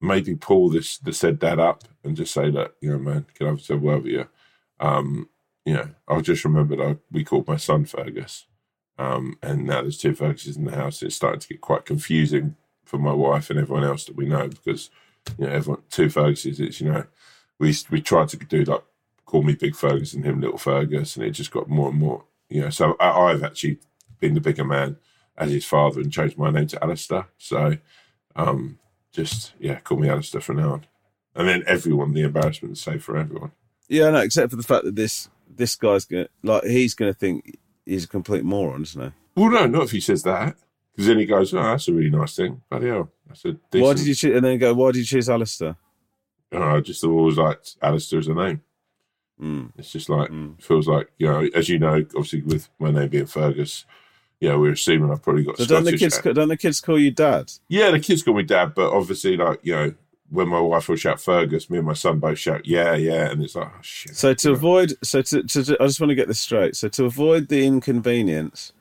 maybe 0.00 0.34
pull 0.34 0.70
this 0.70 0.98
the 0.98 1.12
said 1.12 1.38
dad 1.38 1.58
up 1.58 1.84
and 2.04 2.16
just 2.16 2.32
say 2.32 2.50
that 2.50 2.74
you 2.80 2.90
know, 2.90 2.98
man, 2.98 3.26
can 3.34 3.46
I 3.46 3.50
have 3.50 3.70
a 3.70 3.76
word 3.76 4.02
with 4.02 4.12
you? 4.12 4.28
Um, 4.78 5.28
you 5.64 5.74
know, 5.74 5.88
I've 6.08 6.22
just 6.22 6.44
remembered 6.44 6.80
I, 6.80 6.96
we 7.10 7.24
called 7.24 7.46
my 7.46 7.56
son 7.56 7.84
Fergus, 7.84 8.46
um, 9.00 9.38
and 9.42 9.64
now 9.64 9.80
there's 9.80 9.96
two 9.96 10.12
Ferguses 10.12 10.58
in 10.58 10.64
the 10.64 10.76
house. 10.76 11.02
It's 11.02 11.16
starting 11.16 11.40
to 11.40 11.48
get 11.48 11.62
quite 11.62 11.86
confusing 11.86 12.56
for 12.84 12.98
my 12.98 13.14
wife 13.14 13.48
and 13.48 13.58
everyone 13.58 13.82
else 13.82 14.04
that 14.04 14.14
we 14.14 14.26
know 14.26 14.48
because 14.48 14.90
you 15.38 15.46
know, 15.46 15.52
everyone 15.52 15.82
two 15.88 16.08
Ferguses. 16.10 16.60
It's 16.60 16.82
you 16.82 16.92
know, 16.92 17.04
we 17.58 17.74
we 17.90 18.02
tried 18.02 18.28
to 18.28 18.36
do 18.36 18.62
like 18.64 18.82
call 19.24 19.42
me 19.42 19.54
Big 19.54 19.74
Fergus 19.74 20.12
and 20.12 20.22
him 20.22 20.42
Little 20.42 20.58
Fergus, 20.58 21.16
and 21.16 21.24
it 21.24 21.30
just 21.30 21.50
got 21.50 21.66
more 21.66 21.88
and 21.88 21.98
more. 21.98 22.24
You 22.50 22.60
know, 22.60 22.70
so 22.70 22.94
I, 23.00 23.10
I've 23.10 23.42
actually 23.42 23.78
been 24.18 24.34
the 24.34 24.40
bigger 24.40 24.64
man 24.64 24.98
as 25.38 25.50
his 25.50 25.64
father 25.64 26.02
and 26.02 26.12
changed 26.12 26.36
my 26.36 26.50
name 26.50 26.66
to 26.66 26.84
Alistair. 26.84 27.28
So, 27.38 27.78
um, 28.36 28.80
just 29.12 29.54
yeah, 29.58 29.80
call 29.80 29.96
me 29.96 30.10
Alistair 30.10 30.42
from 30.42 30.58
now 30.58 30.72
on. 30.74 30.86
And 31.34 31.48
then 31.48 31.64
everyone, 31.66 32.12
the 32.12 32.24
embarrassment 32.24 32.72
is 32.72 32.82
safe 32.82 33.02
for 33.02 33.16
everyone. 33.16 33.52
Yeah, 33.88 34.10
no, 34.10 34.18
except 34.18 34.50
for 34.50 34.56
the 34.56 34.62
fact 34.62 34.84
that 34.84 34.94
this 34.94 35.30
this 35.48 35.74
guy's 35.74 36.04
gonna 36.04 36.28
like 36.42 36.64
he's 36.64 36.92
gonna 36.92 37.14
think 37.14 37.56
he's 37.90 38.04
a 38.04 38.08
complete 38.08 38.44
moron, 38.44 38.82
isn't 38.82 39.02
he? 39.02 39.10
Well, 39.34 39.50
no, 39.50 39.66
not 39.66 39.84
if 39.84 39.90
he 39.90 40.00
says 40.00 40.22
that. 40.22 40.56
Because 40.92 41.06
then 41.06 41.18
he 41.18 41.26
goes, 41.26 41.54
"Oh, 41.54 41.62
that's 41.62 41.88
a 41.88 41.92
really 41.92 42.10
nice 42.10 42.34
thing." 42.36 42.60
Bloody 42.68 42.88
hell, 42.88 43.10
that's 43.26 43.44
a 43.44 43.52
decent. 43.52 43.82
Why 43.84 43.94
did 43.94 44.06
you 44.06 44.14
choose? 44.14 44.36
And 44.36 44.44
then 44.44 44.58
go, 44.58 44.74
why 44.74 44.90
did 44.92 44.98
you 44.98 45.04
choose 45.04 45.28
Alistair? 45.30 45.76
Oh, 46.52 46.62
I 46.62 46.80
just 46.80 47.04
always 47.04 47.36
liked 47.38 47.76
Alistair 47.80 48.18
as 48.18 48.26
a 48.28 48.34
name. 48.34 48.60
Mm. 49.40 49.70
It's 49.78 49.92
just 49.92 50.08
like 50.10 50.30
Mm. 50.30 50.60
feels 50.62 50.86
like 50.88 51.10
you 51.18 51.26
know, 51.28 51.48
as 51.54 51.68
you 51.68 51.78
know, 51.78 52.04
obviously 52.16 52.42
with 52.42 52.68
my 52.78 52.90
name 52.90 53.08
being 53.08 53.26
Fergus, 53.26 53.86
yeah, 54.40 54.56
we're 54.56 54.72
assuming 54.72 55.10
I've 55.10 55.22
probably 55.22 55.44
got. 55.44 55.58
So 55.58 55.64
don't 55.64 55.84
the 55.84 55.96
kids 55.96 56.18
don't 56.20 56.48
the 56.48 56.56
kids 56.56 56.80
call 56.80 56.98
you 56.98 57.10
dad? 57.12 57.52
Yeah, 57.68 57.90
the 57.92 58.00
kids 58.00 58.22
call 58.22 58.34
me 58.34 58.42
dad, 58.42 58.74
but 58.74 58.92
obviously, 58.92 59.36
like 59.36 59.60
you 59.62 59.74
know, 59.74 59.94
when 60.30 60.48
my 60.48 60.60
wife 60.60 60.88
will 60.88 60.96
shout 60.96 61.20
Fergus, 61.20 61.68
me 61.68 61.78
and 61.78 61.86
my 61.86 61.92
son 61.92 62.18
both 62.18 62.38
shout 62.38 62.66
yeah, 62.66 62.94
yeah, 62.94 63.30
and 63.30 63.42
it's 63.42 63.54
like 63.56 63.68
oh 63.68 63.78
shit. 63.82 64.14
So 64.16 64.32
to 64.34 64.52
avoid, 64.52 64.94
so 65.02 65.22
to, 65.22 65.42
to, 65.42 65.64
to- 65.64 65.82
I 65.82 65.86
just 65.86 66.00
want 66.00 66.10
to 66.10 66.14
get 66.14 66.28
this 66.28 66.40
straight. 66.40 66.76
So 66.76 66.88
to 66.88 67.04
avoid 67.04 67.48
the 67.48 67.66
inconvenience 67.66 68.72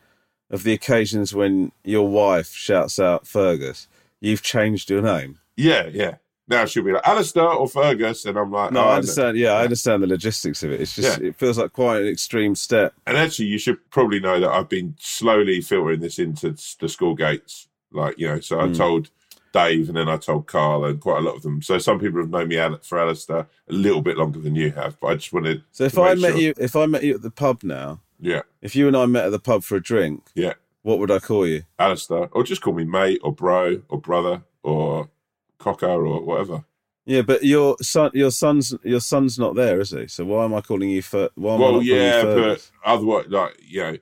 of 0.50 0.64
the 0.64 0.74
occasions 0.74 1.34
when 1.34 1.72
your 1.84 2.08
wife 2.08 2.52
shouts 2.54 3.00
out 3.00 3.28
Fergus, 3.28 3.88
you've 4.22 4.42
changed 4.42 4.90
your 4.90 5.02
name. 5.02 5.40
yeah, 5.58 5.88
yeah. 5.92 6.16
Now 6.48 6.66
she'll 6.66 6.84
be 6.84 6.92
like 6.92 7.08
Alistair 7.08 7.44
or 7.48 7.68
Fergus, 7.68 8.26
and 8.26 8.36
I'm 8.36 8.52
like, 8.52 8.72
No, 8.72 8.80
oh, 8.84 8.88
I 8.88 8.96
understand. 8.96 9.38
Yeah, 9.38 9.52
I 9.52 9.64
understand 9.66 10.02
the 10.02 10.08
logistics 10.08 10.64
of 10.64 10.72
it. 10.72 10.82
It's 10.82 10.96
just 10.96 11.22
it 11.22 11.36
feels 11.36 11.60
like 11.60 11.74
quite 11.74 12.02
an 12.02 12.08
extreme 12.08 12.56
step. 12.56 12.92
And 13.06 13.16
actually, 13.18 13.46
you 13.50 13.60
should 13.60 13.78
probably 13.92 14.20
know 14.20 14.40
that 14.40 14.50
I've 14.50 14.68
been 14.68 14.96
slowly 15.00 15.62
filtering 15.62 16.00
this 16.00 16.18
into 16.18 16.56
the 16.80 16.90
school 16.90 17.14
gates. 17.14 17.68
Like, 17.92 18.18
you 18.18 18.28
know, 18.28 18.40
so 18.40 18.60
I 18.60 18.64
Mm. 18.66 18.76
told 18.78 19.10
Dave 19.52 19.88
and 19.88 19.98
then 19.98 20.10
I 20.10 20.18
told 20.18 20.48
Carl 20.48 20.86
and 20.86 21.00
quite 21.00 21.20
a 21.20 21.22
lot 21.22 21.36
of 21.36 21.42
them. 21.42 21.62
So 21.62 21.78
some 21.78 22.00
people 22.00 22.20
have 22.20 22.30
known 22.30 22.48
me 22.48 22.58
for 22.82 23.00
Alistair 23.00 23.48
a 23.68 23.74
little 23.74 24.02
bit 24.02 24.18
longer 24.18 24.40
than 24.40 24.56
you 24.56 24.72
have, 24.72 25.00
but 25.00 25.08
I 25.08 25.16
just 25.16 25.34
wanted. 25.34 25.64
So 25.72 25.86
if 25.86 25.94
to 25.94 26.02
I 26.02 26.16
met 26.16 26.32
sure. 26.32 26.42
you, 26.42 26.54
if 26.58 26.76
I 26.76 26.86
met 26.86 27.04
you 27.04 27.16
at 27.16 27.22
the 27.22 27.32
pub 27.32 27.64
now, 27.64 28.02
Yeah, 28.20 28.42
if 28.62 28.76
you 28.76 28.88
and 28.88 28.96
I 28.98 29.06
met 29.06 29.26
at 29.26 29.32
the 29.32 29.40
pub 29.40 29.64
for 29.64 29.76
a 29.76 29.82
drink, 29.82 30.30
yeah. 30.36 30.54
what 30.84 31.00
would 31.00 31.12
I 31.12 31.20
call 31.20 31.48
you? 31.48 31.64
Alistair. 31.78 32.30
Or 32.32 32.44
just 32.44 32.62
call 32.62 32.74
me 32.74 32.84
mate 32.84 33.20
or 33.24 33.34
bro 33.34 33.82
or 33.90 34.00
brother 34.00 34.44
or 34.64 35.10
cocker 35.58 35.88
or 35.88 36.22
whatever. 36.24 36.66
Yeah, 37.06 37.24
but 37.24 37.44
your 37.44 37.76
son, 37.82 38.12
your 38.14 38.30
son's, 38.30 38.76
your 38.84 39.00
son's 39.00 39.40
not 39.40 39.56
there, 39.56 39.80
is 39.80 39.90
he? 39.90 40.06
So 40.08 40.26
why 40.26 40.46
am 40.46 40.54
I 40.54 40.62
calling 40.62 40.92
you? 40.92 41.02
for? 41.02 41.30
why 41.34 41.56
am 41.56 41.60
I 41.60 41.64
well, 41.64 41.72
calling 41.72 41.88
yeah, 41.88 42.22
you 42.22 42.36
but 42.36 42.72
otherwise, 42.86 43.26
like, 43.30 43.58
you 43.68 43.82
know, 43.82 43.98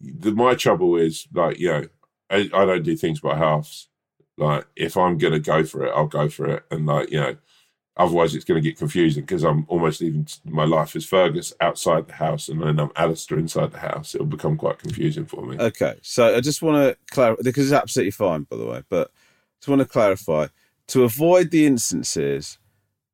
the, 0.00 0.32
my 0.32 0.54
trouble 0.54 0.96
is, 0.96 1.28
like, 1.34 1.58
you 1.58 1.68
know, 1.68 1.84
I, 2.30 2.48
I 2.54 2.64
don't 2.64 2.82
do 2.82 2.96
things 2.96 3.20
by 3.20 3.36
halves. 3.36 3.88
Like, 4.36 4.66
if 4.76 4.96
I'm 4.96 5.18
going 5.18 5.32
to 5.32 5.40
go 5.40 5.64
for 5.64 5.84
it, 5.84 5.92
I'll 5.94 6.06
go 6.06 6.28
for 6.28 6.46
it. 6.48 6.64
And, 6.70 6.86
like, 6.86 7.10
you 7.10 7.20
know, 7.20 7.36
otherwise 7.96 8.34
it's 8.34 8.44
going 8.44 8.62
to 8.62 8.68
get 8.68 8.78
confusing 8.78 9.22
because 9.22 9.42
I'm 9.42 9.64
almost 9.68 10.00
leaving 10.00 10.26
my 10.44 10.64
life 10.64 10.94
is 10.96 11.06
Fergus 11.06 11.52
outside 11.60 12.06
the 12.06 12.14
house 12.14 12.48
and 12.48 12.60
then 12.60 12.78
I'm 12.78 12.90
Alistair 12.96 13.38
inside 13.38 13.72
the 13.72 13.78
house. 13.78 14.14
It'll 14.14 14.26
become 14.26 14.56
quite 14.56 14.78
confusing 14.78 15.24
for 15.24 15.44
me. 15.44 15.56
Okay, 15.58 15.98
so 16.02 16.36
I 16.36 16.40
just 16.40 16.62
want 16.62 16.76
to 16.76 16.96
clarify 17.12 17.42
because 17.42 17.64
it's 17.64 17.80
absolutely 17.80 18.10
fine, 18.10 18.42
by 18.42 18.56
the 18.56 18.66
way, 18.66 18.82
but 18.88 19.08
I 19.08 19.56
just 19.60 19.68
want 19.68 19.80
to 19.80 19.88
clarify 19.88 20.48
to 20.88 21.04
avoid 21.04 21.50
the 21.50 21.66
instances 21.66 22.58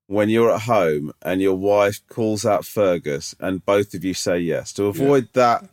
when 0.08 0.28
you're 0.28 0.52
at 0.52 0.62
home 0.62 1.12
and 1.22 1.40
your 1.40 1.54
wife 1.54 2.00
calls 2.08 2.44
out 2.44 2.66
Fergus 2.66 3.34
and 3.38 3.64
both 3.64 3.94
of 3.94 4.04
you 4.04 4.14
say 4.14 4.38
yes. 4.38 4.72
To 4.74 4.84
avoid 4.86 5.28
that 5.34 5.64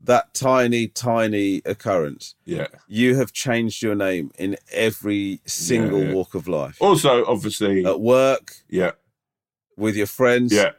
that 0.00 0.32
tiny, 0.34 0.86
tiny 0.88 1.60
occurrence, 1.64 2.34
yeah. 2.44 2.68
you 2.86 3.16
have 3.16 3.32
changed 3.32 3.82
your 3.82 3.94
name 3.94 4.30
in 4.38 4.56
every 4.72 5.40
single 5.44 6.04
yeah. 6.04 6.12
walk 6.12 6.34
of 6.34 6.46
life. 6.48 6.76
Also, 6.80 7.24
obviously, 7.26 7.84
At 7.84 8.00
work, 8.00 8.52
yeah, 8.68 8.92
with 9.76 9.96
your 9.96 10.06
friends. 10.06 10.52
yeah, 10.52 10.70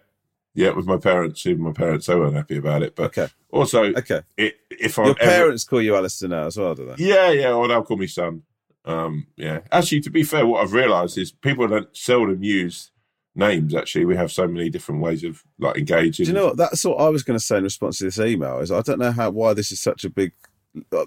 yeah, 0.54 0.72
with 0.72 0.86
my 0.86 0.98
parents, 0.98 1.46
even 1.46 1.64
my 1.64 1.74
parents, 1.74 2.06
they 2.08 2.16
weren't 2.16 2.36
happy 2.36 2.58
about 2.58 2.82
it. 2.84 2.96
But 2.96 3.18
Okay. 3.18 3.28
also, 3.52 3.86
Okay. 3.94 4.22
it, 4.38 4.56
if 4.72 4.98
I'm 4.98 5.08
Your 5.08 5.16
ever- 5.20 5.32
parents 5.32 5.64
call 5.66 5.82
you 5.82 5.96
Alistair 5.96 6.30
now 6.30 6.46
as 6.48 6.58
well, 6.58 6.76
do 6.76 6.86
they? 6.86 7.04
Yeah, 7.04 7.30
yeah, 7.32 7.52
or 7.54 7.68
they'll 7.68 7.84
call 7.84 7.98
me 7.98 8.08
son. 8.08 8.44
Um, 8.86 9.28
yeah. 9.36 9.60
Actually, 9.72 10.02
to 10.02 10.10
be 10.10 10.24
fair, 10.24 10.48
what 10.48 10.64
I've 10.64 10.74
realised 10.74 11.18
is 11.18 11.32
people 11.32 11.68
don't 11.68 11.96
seldom 11.96 12.42
use 12.42 12.92
names. 13.40 13.74
Actually, 13.74 14.06
we 14.06 14.16
have 14.16 14.32
so 14.32 14.48
many 14.48 14.70
different 14.70 15.02
ways 15.02 15.24
of 15.24 15.44
like 15.58 15.78
engaging. 15.78 16.26
Do 16.26 16.32
you 16.32 16.36
know 16.38 16.48
what? 16.48 16.58
That's 16.58 16.86
what 16.86 16.98
I 16.98 17.10
was 17.10 17.24
going 17.24 17.40
to 17.40 17.44
say 17.44 17.58
in 17.58 17.64
response 17.64 17.98
to 17.98 18.04
this 18.04 18.20
email. 18.20 18.60
Is 18.60 18.72
I 18.72 18.82
don't 18.82 19.00
know 19.00 19.12
how 19.12 19.32
why 19.32 19.54
this 19.56 19.72
is 19.72 19.80
such 19.80 20.06
a 20.06 20.10
big. 20.10 20.34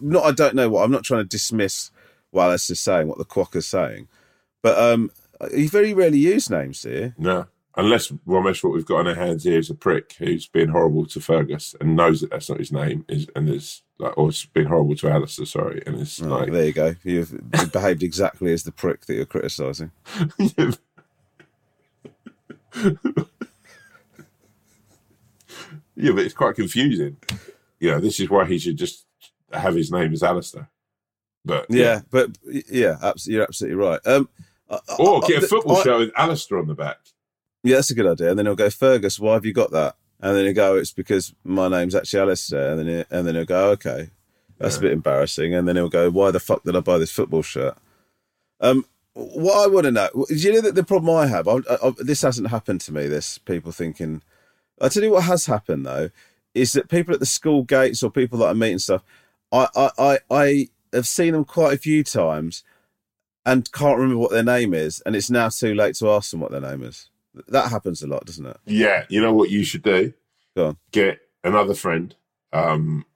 Not 0.01 0.24
I 0.24 0.33
don't 0.33 0.57
know 0.57 0.68
what 0.68 0.83
I'm 0.83 0.91
not 0.91 1.05
trying 1.05 1.22
to 1.22 1.28
dismiss 1.28 1.93
what 2.33 2.45
Alice 2.47 2.68
is 2.70 2.80
saying, 2.80 3.07
what 3.07 3.18
the 3.18 3.24
quacker's 3.24 3.66
saying, 3.66 4.09
but 4.62 4.76
um, 4.78 5.11
you 5.55 5.68
very 5.68 5.95
rarely 5.95 6.18
use 6.18 6.51
names, 6.51 6.83
here? 6.83 7.14
No, 7.18 7.47
unless 7.76 8.09
Romesh, 8.26 8.64
what 8.64 8.72
we've 8.72 8.87
got 8.87 9.01
on 9.01 9.09
our 9.09 9.14
hands 9.14 9.45
here 9.45 9.59
is 9.59 9.70
a 9.70 9.74
prick 9.74 10.14
who's 10.18 10.47
been 10.49 10.70
horrible 10.70 11.07
to 11.07 11.20
Fergus 11.20 11.74
and 11.80 11.95
knows 11.95 12.20
that 12.22 12.30
that's 12.30 12.49
not 12.49 12.59
his 12.59 12.72
name, 12.72 13.05
is 13.09 13.28
and 13.37 13.49
is 13.49 13.83
like, 13.99 14.16
or 14.18 14.30
it's 14.30 14.45
been 14.47 14.66
horrible 14.66 14.97
to 14.97 15.09
Alistair. 15.11 15.47
Sorry, 15.47 15.83
and 15.87 16.01
it's 16.01 16.20
Oh, 16.20 16.26
like, 16.26 16.51
there 16.51 16.64
you 16.64 16.72
go. 16.72 16.97
You've 17.05 17.33
you've 17.33 17.72
behaved 17.72 18.03
exactly 18.03 18.53
as 18.53 18.62
the 18.64 18.72
prick 18.72 19.07
that 19.07 19.14
you're 19.14 19.26
criticising. 19.26 19.93
yeah, 25.97 26.12
but 26.12 26.18
it's 26.25 26.35
quite 26.35 26.55
confusing. 26.57 27.16
You 27.81 27.91
know, 27.93 28.01
this 28.01 28.20
is 28.20 28.31
why 28.31 28.45
he 28.47 28.59
should 28.59 28.77
just 28.77 29.05
have 29.53 29.75
his 29.75 29.91
name 29.91 30.12
as 30.12 30.23
Alistair. 30.23 30.68
But 31.45 31.66
Yeah, 31.68 32.03
but 32.11 32.31
yeah, 32.47 33.12
you're 33.25 33.43
absolutely 33.43 33.75
right. 33.77 34.01
Um, 34.07 34.29
I- 34.70 34.79
I- 34.89 34.97
Or 34.99 35.25
I- 35.25 35.29
get 35.29 35.43
a 35.43 35.47
football 35.47 35.79
I- 35.79 35.83
show 35.83 35.99
with 35.99 36.12
Alistair 36.16 36.59
on 36.59 36.66
the 36.68 36.75
back. 36.75 36.99
Yeah, 37.64 37.77
that's 37.77 37.91
a 37.91 37.95
good 37.95 38.07
idea. 38.07 38.31
And 38.31 38.39
then 38.39 38.47
he'll 38.47 38.55
go, 38.57 38.70
Fergus, 38.70 39.18
why 39.20 39.35
have 39.35 39.45
you 39.45 39.53
got 39.53 39.70
that? 39.73 39.97
And 40.20 40.37
then 40.37 40.45
he'll 40.47 40.55
go, 40.55 40.77
it's 40.77 40.93
because 40.93 41.35
my 41.45 41.68
name's 41.68 41.95
actually 41.95 42.20
Alistair. 42.20 42.70
And 42.70 42.79
then 42.81 42.87
he, 42.87 43.05
and 43.11 43.27
then 43.27 43.35
he'll 43.35 43.45
go, 43.45 43.70
okay, 43.70 44.11
that's 44.59 44.79
a 44.79 44.81
bit 44.81 44.93
embarrassing. 44.93 45.53
And 45.55 45.66
then 45.68 45.77
he'll 45.77 45.89
go, 45.89 46.11
why 46.11 46.31
the 46.31 46.41
fuck 46.41 46.62
did 46.64 46.77
I 46.77 46.81
buy 46.81 46.99
this 46.99 47.11
football 47.12 47.43
shirt? 47.43 47.77
Um, 48.61 48.85
what 49.15 49.63
I 49.63 49.67
want 49.67 49.85
to 49.85 49.93
know, 49.93 50.09
do 50.29 50.35
you 50.35 50.53
know 50.53 50.61
that 50.63 50.75
the 50.75 50.85
problem 50.85 51.15
I 51.15 51.27
have? 51.27 51.47
I, 51.47 51.59
I, 51.69 51.93
this 51.99 52.23
hasn't 52.23 52.49
happened 52.49 52.81
to 52.83 52.93
me. 52.93 53.09
This 53.09 53.39
people 53.39 53.73
thinking. 53.73 54.23
I 54.81 54.89
tell 54.89 55.03
you 55.03 55.13
what 55.13 55.25
has 55.25 55.47
happened 55.47 55.87
though, 55.87 56.11
is 56.55 56.73
that 56.73 56.89
people 56.89 57.15
at 57.15 57.21
the 57.21 57.27
school 57.27 57.63
gates 57.63 58.03
or 58.03 58.11
people 58.11 58.39
that 58.39 58.49
I 58.49 58.53
meet 58.55 58.73
and 58.73 58.83
stuff, 58.83 59.03
I, 59.53 59.69
I, 59.77 59.91
I, 59.99 60.19
I 60.31 60.69
have 60.93 61.07
seen 61.07 61.33
them 61.33 61.45
quite 61.45 61.75
a 61.75 61.79
few 61.79 62.03
times, 62.03 62.65
and 63.45 63.71
can't 63.73 63.99
remember 63.99 64.19
what 64.19 64.31
their 64.31 64.43
name 64.43 64.75
is, 64.75 65.03
and 65.05 65.15
it's 65.15 65.31
now 65.31 65.49
too 65.49 65.75
late 65.75 65.95
to 65.97 66.11
ask 66.11 66.31
them 66.31 66.41
what 66.41 66.51
their 66.51 66.61
name 66.61 66.83
is. 66.83 67.09
That 67.49 67.71
happens 67.71 68.03
a 68.03 68.07
lot, 68.07 68.25
doesn't 68.25 68.47
it? 68.47 68.57
Yeah, 68.67 69.05
you 69.09 69.21
know 69.21 69.33
what 69.33 69.51
you 69.51 69.65
should 69.65 69.83
do? 69.83 70.13
Go 70.57 70.69
on. 70.69 70.77
Get 70.91 71.21
another 71.43 71.75
friend. 71.75 72.15
Um, 72.53 73.07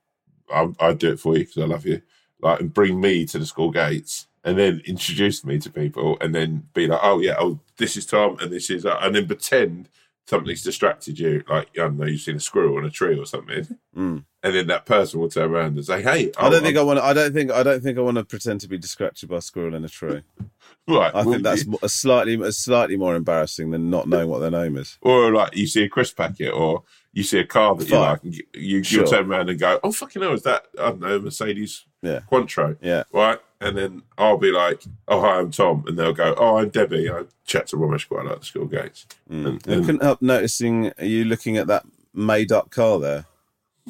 I'll, 0.50 0.74
I'll 0.80 0.94
do 0.94 1.12
it 1.12 1.20
for 1.20 1.36
you 1.36 1.44
because 1.44 1.62
I 1.62 1.66
love 1.66 1.84
you. 1.84 2.02
Like, 2.40 2.60
and 2.60 2.72
bring 2.72 3.00
me 3.00 3.26
to 3.26 3.38
the 3.38 3.46
school 3.46 3.70
gates, 3.70 4.26
and 4.46 4.56
then 4.58 4.80
introduce 4.86 5.44
me 5.44 5.58
to 5.58 5.70
people, 5.70 6.16
and 6.22 6.34
then 6.34 6.68
be 6.72 6.86
like, 6.86 7.00
"Oh 7.02 7.20
yeah, 7.20 7.34
oh 7.38 7.60
this 7.76 7.96
is 7.98 8.06
Tom, 8.06 8.38
and 8.40 8.50
this 8.50 8.70
is," 8.70 8.86
uh, 8.86 8.96
and 9.02 9.14
then 9.14 9.26
pretend 9.26 9.90
something's 10.26 10.62
distracted 10.62 11.18
you. 11.18 11.44
Like 11.48 11.68
I 11.74 11.82
don't 11.82 11.98
know, 11.98 12.06
you've 12.06 12.20
seen 12.22 12.36
a 12.36 12.40
squirrel 12.40 12.78
on 12.78 12.84
a 12.86 12.90
tree 12.90 13.18
or 13.18 13.26
something, 13.26 13.76
Mm. 13.96 14.24
and 14.42 14.54
then 14.54 14.66
that 14.68 14.84
person 14.86 15.20
will 15.20 15.28
turn 15.28 15.50
around 15.50 15.76
and 15.76 15.84
say, 15.84 16.00
"Hey, 16.02 16.32
I 16.38 16.48
don't 16.48 16.62
think 16.62 16.76
I 16.78 16.82
want. 16.82 16.98
to 16.98 17.04
I 17.04 17.12
don't 17.12 17.32
think. 17.34 17.50
I 17.50 17.62
don't 17.62 17.82
think 17.82 17.98
I 17.98 18.00
want 18.02 18.16
to 18.18 18.24
pretend 18.24 18.60
to 18.62 18.68
be 18.68 18.78
distracted 18.78 19.28
by 19.28 19.36
a 19.36 19.40
squirrel 19.42 19.74
in 19.74 19.84
a 19.84 19.88
tree. 19.88 20.22
right." 20.88 21.14
I 21.14 21.22
well, 21.22 21.32
think 21.32 21.42
that's 21.42 21.66
mo- 21.66 21.78
a 21.82 21.88
slightly, 21.88 22.34
a 22.40 22.52
slightly 22.52 22.96
more 22.96 23.14
embarrassing 23.16 23.70
than 23.70 23.90
not 23.90 24.08
knowing 24.08 24.28
what 24.28 24.38
their 24.40 24.50
name 24.50 24.76
is. 24.76 24.98
or 25.02 25.32
like 25.32 25.54
you 25.56 25.66
see 25.66 25.84
a 25.84 25.88
crisp 25.88 26.16
packet, 26.16 26.50
or 26.50 26.82
you 27.12 27.22
see 27.22 27.38
a 27.38 27.46
car 27.46 27.74
that 27.76 27.88
you 27.88 27.96
like, 27.98 28.22
and 28.24 28.34
you, 28.34 28.44
you 28.54 28.82
Sure. 28.82 29.00
you'll 29.02 29.10
turn 29.10 29.30
around 29.30 29.48
and 29.48 29.58
go, 29.58 29.78
"Oh 29.84 29.92
fucking 29.92 30.22
hell, 30.22 30.32
is 30.34 30.42
that 30.42 30.66
I 30.78 30.86
don't 30.90 31.00
know 31.00 31.18
Mercedes 31.20 31.84
Yeah, 32.02 32.20
Quattro?" 32.26 32.76
yeah. 32.82 33.04
right? 33.12 33.38
And 33.60 33.76
then 33.76 34.02
I'll 34.18 34.36
be 34.36 34.52
like, 34.52 34.82
"Oh, 35.08 35.20
hi, 35.22 35.38
I'm 35.38 35.50
Tom," 35.50 35.84
and 35.86 35.98
they'll 35.98 36.12
go, 36.12 36.34
"Oh, 36.36 36.58
I'm 36.58 36.68
Debbie." 36.68 37.10
I 37.10 37.22
chat 37.46 37.68
to 37.68 37.76
Romesh 37.76 38.06
quite 38.08 38.22
a 38.26 38.28
lot 38.28 38.34
at 38.34 38.40
the 38.40 38.46
school 38.46 38.66
gates. 38.66 39.06
Mm. 39.30 39.66
And- 39.66 39.82
I 39.82 39.86
couldn't 39.86 40.02
help 40.02 40.20
noticing 40.20 40.92
you 41.00 41.24
looking 41.24 41.56
at 41.56 41.66
that 41.68 41.84
made-up 42.12 42.70
car 42.70 42.98
there, 42.98 43.24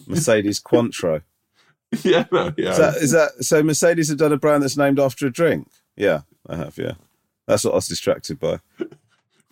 Mercedes 0.07 0.59
Quattro. 0.61 1.23
yeah, 2.03 2.27
no, 2.31 2.53
yeah. 2.57 2.71
Is 2.71 2.79
that, 2.79 2.97
is 2.97 3.11
that 3.12 3.45
so? 3.45 3.62
Mercedes 3.62 4.09
have 4.09 4.19
done 4.19 4.33
a 4.33 4.37
brand 4.37 4.62
that's 4.62 4.77
named 4.77 5.01
after 5.01 5.27
a 5.27 5.31
drink. 5.33 5.69
Yeah, 5.97 6.21
I 6.49 6.57
have. 6.57 6.79
Yeah, 6.79 6.93
that's 7.47 7.64
what 7.64 7.73
I 7.73 7.77
was 7.77 7.89
distracted 7.89 8.39
by. 8.39 8.61
but 8.79 8.89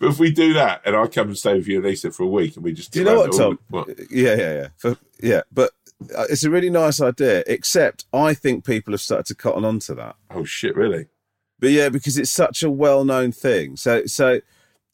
if 0.09 0.17
we 0.19 0.31
do 0.31 0.53
that, 0.53 0.81
and 0.85 0.95
I 0.95 1.07
come 1.07 1.27
and 1.27 1.37
stay 1.37 1.55
with 1.55 1.67
you 1.67 1.77
and 1.77 1.85
Leesa 1.85 2.13
for 2.13 2.23
a 2.23 2.27
week, 2.27 2.55
and 2.55 2.63
we 2.63 2.71
just 2.73 2.91
Do 2.91 2.99
you 2.99 3.05
know 3.05 3.17
what, 3.17 3.31
all- 3.31 3.37
Tom? 3.37 3.59
what? 3.69 3.89
Yeah, 4.09 4.35
yeah, 4.35 4.53
yeah. 4.53 4.67
For, 4.77 4.97
yeah, 5.21 5.41
but 5.51 5.71
Uh, 6.01 6.25
it's 6.29 6.43
a 6.43 6.49
really 6.49 6.69
nice 6.69 7.01
idea. 7.01 7.43
Except 7.47 8.05
I 8.13 8.33
think 8.33 8.65
people 8.65 8.93
have 8.93 9.01
started 9.01 9.25
to 9.27 9.35
cotton 9.35 9.65
on 9.65 9.79
to 9.79 9.95
that. 9.95 10.15
Oh 10.31 10.43
shit, 10.43 10.75
really? 10.75 11.07
But 11.59 11.71
yeah, 11.71 11.89
because 11.89 12.17
it's 12.17 12.31
such 12.31 12.63
a 12.63 12.69
well-known 12.69 13.31
thing. 13.31 13.77
So, 13.77 14.05
so 14.05 14.41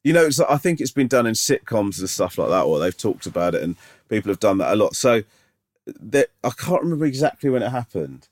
you 0.03 0.13
know, 0.13 0.25
it's 0.25 0.39
like, 0.39 0.49
I 0.49 0.57
think 0.57 0.79
it's 0.79 0.91
been 0.91 1.07
done 1.07 1.27
in 1.27 1.33
sitcoms 1.33 1.99
and 1.99 2.09
stuff 2.09 2.37
like 2.37 2.49
that, 2.49 2.63
or 2.63 2.79
they've 2.79 2.95
talked 2.95 3.25
about 3.25 3.55
it, 3.55 3.63
and 3.63 3.75
people 4.09 4.31
have 4.31 4.39
done 4.39 4.57
that 4.59 4.73
a 4.73 4.75
lot. 4.75 4.95
So, 4.95 5.23
that 5.99 6.29
I 6.43 6.51
can't 6.51 6.83
remember 6.83 7.05
exactly 7.05 7.49
when 7.49 7.63
it 7.63 7.69
happened, 7.69 8.27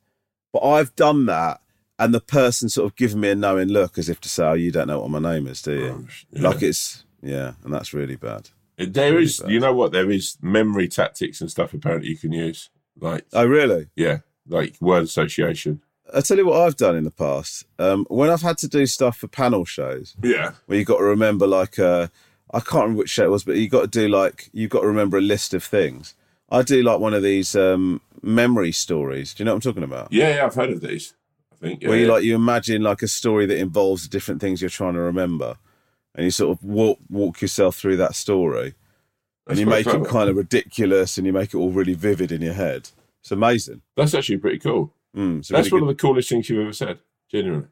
but 0.53 0.59
I've 0.59 0.95
done 0.95 1.25
that, 1.25 1.61
and 1.97 2.13
the 2.13 2.21
person 2.21 2.69
sort 2.69 2.85
of 2.85 2.95
given 2.95 3.19
me 3.19 3.29
a 3.29 3.35
knowing 3.35 3.69
look, 3.69 3.97
as 3.97 4.09
if 4.09 4.21
to 4.21 4.29
say, 4.29 4.45
"Oh, 4.45 4.53
you 4.53 4.71
don't 4.71 4.87
know 4.87 4.99
what 4.99 5.09
my 5.09 5.19
name 5.19 5.47
is, 5.47 5.61
do 5.61 5.73
you?" 5.73 5.89
Oh, 5.89 6.07
yeah. 6.31 6.49
Like 6.49 6.61
it's 6.61 7.03
yeah, 7.21 7.53
and 7.63 7.73
that's 7.73 7.93
really 7.93 8.15
bad. 8.15 8.49
There 8.79 9.19
is, 9.19 9.41
you 9.47 9.59
know 9.59 9.73
what? 9.73 9.91
There 9.91 10.09
is 10.09 10.37
memory 10.41 10.87
tactics 10.87 11.41
and 11.41 11.51
stuff 11.51 11.73
apparently 11.73 12.09
you 12.09 12.17
can 12.17 12.31
use. 12.31 12.69
Like, 12.99 13.25
Oh, 13.33 13.45
really? 13.45 13.87
yeah, 13.95 14.19
like 14.47 14.75
word 14.81 15.03
association. 15.03 15.81
I 16.13 16.21
tell 16.21 16.37
you 16.37 16.45
what 16.47 16.61
I've 16.61 16.75
done 16.77 16.95
in 16.95 17.03
the 17.03 17.11
past. 17.11 17.65
Um, 17.77 18.05
when 18.09 18.29
I've 18.29 18.41
had 18.41 18.57
to 18.59 18.67
do 18.67 18.85
stuff 18.85 19.17
for 19.17 19.27
panel 19.27 19.63
shows, 19.65 20.15
Yeah. 20.23 20.53
where 20.65 20.77
you 20.77 20.81
have 20.81 20.87
got 20.87 20.97
to 20.97 21.03
remember 21.03 21.45
like 21.45 21.77
uh, 21.77 22.07
I 22.51 22.59
can't 22.61 22.83
remember 22.83 22.99
which 22.99 23.11
show 23.11 23.25
it 23.25 23.29
was, 23.31 23.43
but 23.43 23.57
you 23.57 23.69
got 23.69 23.81
to 23.91 23.99
do 23.99 24.07
like 24.07 24.49
you've 24.53 24.71
got 24.71 24.81
to 24.81 24.87
remember 24.87 25.17
a 25.17 25.21
list 25.21 25.53
of 25.53 25.63
things. 25.63 26.15
I 26.49 26.63
do 26.63 26.81
like 26.81 26.99
one 26.99 27.13
of 27.13 27.21
these 27.21 27.55
um, 27.55 28.01
memory 28.23 28.71
stories. 28.71 29.33
Do 29.35 29.43
you 29.43 29.45
know 29.45 29.51
what 29.51 29.65
I'm 29.65 29.71
talking 29.71 29.83
about? 29.83 30.11
Yeah, 30.11 30.35
yeah, 30.37 30.45
I've 30.45 30.55
heard 30.55 30.71
of 30.71 30.81
these. 30.81 31.13
I 31.51 31.55
think. 31.57 31.83
Yeah, 31.83 31.89
Where 31.89 31.97
you 31.99 32.07
yeah. 32.07 32.11
like 32.13 32.23
you 32.23 32.33
imagine 32.35 32.81
like 32.81 33.03
a 33.03 33.07
story 33.07 33.45
that 33.45 33.57
involves 33.57 34.07
different 34.07 34.41
things 34.41 34.61
you're 34.61 34.69
trying 34.71 34.95
to 34.95 34.99
remember, 35.01 35.57
and 36.15 36.25
you 36.25 36.31
sort 36.31 36.57
of 36.57 36.63
walk 36.63 36.99
walk 37.09 37.41
yourself 37.41 37.75
through 37.75 37.97
that 37.97 38.15
story, 38.15 38.73
and 39.47 39.57
That's 39.57 39.59
you 39.59 39.65
make 39.65 39.87
it 39.87 40.05
kind 40.07 40.29
of 40.29 40.35
ridiculous, 40.37 41.17
and 41.17 41.25
you 41.27 41.33
make 41.33 41.53
it 41.53 41.57
all 41.57 41.71
really 41.71 41.93
vivid 41.93 42.31
in 42.31 42.41
your 42.41 42.53
head. 42.53 42.89
It's 43.21 43.31
amazing. 43.31 43.81
That's 43.95 44.13
actually 44.13 44.37
pretty 44.37 44.59
cool. 44.59 44.93
Mm, 45.15 45.45
That's 45.47 45.71
really 45.71 45.81
one 45.81 45.89
of 45.89 45.97
the 45.97 46.01
coolest 46.01 46.29
things 46.29 46.49
you've 46.49 46.61
ever 46.61 46.73
said. 46.73 46.99
Genuinely, 47.31 47.67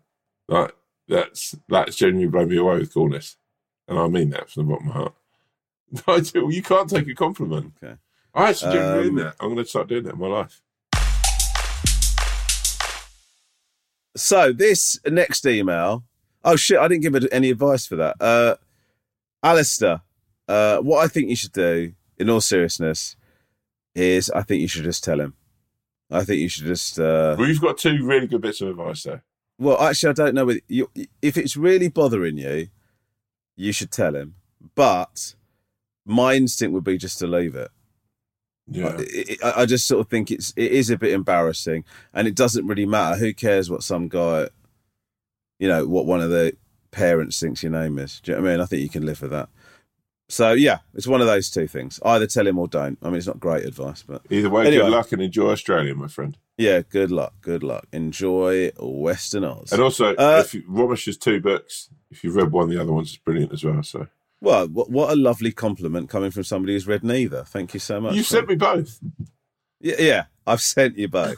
like 0.48 0.76
that's 1.08 1.56
that's 1.70 1.96
genuinely 1.96 2.28
blown 2.30 2.50
me 2.50 2.58
away 2.58 2.80
with 2.80 2.94
coolness, 2.94 3.38
and 3.88 3.98
I 3.98 4.08
mean 4.08 4.30
that 4.32 4.50
from 4.50 4.68
the 4.68 4.74
bottom 4.74 4.90
of 4.90 4.94
my 4.96 5.02
heart. 5.02 5.14
I 6.08 6.20
do. 6.20 6.50
You 6.52 6.62
can't 6.62 6.90
take 6.90 7.08
a 7.08 7.16
compliment. 7.16 7.74
Okay. 7.82 7.96
I 8.34 8.50
actually 8.50 8.74
genuinely 8.74 9.10
mean 9.10 9.20
Um, 9.20 9.24
that. 9.26 9.36
I'm 9.40 9.48
going 9.54 9.64
to 9.64 9.70
start 9.70 9.88
doing 9.88 10.04
that 10.04 10.14
in 10.14 10.20
my 10.20 10.28
life. 10.28 10.62
So 14.16 14.52
this 14.52 15.00
next 15.06 15.46
email. 15.46 16.04
Oh 16.44 16.56
shit! 16.56 16.78
I 16.80 16.88
didn't 16.88 17.02
give 17.04 17.28
any 17.32 17.50
advice 17.50 17.86
for 17.88 17.96
that. 17.98 18.16
Uh, 18.22 18.56
Alistair, 19.44 20.02
uh, 20.48 20.78
what 20.80 21.04
I 21.04 21.08
think 21.08 21.30
you 21.30 21.36
should 21.36 21.52
do, 21.52 21.94
in 22.18 22.30
all 22.30 22.42
seriousness, 22.42 23.16
is 23.96 24.30
I 24.32 24.42
think 24.44 24.62
you 24.62 24.68
should 24.68 24.84
just 24.84 25.04
tell 25.04 25.20
him. 25.20 25.34
I 26.10 26.24
think 26.24 26.40
you 26.40 26.50
should 26.50 26.66
just. 26.66 27.00
Uh, 27.00 27.36
Well, 27.38 27.48
you've 27.48 27.62
got 27.62 27.78
two 27.78 28.06
really 28.06 28.28
good 28.28 28.42
bits 28.42 28.62
of 28.62 28.70
advice 28.70 29.04
there. 29.04 29.24
well, 29.60 29.80
actually, 29.82 30.10
I 30.12 30.14
don't 30.14 30.36
know 30.36 30.46
whether 30.46 30.62
you, 30.68 30.90
if 31.22 31.38
it's 31.38 31.58
really 31.58 31.90
bothering 31.90 32.38
you, 32.38 32.68
you 33.56 33.72
should 33.74 33.92
tell 33.92 34.16
him. 34.16 34.36
But 34.76 35.36
my 36.06 36.36
instinct 36.36 36.74
would 36.74 36.84
be 36.84 36.98
just 36.98 37.20
to 37.20 37.28
leave 37.28 37.56
it. 37.56 37.70
Yeah. 38.70 39.00
I 39.44 39.62
I 39.62 39.66
just 39.66 39.88
sort 39.88 40.02
of 40.02 40.10
think 40.10 40.30
it's 40.32 40.54
it 40.56 40.72
is 40.72 40.90
a 40.90 40.98
bit 40.98 41.14
embarrassing, 41.14 41.84
and 42.14 42.28
it 42.28 42.36
doesn't 42.36 42.68
really 42.68 42.86
matter. 42.86 43.18
Who 43.18 43.34
cares 43.34 43.70
what 43.70 43.84
some 43.84 44.08
guy, 44.08 44.50
you 45.60 45.68
know, 45.68 45.88
what 45.88 46.06
one 46.06 46.22
of 46.22 46.30
the 46.30 46.56
parents 46.92 47.40
thinks 47.40 47.64
your 47.64 47.72
name 47.72 47.98
is? 48.00 48.20
Do 48.22 48.32
you 48.32 48.38
know 48.38 48.44
what 48.44 48.50
I 48.50 48.52
mean? 48.54 48.62
I 48.62 48.66
think 48.66 48.82
you 48.82 48.90
can 48.90 49.06
live 49.06 49.22
with 49.22 49.32
that. 49.32 49.50
So 50.30 50.52
yeah, 50.52 50.80
it's 50.94 51.08
one 51.08 51.22
of 51.22 51.28
those 51.28 51.50
two 51.50 51.68
things. 51.68 52.00
Either 52.04 52.28
tell 52.28 52.46
him 52.46 52.60
or 52.60 52.68
don't. 52.68 52.98
I 53.02 53.08
mean, 53.08 53.16
it's 53.16 53.28
not 53.28 53.40
great 53.40 53.64
advice, 53.66 54.04
but 54.04 54.22
Either 54.30 54.50
way, 54.50 54.68
Anyway. 54.68 54.84
good 54.84 54.92
luck 54.92 55.12
and 55.14 55.22
enjoy 55.22 55.52
Australia, 55.52 55.96
my 55.96 56.08
friend. 56.10 56.38
yeah, 56.58 56.82
good 56.82 57.12
luck, 57.12 57.34
good 57.42 57.64
luck. 57.64 57.88
Enjoy 57.94 58.70
Western 58.78 59.46
Oz. 59.46 59.72
And 59.72 59.82
also, 59.82 60.16
Uh, 60.16 60.42
if 60.46 60.54
you, 60.54 60.64
Romesh's 60.68 61.18
two 61.18 61.40
books, 61.40 61.90
if 62.12 62.24
you've 62.26 62.36
read 62.36 62.52
one, 62.52 62.68
the 62.70 62.82
other 62.82 62.92
one's 62.92 63.12
is 63.12 63.18
brilliant 63.18 63.54
as 63.54 63.64
well. 63.64 63.82
So 63.84 64.08
Well, 64.42 64.68
what, 64.68 64.90
what 64.92 65.12
a 65.12 65.16
lovely 65.16 65.54
compliment 65.54 66.10
coming 66.10 66.32
from 66.32 66.44
somebody 66.44 66.74
who's 66.74 66.88
read 66.88 67.06
neither. 67.06 67.46
Thank 67.46 67.74
you 67.74 67.80
so 67.80 68.02
much. 68.02 68.16
you 68.16 68.24
sent 68.24 68.50
me 68.50 68.56
both. 68.56 69.00
Yeah, 69.80 69.96
yeah, 70.00 70.24
I've 70.46 70.62
sent 70.62 70.98
you 70.98 71.08
both. 71.08 71.38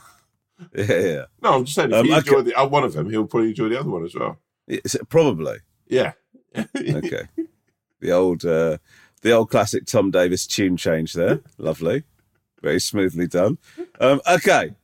Yeah, 0.76 0.86
yeah. 0.99 1.26
No, 1.41 1.53
I'm 1.55 1.66
just 1.66 1.76
saying, 1.76 1.91
if 1.91 1.97
Um, 1.97 2.05
you 2.05 2.16
okay. 2.16 2.30
enjoy 2.30 2.41
the 2.41 2.55
uh, 2.55 2.68
one 2.68 2.84
of 2.84 2.93
them, 2.93 3.10
he'll 3.10 3.26
probably 3.28 3.49
enjoy 3.49 3.70
the 3.70 3.80
other 3.80 3.89
one 3.89 4.03
as 4.05 4.14
well. 4.16 4.38
It's, 4.68 4.95
probably. 5.10 5.57
Yeah. 5.88 6.14
Okay. 6.55 7.28
the 8.01 8.12
old 8.12 8.43
uh, 8.45 8.78
the 9.22 9.32
old 9.32 9.49
classic 9.49 9.86
Tom 9.86 10.12
Davis 10.12 10.45
tune 10.47 10.78
change 10.78 11.14
there. 11.14 11.41
Lovely. 11.57 12.03
Very 12.62 12.80
smoothly 12.80 13.28
done. 13.28 13.57
Um, 13.99 14.22
okay. 14.30 14.76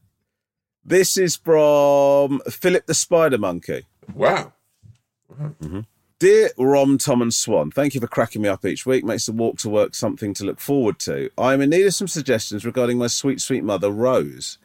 This 0.84 1.18
is 1.18 1.36
from 1.36 2.40
Philip 2.50 2.86
the 2.86 2.94
Spider 2.94 3.38
Monkey. 3.38 3.86
wow. 4.14 4.54
Mm-hmm. 5.40 5.82
Dear 6.20 6.52
Rom, 6.58 6.98
Tom, 6.98 7.22
and 7.22 7.34
Swan, 7.34 7.72
thank 7.72 7.94
you 7.94 8.00
for 8.00 8.08
cracking 8.08 8.42
me 8.42 8.48
up 8.48 8.64
each 8.66 8.86
week. 8.86 9.04
Makes 9.04 9.26
the 9.26 9.34
walk 9.34 9.58
to 9.60 9.70
work 9.70 9.94
something 9.94 10.34
to 10.36 10.46
look 10.46 10.60
forward 10.62 10.98
to. 11.00 11.30
I 11.38 11.54
am 11.54 11.62
in 11.62 11.72
need 11.72 11.86
of 11.86 11.94
some 11.94 12.08
suggestions 12.08 12.66
regarding 12.66 12.98
my 12.98 13.08
sweet, 13.08 13.42
sweet 13.42 13.64
mother, 13.66 13.92
Rose. 13.92 14.58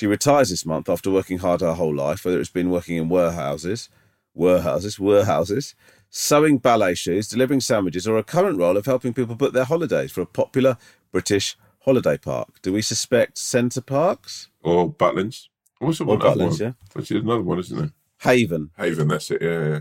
She 0.00 0.06
retires 0.06 0.48
this 0.48 0.64
month 0.64 0.88
after 0.88 1.10
working 1.10 1.40
hard 1.40 1.60
her 1.60 1.74
whole 1.74 1.94
life, 1.94 2.24
whether 2.24 2.40
it's 2.40 2.48
been 2.48 2.70
working 2.70 2.96
in 2.96 3.10
warehouses, 3.10 3.90
warehouses, 4.32 4.98
warehouses, 4.98 5.74
sewing 6.08 6.56
ballet 6.56 6.94
shoes, 6.94 7.28
delivering 7.28 7.60
sandwiches, 7.60 8.08
or 8.08 8.16
a 8.16 8.22
current 8.22 8.56
role 8.58 8.78
of 8.78 8.86
helping 8.86 9.12
people 9.12 9.34
book 9.34 9.52
their 9.52 9.66
holidays 9.66 10.10
for 10.10 10.22
a 10.22 10.26
popular 10.26 10.78
British 11.12 11.54
holiday 11.80 12.16
park. 12.16 12.62
Do 12.62 12.72
we 12.72 12.80
suspect 12.80 13.36
Center 13.36 13.82
Parcs? 13.82 14.48
Or 14.62 14.90
Butlins. 14.90 15.48
What's 15.80 15.98
the 15.98 16.04
Or 16.04 16.16
one? 16.16 16.20
Butlins, 16.20 16.48
one? 16.48 16.56
yeah. 16.60 16.72
Which 16.94 17.10
is 17.10 17.20
another 17.22 17.42
one, 17.42 17.58
isn't 17.58 17.84
it? 17.84 17.90
Haven. 18.22 18.70
Haven, 18.78 19.06
that's 19.08 19.30
it. 19.30 19.42
Yeah, 19.42 19.68
yeah. 19.68 19.80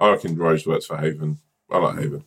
I 0.00 0.10
reckon 0.10 0.36
Rose 0.36 0.66
works 0.66 0.86
for 0.86 0.96
Haven. 0.96 1.38
I 1.70 1.78
like 1.78 2.00
Haven. 2.00 2.24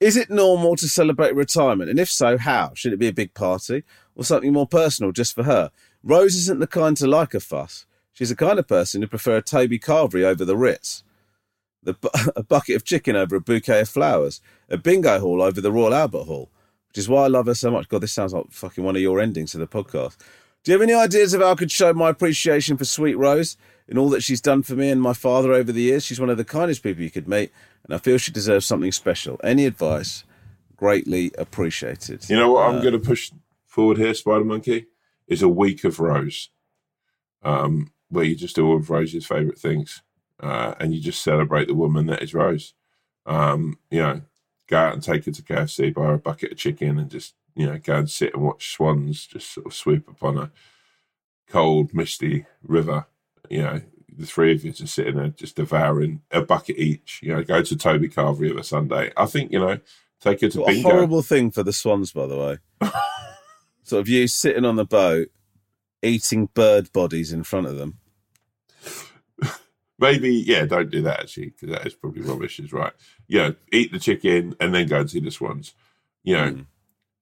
Is 0.00 0.16
it 0.16 0.30
normal 0.30 0.76
to 0.76 0.88
celebrate 0.88 1.34
retirement? 1.34 1.90
And 1.90 2.00
if 2.00 2.08
so, 2.08 2.38
how? 2.38 2.72
Should 2.74 2.94
it 2.94 2.98
be 2.98 3.08
a 3.08 3.12
big 3.12 3.34
party 3.34 3.82
or 4.14 4.24
something 4.24 4.54
more 4.54 4.66
personal 4.66 5.12
just 5.12 5.34
for 5.34 5.42
her? 5.42 5.70
Rose 6.02 6.34
isn't 6.36 6.60
the 6.60 6.66
kind 6.66 6.96
to 6.98 7.06
like 7.06 7.34
a 7.34 7.40
fuss. 7.40 7.86
She's 8.12 8.30
the 8.30 8.36
kind 8.36 8.58
of 8.58 8.66
person 8.68 9.02
who 9.02 9.08
prefer 9.08 9.36
a 9.36 9.42
Toby 9.42 9.78
Carvery 9.78 10.24
over 10.24 10.44
the 10.44 10.56
Ritz, 10.56 11.02
the, 11.82 11.94
bu- 11.94 12.08
a 12.36 12.42
bucket 12.42 12.76
of 12.76 12.84
chicken 12.84 13.16
over 13.16 13.36
a 13.36 13.40
bouquet 13.40 13.80
of 13.80 13.88
flowers, 13.88 14.40
a 14.68 14.76
bingo 14.76 15.20
hall 15.20 15.42
over 15.42 15.60
the 15.60 15.72
Royal 15.72 15.94
Albert 15.94 16.24
Hall, 16.24 16.50
which 16.88 16.98
is 16.98 17.08
why 17.08 17.24
I 17.24 17.28
love 17.28 17.46
her 17.46 17.54
so 17.54 17.70
much. 17.70 17.88
God, 17.88 18.00
this 18.02 18.12
sounds 18.12 18.32
like 18.32 18.50
fucking 18.50 18.82
one 18.84 18.96
of 18.96 19.02
your 19.02 19.20
endings 19.20 19.52
to 19.52 19.58
the 19.58 19.66
podcast. 19.66 20.16
Do 20.64 20.72
you 20.72 20.78
have 20.78 20.82
any 20.88 20.94
ideas 20.94 21.34
of 21.34 21.40
how 21.40 21.52
I 21.52 21.54
could 21.54 21.70
show 21.70 21.92
my 21.94 22.10
appreciation 22.10 22.76
for 22.76 22.84
Sweet 22.84 23.14
Rose 23.16 23.56
and 23.88 23.96
all 23.98 24.08
that 24.10 24.22
she's 24.22 24.40
done 24.40 24.62
for 24.62 24.74
me 24.74 24.90
and 24.90 25.00
my 25.00 25.12
father 25.12 25.52
over 25.52 25.70
the 25.70 25.82
years? 25.82 26.04
She's 26.04 26.20
one 26.20 26.30
of 26.30 26.36
the 26.36 26.44
kindest 26.44 26.82
people 26.82 27.02
you 27.04 27.10
could 27.10 27.28
meet, 27.28 27.52
and 27.84 27.94
I 27.94 27.98
feel 27.98 28.18
she 28.18 28.32
deserves 28.32 28.66
something 28.66 28.90
special. 28.92 29.40
Any 29.44 29.66
advice? 29.66 30.24
Greatly 30.76 31.30
appreciated. 31.38 32.28
You 32.28 32.36
know 32.36 32.52
what 32.52 32.66
Uh, 32.66 32.70
I'm 32.70 32.80
going 32.82 32.92
to 32.92 32.98
push 32.98 33.30
forward 33.66 33.98
here, 33.98 34.14
Spider 34.14 34.44
Monkey? 34.44 34.86
Is 35.28 35.42
a 35.42 35.48
week 35.48 35.84
of 35.84 36.00
Rose, 36.00 36.48
um, 37.42 37.92
where 38.08 38.24
you 38.24 38.34
just 38.34 38.56
do 38.56 38.66
all 38.66 38.76
of 38.76 38.90
Rose's 38.90 39.26
favourite 39.26 39.58
things, 39.58 40.02
uh, 40.40 40.74
and 40.80 40.94
you 40.94 41.00
just 41.00 41.22
celebrate 41.22 41.68
the 41.68 41.74
woman 41.74 42.06
that 42.06 42.22
is 42.22 42.34
Rose. 42.34 42.74
Um, 43.26 43.78
you 43.90 44.00
know, 44.00 44.22
go 44.68 44.78
out 44.78 44.94
and 44.94 45.02
take 45.02 45.26
her 45.26 45.32
to 45.32 45.42
KFC, 45.42 45.92
buy 45.92 46.06
her 46.06 46.14
a 46.14 46.18
bucket 46.18 46.52
of 46.52 46.58
chicken, 46.58 46.98
and 46.98 47.10
just 47.10 47.34
you 47.54 47.66
know 47.66 47.78
go 47.78 47.96
and 47.96 48.10
sit 48.10 48.34
and 48.34 48.42
watch 48.42 48.72
swans 48.72 49.26
just 49.26 49.52
sort 49.52 49.66
of 49.66 49.74
swoop 49.74 50.08
upon 50.08 50.38
a 50.38 50.50
cold, 51.48 51.92
misty 51.92 52.46
river. 52.62 53.06
You 53.50 53.62
know, 53.62 53.80
the 54.16 54.26
three 54.26 54.52
of 54.52 54.64
you 54.64 54.72
just 54.72 54.94
sitting 54.94 55.16
there, 55.16 55.28
just 55.28 55.56
devouring 55.56 56.22
a 56.30 56.42
bucket 56.42 56.78
each. 56.78 57.20
You 57.22 57.34
know, 57.34 57.42
go 57.42 57.62
to 57.62 57.76
Toby 57.76 58.08
Carvery 58.08 58.50
of 58.50 58.56
a 58.56 58.64
Sunday. 58.64 59.12
I 59.16 59.26
think 59.26 59.52
you 59.52 59.58
know, 59.58 59.78
take 60.20 60.40
her 60.40 60.48
to 60.50 60.60
What 60.60 60.74
a 60.74 60.82
horrible 60.82 61.22
thing 61.22 61.50
for 61.50 61.62
the 61.62 61.72
swans, 61.72 62.12
by 62.12 62.26
the 62.26 62.36
way. 62.36 62.58
sort 63.88 64.00
of 64.00 64.08
you 64.08 64.28
sitting 64.28 64.64
on 64.64 64.76
the 64.76 64.84
boat, 64.84 65.28
eating 66.02 66.48
bird 66.54 66.92
bodies 66.92 67.32
in 67.32 67.42
front 67.42 67.66
of 67.66 67.76
them. 67.76 67.98
Maybe, 69.98 70.30
yeah, 70.34 70.64
don't 70.64 70.90
do 70.90 71.02
that 71.02 71.20
actually, 71.20 71.46
because 71.50 71.70
that 71.70 71.86
is 71.86 71.94
probably 71.94 72.22
rubbish. 72.22 72.60
Is 72.60 72.72
right. 72.72 72.92
You 73.26 73.38
know, 73.38 73.54
eat 73.72 73.90
the 73.90 73.98
chicken 73.98 74.54
and 74.60 74.74
then 74.74 74.86
go 74.86 75.00
and 75.00 75.10
see 75.10 75.20
the 75.20 75.30
swans. 75.30 75.74
You 76.22 76.36
know, 76.36 76.50
Mm. 76.52 76.66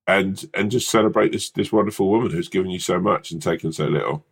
and 0.06 0.44
and 0.54 0.70
just 0.70 0.90
celebrate 0.90 1.32
this 1.32 1.50
this 1.50 1.72
wonderful 1.72 2.08
woman 2.10 2.30
who's 2.30 2.48
given 2.48 2.70
you 2.70 2.78
so 2.78 3.00
much 3.00 3.30
and 3.30 3.40
taken 3.40 3.72
so 3.72 3.86
little. 3.86 4.26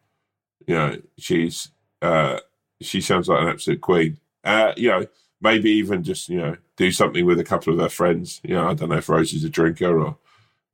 You 0.67 0.75
know, 0.75 0.97
she's 1.19 1.71
uh 2.03 2.41
she 2.81 3.01
sounds 3.01 3.29
like 3.29 3.43
an 3.43 3.49
absolute 3.49 3.81
queen. 3.81 4.19
Uh, 4.43 4.73
you 4.77 4.89
know, 4.89 5.07
maybe 5.41 5.71
even 5.71 6.03
just 6.03 6.29
you 6.29 6.39
know 6.39 6.57
do 6.77 6.91
something 6.91 7.25
with 7.25 7.39
a 7.39 7.45
couple 7.45 7.73
of 7.73 7.79
her 7.79 7.89
friends. 7.89 8.41
You 8.45 8.55
know, 8.57 8.69
I 8.69 8.75
don't 8.75 8.91
know 8.91 8.97
if 8.97 9.09
Rose 9.09 9.33
is 9.33 9.45
a 9.45 9.49
drinker 9.51 9.99
or 9.99 10.19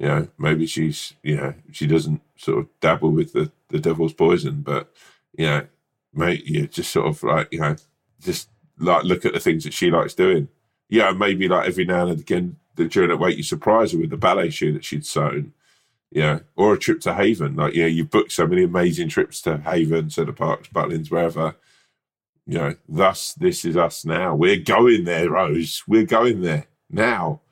You 0.01 0.07
know, 0.07 0.29
maybe 0.39 0.67
she's 0.67 1.13
you 1.23 1.37
know 1.37 1.55
she 1.71 1.87
doesn't 1.87 2.23
sort 2.37 2.61
of 2.61 2.69
dabble 2.81 3.13
with 3.13 3.35
the 3.35 3.53
the 3.69 3.79
devil's 3.79 4.15
poison, 4.15 4.63
but 4.63 4.91
you 5.37 5.47
know, 5.47 5.67
mate, 6.15 6.47
you 6.47 6.67
just 6.67 6.91
sort 6.91 7.07
of 7.07 7.23
like 7.23 7.49
you 7.53 7.61
know, 7.61 7.77
just 8.19 8.49
like 8.79 9.05
look 9.05 9.27
at 9.27 9.35
the 9.35 9.41
things 9.41 9.63
that 9.65 9.75
she 9.75 9.91
likes 9.91 10.15
doing. 10.15 10.49
Yeah, 10.89 11.13
maybe 11.13 11.47
like 11.49 11.69
every 11.69 11.85
now 11.85 12.07
and 12.07 12.19
again 12.19 12.57
during 12.89 13.11
that 13.11 13.19
wait, 13.19 13.37
you 13.37 13.43
surprise 13.43 13.93
her 13.93 13.99
with 13.99 14.09
the 14.11 14.17
ballet 14.17 14.49
shoe 14.49 14.73
that 14.73 14.85
she'd 14.85 15.05
sewn. 15.05 15.53
Yeah, 16.11 16.41
or 16.57 16.75
a 16.75 16.79
trip 16.79 17.01
to 17.03 17.15
Haven. 17.15 17.55
Like, 17.55 17.75
yeah, 17.75 17.87
you 17.87 18.05
booked 18.05 18.33
so 18.33 18.47
many 18.47 18.65
amazing 18.65 19.11
trips 19.11 19.41
to 19.43 19.59
Haven, 19.59 20.11
Center 20.11 20.33
Parcs, 20.33 20.69
Butlins, 20.69 21.11
wherever. 21.11 21.55
You 22.47 22.59
know, 22.59 22.75
thus, 22.89 23.35
this 23.35 23.65
is 23.65 23.77
us 23.77 24.05
now. 24.05 24.35
We're 24.35 24.57
going 24.57 25.05
there, 25.05 25.31
Rose. 25.31 25.85
We're 25.87 26.07
going 26.07 26.41
there 26.41 26.67
now. 26.91 27.43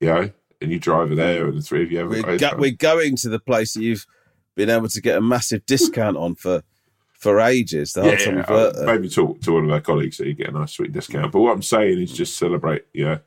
You 0.00 0.06
know, 0.08 0.30
and 0.60 0.72
you 0.72 0.78
drive 0.78 1.10
her 1.10 1.14
there, 1.14 1.46
and 1.46 1.56
the 1.58 1.62
three 1.62 1.82
of 1.82 1.92
you 1.92 1.98
have 1.98 2.08
we're, 2.08 2.38
go- 2.38 2.56
we're 2.56 2.70
going 2.72 3.16
to 3.16 3.28
the 3.28 3.38
place 3.38 3.74
that 3.74 3.82
you've 3.82 4.06
been 4.56 4.70
able 4.70 4.88
to 4.88 5.00
get 5.00 5.16
a 5.16 5.20
massive 5.20 5.64
discount 5.66 6.16
on 6.16 6.34
for 6.34 6.62
for 7.12 7.40
ages. 7.40 7.92
The 7.92 8.04
yeah, 8.04 8.30
yeah. 8.30 8.40
Uh, 8.42 8.84
maybe 8.86 9.08
talk 9.08 9.40
to 9.42 9.52
one 9.52 9.64
of 9.64 9.70
our 9.70 9.80
colleagues 9.80 10.16
so 10.16 10.24
you 10.24 10.34
get 10.34 10.48
a 10.48 10.52
nice 10.52 10.72
sweet 10.72 10.92
discount. 10.92 11.32
But 11.32 11.40
what 11.40 11.52
I'm 11.52 11.62
saying 11.62 11.98
is 12.00 12.12
just 12.12 12.36
celebrate. 12.36 12.86
You 12.92 13.04
know, 13.04 13.18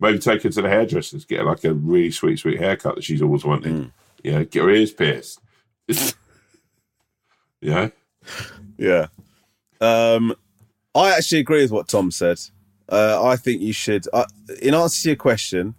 maybe 0.00 0.18
take 0.18 0.42
her 0.42 0.50
to 0.50 0.62
the 0.62 0.68
hairdressers, 0.68 1.24
get 1.24 1.40
her 1.40 1.44
like 1.44 1.64
a 1.64 1.72
really 1.74 2.10
sweet, 2.10 2.38
sweet 2.38 2.58
haircut 2.58 2.96
that 2.96 3.04
she's 3.04 3.22
always 3.22 3.44
wanted. 3.44 3.72
Mm. 3.72 3.90
Yeah, 4.22 4.44
get 4.44 4.62
her 4.62 4.70
ears 4.70 4.92
pierced. 4.92 5.40
yeah. 7.60 7.90
Yeah. 8.78 9.06
Um, 9.80 10.34
I 10.94 11.10
actually 11.16 11.40
agree 11.40 11.62
with 11.62 11.70
what 11.70 11.88
Tom 11.88 12.10
said. 12.10 12.40
Uh, 12.88 13.22
I 13.22 13.36
think 13.36 13.60
you 13.60 13.72
should, 13.72 14.06
uh, 14.12 14.26
in 14.62 14.74
answer 14.74 15.02
to 15.02 15.08
your 15.10 15.16
question, 15.16 15.74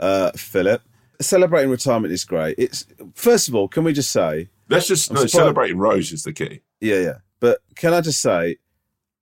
uh, 0.00 0.30
Philip, 0.32 0.82
celebrating 1.20 1.70
retirement 1.70 2.12
is 2.12 2.24
great. 2.24 2.56
It's 2.58 2.86
first 3.14 3.48
of 3.48 3.54
all, 3.54 3.68
can 3.68 3.84
we 3.84 3.92
just 3.92 4.10
say, 4.10 4.48
let's 4.68 4.86
just 4.86 5.12
no, 5.12 5.26
celebrating 5.26 5.78
Rose 5.78 6.12
is 6.12 6.22
the 6.22 6.32
key. 6.32 6.60
Yeah, 6.80 7.00
yeah. 7.00 7.18
But 7.40 7.60
can 7.76 7.92
I 7.92 8.00
just 8.00 8.20
say, 8.20 8.56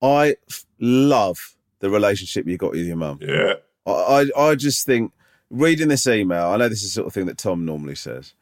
I 0.01 0.37
f- 0.49 0.65
love 0.81 1.57
the 1.81 1.91
relationship 1.91 2.47
you 2.47 2.57
got 2.57 2.73
with 2.73 2.87
your 2.87 2.97
mum. 2.97 3.19
Yeah. 3.21 3.55
I, 3.87 4.31
I 4.37 4.55
just 4.55 4.87
think 4.87 5.13
reading 5.51 5.89
this 5.89 6.07
email, 6.07 6.47
I 6.47 6.57
know 6.57 6.69
this 6.69 6.83
is 6.83 6.91
the 6.91 7.01
sort 7.01 7.07
of 7.09 7.13
thing 7.13 7.27
that 7.27 7.39
Tom 7.39 7.65
normally 7.65 7.97
says, 7.97 8.35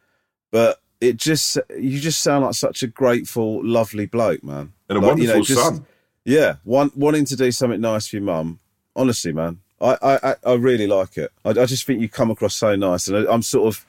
but 0.51 0.81
it 1.01 1.16
just 1.16 1.59
you 1.76 1.99
just 1.99 2.20
sound 2.22 2.45
like 2.45 2.55
such 2.55 2.83
a 2.83 2.87
grateful, 2.87 3.64
lovely 3.64 4.07
bloke, 4.07 4.45
man. 4.45 4.72
And 4.89 4.99
a 4.99 5.01
like, 5.01 5.09
wonderful 5.09 5.35
you 5.35 5.39
know, 5.39 5.45
just, 5.45 5.61
son. 5.61 5.87
Yeah, 6.24 6.57
want, 6.64 6.97
wanting 6.97 7.24
to 7.26 7.37
do 7.37 7.51
something 7.51 7.81
nice 7.81 8.07
for 8.09 8.16
your 8.16 8.24
mum. 8.24 8.59
Honestly, 8.95 9.33
man, 9.33 9.61
I, 9.81 9.97
I, 10.03 10.35
I 10.45 10.55
really 10.55 10.87
like 10.87 11.16
it. 11.16 11.33
I, 11.45 11.51
I 11.51 11.66
just 11.66 11.87
think 11.87 12.01
you 12.01 12.09
come 12.09 12.31
across 12.31 12.55
so 12.55 12.76
nice, 12.76 13.09
and 13.09 13.16
I, 13.16 13.33
I'm 13.33 13.43
sort 13.43 13.74
of, 13.74 13.87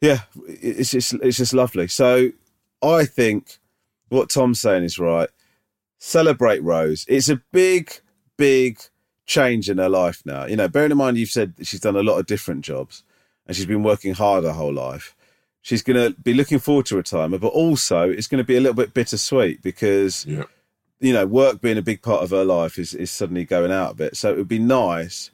yeah, 0.00 0.20
it's 0.46 0.90
just 0.90 1.14
it's 1.14 1.38
just 1.38 1.54
lovely. 1.54 1.88
So 1.88 2.30
I 2.82 3.04
think 3.04 3.58
what 4.08 4.28
Tom's 4.30 4.60
saying 4.60 4.84
is 4.84 4.98
right. 4.98 5.28
Celebrate 5.98 6.62
Rose. 6.62 7.04
It's 7.08 7.28
a 7.28 7.40
big, 7.52 7.92
big 8.36 8.78
change 9.26 9.70
in 9.70 9.78
her 9.78 9.88
life 9.88 10.22
now. 10.24 10.46
You 10.46 10.56
know, 10.56 10.68
bearing 10.68 10.90
in 10.90 10.96
mind 10.96 11.18
you've 11.18 11.30
said 11.30 11.54
she's 11.62 11.80
done 11.80 11.96
a 11.96 12.02
lot 12.02 12.18
of 12.18 12.26
different 12.26 12.64
jobs 12.64 13.04
and 13.46 13.56
she's 13.56 13.66
been 13.66 13.82
working 13.82 14.14
hard 14.14 14.44
her 14.44 14.52
whole 14.52 14.72
life. 14.72 15.14
She's 15.62 15.82
going 15.82 15.96
to 15.96 16.18
be 16.20 16.34
looking 16.34 16.58
forward 16.58 16.86
to 16.86 16.96
retirement, 16.96 17.42
but 17.42 17.48
also 17.48 18.08
it's 18.08 18.26
going 18.26 18.38
to 18.38 18.46
be 18.46 18.56
a 18.56 18.60
little 18.60 18.74
bit 18.74 18.94
bittersweet 18.94 19.62
because. 19.62 20.26
You 21.00 21.12
know, 21.12 21.26
work 21.26 21.60
being 21.60 21.78
a 21.78 21.82
big 21.82 22.02
part 22.02 22.22
of 22.22 22.30
her 22.30 22.44
life 22.44 22.78
is, 22.78 22.94
is 22.94 23.10
suddenly 23.10 23.44
going 23.44 23.72
out 23.72 23.92
a 23.92 23.96
bit. 23.96 24.16
So 24.16 24.30
it 24.30 24.36
would 24.36 24.48
be 24.48 24.58
nice 24.58 25.30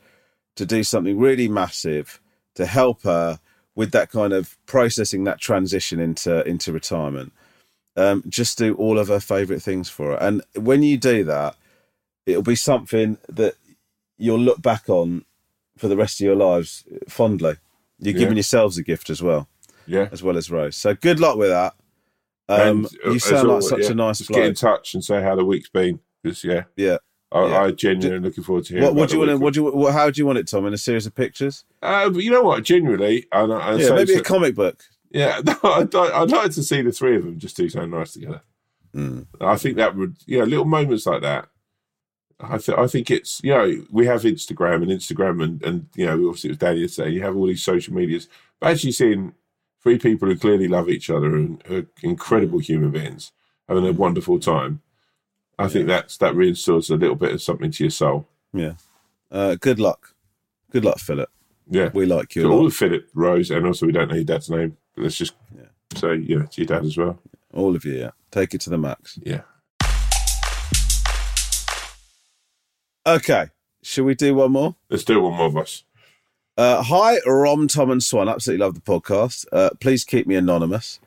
to 0.54 0.64
do 0.64 0.82
something 0.82 1.18
really 1.18 1.48
massive 1.48 2.20
to 2.54 2.66
help 2.66 3.02
her 3.02 3.40
with 3.74 3.92
that 3.92 4.10
kind 4.10 4.32
of 4.32 4.56
processing 4.66 5.24
that 5.24 5.40
transition 5.40 6.00
into 6.00 6.46
into 6.48 6.72
retirement. 6.72 7.32
Um, 7.94 8.24
just 8.28 8.58
do 8.58 8.74
all 8.74 8.98
of 8.98 9.08
her 9.08 9.20
favourite 9.20 9.62
things 9.62 9.88
for 9.88 10.10
her, 10.10 10.16
and 10.16 10.42
when 10.54 10.82
you 10.82 10.98
do 10.98 11.24
that, 11.24 11.56
it'll 12.26 12.42
be 12.42 12.56
something 12.56 13.18
that 13.28 13.54
you'll 14.18 14.38
look 14.38 14.60
back 14.60 14.88
on 14.88 15.24
for 15.78 15.88
the 15.88 15.96
rest 15.96 16.20
of 16.20 16.24
your 16.24 16.36
lives 16.36 16.84
fondly. 17.08 17.56
You're 17.98 18.14
yeah. 18.14 18.18
giving 18.18 18.36
yourselves 18.36 18.76
a 18.76 18.82
gift 18.82 19.08
as 19.08 19.22
well, 19.22 19.48
yeah, 19.86 20.08
as 20.10 20.22
well 20.22 20.36
as 20.36 20.50
Rose. 20.50 20.76
So 20.76 20.94
good 20.94 21.20
luck 21.20 21.36
with 21.36 21.50
that. 21.50 21.74
Um, 22.48 22.86
uh, 23.04 23.10
you 23.10 23.18
sound 23.18 23.48
like 23.48 23.62
such 23.62 23.82
yeah, 23.82 23.90
a 23.90 23.94
nice. 23.94 24.18
Just 24.18 24.30
bloke. 24.30 24.38
get 24.38 24.46
in 24.46 24.54
touch 24.54 24.94
and 24.94 25.04
say 25.04 25.22
how 25.22 25.34
the 25.34 25.44
week's 25.44 25.68
been. 25.68 26.00
Because 26.22 26.44
yeah, 26.44 26.64
yeah, 26.76 26.98
I, 27.32 27.46
yeah. 27.46 27.62
I 27.62 27.70
genuinely 27.72 28.28
looking 28.28 28.44
forward 28.44 28.64
to 28.66 28.74
hearing. 28.74 28.84
What, 28.84 28.94
what 28.94 29.08
do 29.08 29.14
you 29.14 29.20
want? 29.20 29.30
To, 29.30 29.38
what 29.38 29.54
do 29.54 29.64
you? 29.64 29.70
What, 29.72 29.92
how 29.92 30.10
do 30.10 30.20
you 30.20 30.26
want 30.26 30.38
it, 30.38 30.48
Tom? 30.48 30.66
In 30.66 30.74
a 30.74 30.78
series 30.78 31.06
of 31.06 31.14
pictures? 31.14 31.64
Uh, 31.82 32.10
but 32.10 32.22
you 32.22 32.30
know 32.30 32.42
what? 32.42 32.64
Genuinely, 32.64 33.26
and, 33.32 33.52
and 33.52 33.80
yeah, 33.80 33.90
maybe 33.90 34.14
so, 34.14 34.20
a 34.20 34.22
comic 34.22 34.54
book. 34.54 34.82
Yeah, 35.10 35.40
no, 35.44 35.56
I'd, 35.62 35.94
I'd, 35.94 36.30
like 36.30 36.50
to 36.52 36.62
see 36.62 36.82
the 36.82 36.92
three 36.92 37.16
of 37.16 37.24
them 37.24 37.38
just 37.38 37.56
do 37.56 37.68
something 37.68 37.90
nice 37.90 38.12
together. 38.12 38.42
Mm. 38.94 39.26
I 39.40 39.56
think 39.56 39.76
that 39.76 39.94
would, 39.94 40.16
you 40.26 40.38
know, 40.38 40.44
little 40.44 40.64
moments 40.64 41.06
like 41.06 41.22
that 41.22 41.48
I, 42.38 42.58
th- 42.58 42.76
I 42.76 42.86
think 42.86 43.10
it's 43.10 43.40
you 43.42 43.52
know 43.52 43.84
we 43.90 44.06
have 44.06 44.22
Instagram 44.22 44.82
and 44.82 44.90
Instagram 44.90 45.42
and 45.42 45.62
and 45.62 45.88
you 45.94 46.04
know 46.04 46.12
obviously 46.28 46.48
it 46.48 46.52
was 46.52 46.58
Danny 46.58 46.86
saying 46.88 47.14
you 47.14 47.22
have 47.22 47.36
all 47.36 47.46
these 47.46 47.64
social 47.64 47.94
medias, 47.94 48.28
but 48.60 48.72
actually 48.72 48.92
seeing 48.92 49.34
three 49.86 49.98
people 49.98 50.26
who 50.26 50.36
clearly 50.36 50.66
love 50.66 50.88
each 50.88 51.08
other 51.08 51.36
and 51.36 51.62
are 51.70 51.86
incredible 52.02 52.58
human 52.58 52.90
beings 52.90 53.30
having 53.68 53.86
a 53.86 53.92
wonderful 53.92 54.40
time, 54.40 54.82
I 55.60 55.62
yeah. 55.62 55.68
think 55.68 55.86
that's 55.86 56.16
that 56.16 56.34
reinstills 56.34 56.90
a 56.90 56.96
little 56.96 57.14
bit 57.14 57.30
of 57.30 57.40
something 57.40 57.70
to 57.70 57.84
your 57.84 57.92
soul. 57.92 58.26
Yeah. 58.52 58.72
Uh, 59.30 59.54
good 59.54 59.78
luck, 59.78 60.12
good 60.72 60.84
luck, 60.84 60.98
Philip. 60.98 61.30
Yeah, 61.70 61.90
we 61.94 62.04
like 62.04 62.34
you. 62.34 62.42
So 62.42 62.50
all 62.50 62.66
of 62.66 62.74
Philip 62.74 63.08
Rose, 63.14 63.52
and 63.52 63.64
also 63.64 63.86
we 63.86 63.92
don't 63.92 64.08
know 64.08 64.16
your 64.16 64.24
dad's 64.24 64.50
name. 64.50 64.76
But 64.96 65.04
let's 65.04 65.18
just 65.18 65.34
yeah. 65.56 65.66
say 65.94 66.16
yeah, 66.16 66.46
to 66.46 66.60
your 66.60 66.66
dad 66.66 66.84
as 66.84 66.96
well. 66.96 67.20
All 67.54 67.76
of 67.76 67.84
you, 67.84 67.94
yeah. 67.94 68.10
Take 68.32 68.54
it 68.54 68.62
to 68.62 68.70
the 68.70 68.78
max. 68.78 69.20
Yeah. 69.22 69.42
Okay. 73.06 73.50
Shall 73.82 74.04
we 74.04 74.16
do 74.16 74.34
one 74.34 74.50
more? 74.50 74.74
Let's 74.90 75.04
do 75.04 75.20
one 75.20 75.34
more, 75.34 75.52
boss. 75.52 75.84
Uh, 76.56 76.82
hi, 76.82 77.18
Rom, 77.26 77.68
Tom, 77.68 77.90
and 77.90 78.02
Swan. 78.02 78.30
Absolutely 78.30 78.64
love 78.64 78.74
the 78.74 78.80
podcast. 78.80 79.44
Uh, 79.52 79.70
please 79.78 80.04
keep 80.04 80.26
me 80.26 80.36
anonymous. 80.36 80.98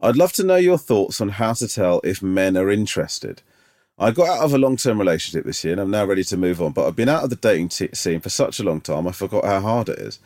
I'd 0.00 0.16
love 0.16 0.32
to 0.32 0.44
know 0.44 0.56
your 0.56 0.78
thoughts 0.78 1.20
on 1.20 1.28
how 1.28 1.52
to 1.52 1.68
tell 1.68 2.00
if 2.02 2.20
men 2.20 2.56
are 2.56 2.68
interested. 2.68 3.42
I 3.96 4.10
got 4.10 4.28
out 4.28 4.44
of 4.44 4.54
a 4.54 4.58
long 4.58 4.76
term 4.76 4.98
relationship 4.98 5.44
this 5.44 5.62
year 5.62 5.74
and 5.74 5.80
I'm 5.80 5.90
now 5.92 6.04
ready 6.04 6.24
to 6.24 6.36
move 6.36 6.60
on, 6.60 6.72
but 6.72 6.86
I've 6.86 6.96
been 6.96 7.08
out 7.08 7.22
of 7.22 7.30
the 7.30 7.36
dating 7.36 7.68
t- 7.68 7.90
scene 7.92 8.18
for 8.18 8.28
such 8.28 8.58
a 8.58 8.64
long 8.64 8.80
time, 8.80 9.06
I 9.06 9.12
forgot 9.12 9.44
how 9.44 9.60
hard 9.60 9.88
it 9.88 10.00
is. 10.00 10.18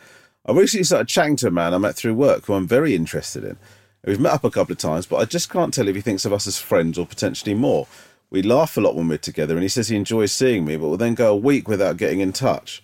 I 0.47 0.53
recently 0.53 0.85
started 0.85 1.09
chatting 1.09 1.37
to 1.37 1.49
a 1.49 1.51
man 1.51 1.75
I 1.75 1.79
met 1.79 1.95
through 1.95 2.14
work 2.14 2.47
who 2.47 2.55
I'm 2.55 2.66
very 2.66 2.95
interested 2.95 3.45
in. 3.45 3.59
We've 4.05 4.18
met 4.18 4.33
up 4.33 4.45
a 4.45 4.51
couple 4.51 4.73
of 4.73 4.79
times, 4.79 5.05
but 5.05 5.16
I 5.16 5.27
just 5.27 5.51
can't 5.51 5.73
tell 5.73 5.89
if 5.89 5.95
he 5.95 6.01
thinks 6.01 6.25
of 6.25 6.33
us 6.33 6.47
as 6.47 6.59
friends 6.59 6.99
or 6.99 7.07
potentially 7.07 7.55
more. 7.55 7.87
We 8.31 8.41
laugh 8.41 8.79
a 8.79 8.81
lot 8.81 8.97
when 8.97 9.09
we're 9.09 9.18
together, 9.18 9.55
and 9.55 9.62
he 9.62 9.68
says 9.68 9.89
he 9.89 9.97
enjoys 9.97 10.33
seeing 10.33 10.64
me, 10.64 10.77
but 10.77 10.89
will 10.89 10.97
then 10.97 11.14
go 11.14 11.33
a 11.33 11.37
week 11.37 11.68
without 11.68 11.99
getting 11.99 12.20
in 12.20 12.33
touch. 12.33 12.83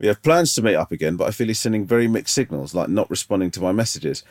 We 0.00 0.06
have 0.06 0.22
plans 0.22 0.54
to 0.54 0.62
meet 0.62 0.76
up 0.76 0.92
again, 0.92 1.16
but 1.16 1.26
I 1.26 1.32
feel 1.32 1.48
he's 1.48 1.58
sending 1.58 1.84
very 1.84 2.06
mixed 2.06 2.34
signals, 2.34 2.74
like 2.74 2.88
not 2.88 3.10
responding 3.10 3.50
to 3.52 3.60
my 3.60 3.72
messages. 3.72 4.22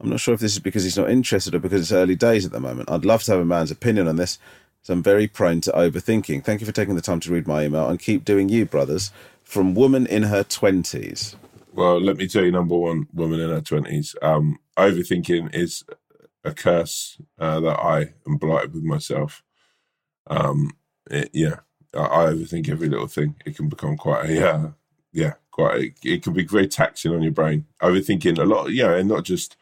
I'm 0.00 0.08
not 0.08 0.20
sure 0.20 0.32
if 0.32 0.40
this 0.40 0.52
is 0.52 0.60
because 0.60 0.82
he's 0.84 0.96
not 0.96 1.10
interested 1.10 1.54
or 1.54 1.58
because 1.58 1.82
it's 1.82 1.92
early 1.92 2.16
days 2.16 2.46
at 2.46 2.52
the 2.52 2.60
moment. 2.60 2.90
I'd 2.90 3.04
love 3.04 3.22
to 3.24 3.32
have 3.32 3.40
a 3.40 3.44
man's 3.44 3.70
opinion 3.70 4.08
on 4.08 4.16
this, 4.16 4.38
so 4.82 4.94
I'm 4.94 5.02
very 5.02 5.26
prone 5.26 5.60
to 5.62 5.72
overthinking. 5.72 6.42
Thank 6.42 6.60
you 6.60 6.66
for 6.66 6.72
taking 6.72 6.94
the 6.94 7.02
time 7.02 7.20
to 7.20 7.32
read 7.32 7.46
my 7.46 7.64
email 7.64 7.86
and 7.88 7.98
keep 7.98 8.24
doing 8.24 8.48
you, 8.48 8.64
brothers. 8.64 9.10
From 9.44 9.74
woman 9.74 10.06
in 10.06 10.24
her 10.24 10.42
20s. 10.42 11.34
Well, 11.72 12.00
let 12.00 12.16
me 12.16 12.26
tell 12.26 12.44
you, 12.44 12.52
number 12.52 12.76
one, 12.76 13.08
woman 13.12 13.40
in 13.40 13.50
her 13.50 13.60
20s. 13.60 14.14
Um, 14.22 14.58
overthinking 14.78 15.54
is 15.54 15.84
a 16.44 16.52
curse 16.52 17.20
uh, 17.38 17.60
that 17.60 17.78
I 17.78 18.14
am 18.26 18.38
blighted 18.38 18.72
with 18.72 18.84
myself. 18.84 19.42
Um, 20.26 20.70
it, 21.10 21.30
yeah, 21.32 21.56
I, 21.94 21.98
I, 21.98 22.26
overthink 22.32 22.68
every 22.68 22.88
little 22.88 23.06
thing. 23.06 23.34
It 23.44 23.56
can 23.56 23.68
become 23.68 23.96
quite 23.96 24.30
a 24.30 24.54
uh, 24.54 24.70
yeah, 25.12 25.34
quite. 25.50 25.76
A, 25.76 25.94
it 26.02 26.22
can 26.22 26.32
be 26.32 26.44
very 26.44 26.68
taxing 26.68 27.14
on 27.14 27.22
your 27.22 27.32
brain. 27.32 27.66
Overthinking 27.82 28.38
a 28.38 28.44
lot, 28.44 28.72
yeah, 28.72 28.94
and 28.94 29.08
not 29.08 29.24
just 29.24 29.56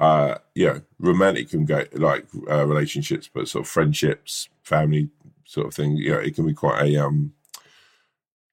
uh, 0.00 0.38
you 0.54 0.66
know, 0.66 0.80
romantic 0.98 1.52
and 1.52 1.66
go, 1.66 1.84
like 1.92 2.26
uh, 2.50 2.66
relationships, 2.66 3.28
but 3.32 3.46
sort 3.46 3.66
of 3.66 3.70
friendships, 3.70 4.48
family 4.62 5.10
sort 5.44 5.66
of 5.66 5.74
thing. 5.74 5.96
You 5.96 6.12
know, 6.12 6.18
it 6.18 6.34
can 6.34 6.46
be 6.46 6.54
quite 6.54 6.82
a 6.82 6.96
um, 6.96 7.34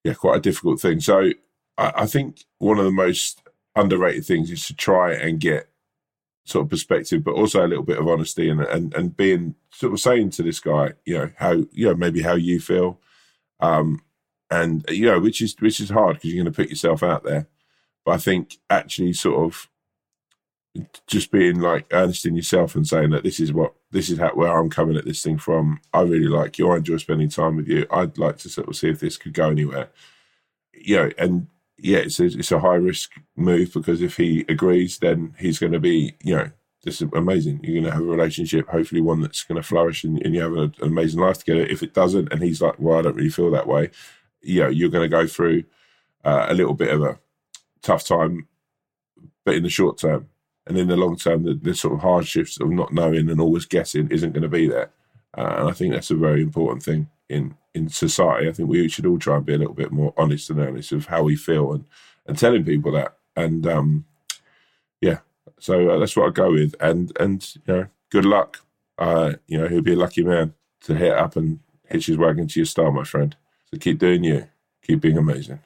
yeah, 0.04 0.14
quite 0.14 0.38
a 0.38 0.42
difficult 0.42 0.82
thing. 0.82 1.00
So 1.00 1.32
I, 1.78 1.94
I 1.96 2.06
think 2.06 2.44
one 2.60 2.78
of 2.78 2.86
the 2.86 2.92
most 2.92 3.42
underrated 3.76 4.26
things 4.26 4.52
is 4.52 4.68
to 4.68 4.76
try 4.76 5.14
and 5.14 5.40
get 5.40 5.70
sort 6.44 6.66
of 6.66 6.70
perspective, 6.70 7.24
but 7.24 7.36
also 7.36 7.66
a 7.66 7.68
little 7.68 7.84
bit 7.84 7.98
of 7.98 8.08
honesty 8.08 8.50
and 8.50 8.62
and 8.62 8.94
and 8.94 9.16
being 9.16 9.56
sort 9.72 9.94
of 9.94 10.02
saying 10.02 10.32
to 10.32 10.44
this 10.44 10.60
guy, 10.60 10.94
you 11.06 11.18
know, 11.18 11.32
how 11.38 11.52
you 11.72 11.86
know 11.88 11.96
maybe 11.96 12.22
how 12.22 12.36
you 12.36 12.60
feel, 12.60 13.00
um, 13.62 14.02
and 14.50 14.86
you 14.90 15.06
know, 15.06 15.20
which 15.20 15.42
is 15.42 15.56
which 15.60 15.80
is 15.80 15.90
hard 15.90 16.16
because 16.16 16.34
you're 16.34 16.44
going 16.44 16.54
to 16.54 16.56
put 16.56 16.70
yourself 16.70 17.04
out 17.04 17.24
there. 17.24 17.48
But 18.06 18.12
I 18.14 18.18
think 18.18 18.58
actually 18.70 19.14
sort 19.14 19.46
of 19.46 19.70
just 21.08 21.32
being 21.32 21.60
like 21.60 21.88
earnest 21.92 22.26
in 22.26 22.36
yourself 22.36 22.76
and 22.76 22.88
saying 22.88 23.10
that 23.10 23.24
this 23.24 23.40
is 23.40 23.52
what 23.52 23.74
this 23.92 24.10
is 24.10 24.20
how 24.20 24.30
where 24.30 24.58
I'm 24.58 24.70
coming 24.70 24.96
at 24.98 25.06
this 25.06 25.22
thing 25.22 25.38
from. 25.38 25.80
I 25.94 26.02
really 26.02 26.28
like 26.28 26.58
you. 26.58 26.70
I 26.72 26.78
enjoy 26.78 26.98
spending 26.98 27.30
time 27.30 27.56
with 27.56 27.68
you. 27.68 27.86
I'd 27.92 28.18
like 28.18 28.38
to 28.40 28.50
sort 28.50 28.68
of 28.68 28.76
see 28.76 28.90
if 28.90 29.00
this 29.00 29.18
could 29.18 29.34
go 29.34 29.50
anywhere. 29.50 29.90
You 30.74 30.96
know, 30.98 31.12
and 31.18 31.48
yeah, 31.78 32.00
it's 32.00 32.20
a, 32.20 32.26
it's 32.26 32.52
a 32.52 32.60
high 32.60 32.76
risk 32.76 33.12
move 33.36 33.74
because 33.74 34.02
if 34.02 34.18
he 34.18 34.46
agrees, 34.50 35.00
then 35.00 35.36
he's 35.40 35.60
going 35.60 35.74
to 35.74 35.80
be, 35.80 36.16
you 36.24 36.36
know, 36.36 36.50
this 36.84 37.02
is 37.02 37.10
amazing. 37.14 37.60
You're 37.64 37.82
going 37.82 37.86
to 37.86 37.92
have 37.92 38.02
a 38.02 38.06
relationship, 38.06 38.70
hopefully 38.70 39.02
one 39.02 39.22
that's 39.22 39.44
going 39.44 39.62
to 39.62 39.68
flourish 39.68 40.04
and, 40.04 40.24
and 40.24 40.34
you 40.34 40.42
have 40.42 40.54
an 40.54 40.74
amazing 40.82 41.20
life 41.20 41.40
together. 41.40 41.66
If 41.66 41.84
it 41.84 41.94
doesn't, 41.94 42.32
and 42.32 42.42
he's 42.42 42.62
like, 42.62 42.76
well, 42.80 42.98
I 42.98 43.02
don't 43.02 43.16
really 43.16 43.30
feel 43.30 43.52
that 43.52 43.68
way, 43.68 43.92
you 44.48 44.62
know, 44.62 44.70
you're 44.70 44.90
going 44.90 45.04
to 45.04 45.18
go 45.18 45.28
through 45.28 45.64
uh, 46.24 46.48
a 46.50 46.54
little 46.54 46.74
bit 46.74 46.94
of 46.94 47.04
a 47.04 47.20
tough 47.82 48.06
time, 48.06 48.48
but 49.46 49.56
in 49.56 49.64
the 49.64 49.70
short 49.70 49.98
term. 49.98 50.30
And 50.66 50.78
in 50.78 50.88
the 50.88 50.98
long 50.98 51.16
term, 51.16 51.44
the, 51.44 51.54
the 51.54 51.74
sort 51.74 51.94
of 51.94 52.02
hardships 52.02 52.60
of 52.60 52.70
not 52.70 52.94
knowing 52.94 53.30
and 53.30 53.40
always 53.40 53.66
guessing 53.66 54.10
isn't 54.12 54.34
going 54.34 54.44
to 54.44 54.50
be 54.50 54.68
there. 54.68 54.92
Uh, 55.38 55.56
and 55.60 55.70
I 55.70 55.72
think 55.72 55.94
that's 55.94 56.12
a 56.12 56.16
very 56.16 56.42
important 56.42 56.84
thing 56.84 57.10
in 57.30 57.56
in 57.74 57.90
society. 57.90 58.50
I 58.50 58.52
think 58.52 58.70
we 58.70 58.90
should 58.90 59.06
all 59.06 59.20
try 59.20 59.38
and 59.38 59.46
be 59.46 59.54
a 59.54 59.58
little 59.58 59.74
bit 59.74 59.92
more 59.92 60.14
honest 60.18 60.50
and 60.50 60.60
earnest 60.60 60.92
of 60.92 61.06
how 61.06 61.24
we 61.24 61.36
feel 61.36 61.72
and 61.72 61.86
and 62.26 62.38
telling 62.38 62.66
people 62.66 62.92
that. 62.94 63.16
And 63.36 63.66
um, 63.68 64.06
yeah, 65.00 65.20
so 65.60 65.90
uh, 65.90 66.00
that's 66.00 66.16
what 66.18 66.28
I 66.28 66.32
go 66.32 66.52
with. 66.52 66.76
And 66.80 67.16
and 67.20 67.56
you 67.56 67.74
know, 67.74 67.88
good 68.10 68.26
luck. 68.26 68.64
Uh, 68.98 69.34
you 69.48 69.58
know, 69.58 69.68
he'll 69.68 69.82
be 69.82 69.94
a 69.94 69.98
lucky 69.98 70.24
man 70.24 70.54
to 70.82 70.96
hit 70.96 71.14
up 71.14 71.36
and 71.36 71.60
hitch 71.88 72.08
his 72.08 72.18
wagon 72.18 72.48
to 72.48 72.60
your 72.60 72.66
star, 72.66 72.92
my 72.92 73.04
friend. 73.04 73.36
So 73.72 73.80
keep 73.80 74.00
doing 74.00 74.24
you. 74.24 74.48
Keep 74.84 75.02
being 75.02 75.18
amazing. 75.18 75.60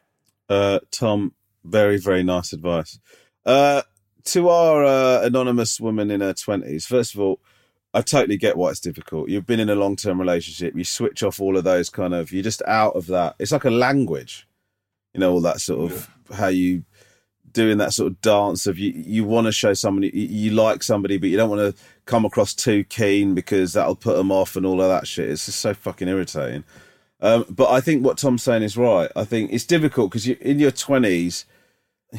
Uh, 0.49 0.79
Tom, 0.91 1.33
very 1.63 1.97
very 1.97 2.23
nice 2.23 2.53
advice. 2.53 2.99
Uh, 3.45 3.83
to 4.23 4.49
our 4.49 4.83
uh, 4.85 5.21
anonymous 5.23 5.79
woman 5.79 6.11
in 6.11 6.21
her 6.21 6.33
twenties, 6.33 6.85
first 6.85 7.13
of 7.13 7.19
all, 7.19 7.39
I 7.93 8.01
totally 8.01 8.37
get 8.37 8.57
why 8.57 8.69
it's 8.69 8.79
difficult. 8.79 9.29
You've 9.29 9.45
been 9.45 9.59
in 9.59 9.69
a 9.69 9.75
long 9.75 9.95
term 9.95 10.19
relationship. 10.19 10.75
You 10.75 10.83
switch 10.83 11.23
off 11.23 11.39
all 11.39 11.57
of 11.57 11.63
those 11.63 11.89
kind 11.89 12.13
of. 12.13 12.31
You're 12.31 12.43
just 12.43 12.61
out 12.67 12.95
of 12.95 13.07
that. 13.07 13.35
It's 13.37 13.51
like 13.51 13.65
a 13.65 13.69
language, 13.69 14.47
you 15.13 15.19
know, 15.19 15.31
all 15.31 15.41
that 15.41 15.59
sort 15.59 15.91
of 15.91 16.09
yeah. 16.29 16.35
how 16.37 16.47
you 16.47 16.83
doing 17.51 17.79
that 17.79 17.91
sort 17.91 18.11
of 18.11 18.21
dance 18.21 18.65
of 18.65 18.79
you. 18.79 18.91
You 18.95 19.25
want 19.25 19.47
to 19.47 19.51
show 19.51 19.73
somebody 19.73 20.09
you, 20.13 20.27
you 20.27 20.51
like 20.51 20.83
somebody, 20.83 21.17
but 21.17 21.29
you 21.29 21.37
don't 21.37 21.49
want 21.49 21.75
to 21.75 21.83
come 22.05 22.23
across 22.23 22.53
too 22.53 22.85
keen 22.85 23.35
because 23.35 23.73
that'll 23.73 23.95
put 23.95 24.15
them 24.15 24.31
off 24.31 24.55
and 24.55 24.65
all 24.65 24.81
of 24.81 24.89
that 24.89 25.05
shit. 25.05 25.29
It's 25.29 25.45
just 25.45 25.59
so 25.59 25.73
fucking 25.73 26.07
irritating. 26.07 26.63
Um, 27.21 27.45
but 27.49 27.69
I 27.69 27.81
think 27.81 28.03
what 28.03 28.17
Tom's 28.17 28.43
saying 28.43 28.63
is 28.63 28.75
right. 28.75 29.11
I 29.15 29.25
think 29.25 29.51
it's 29.53 29.65
difficult 29.65 30.09
because 30.11 30.27
you 30.27 30.37
in 30.41 30.59
your 30.59 30.71
twenties, 30.71 31.45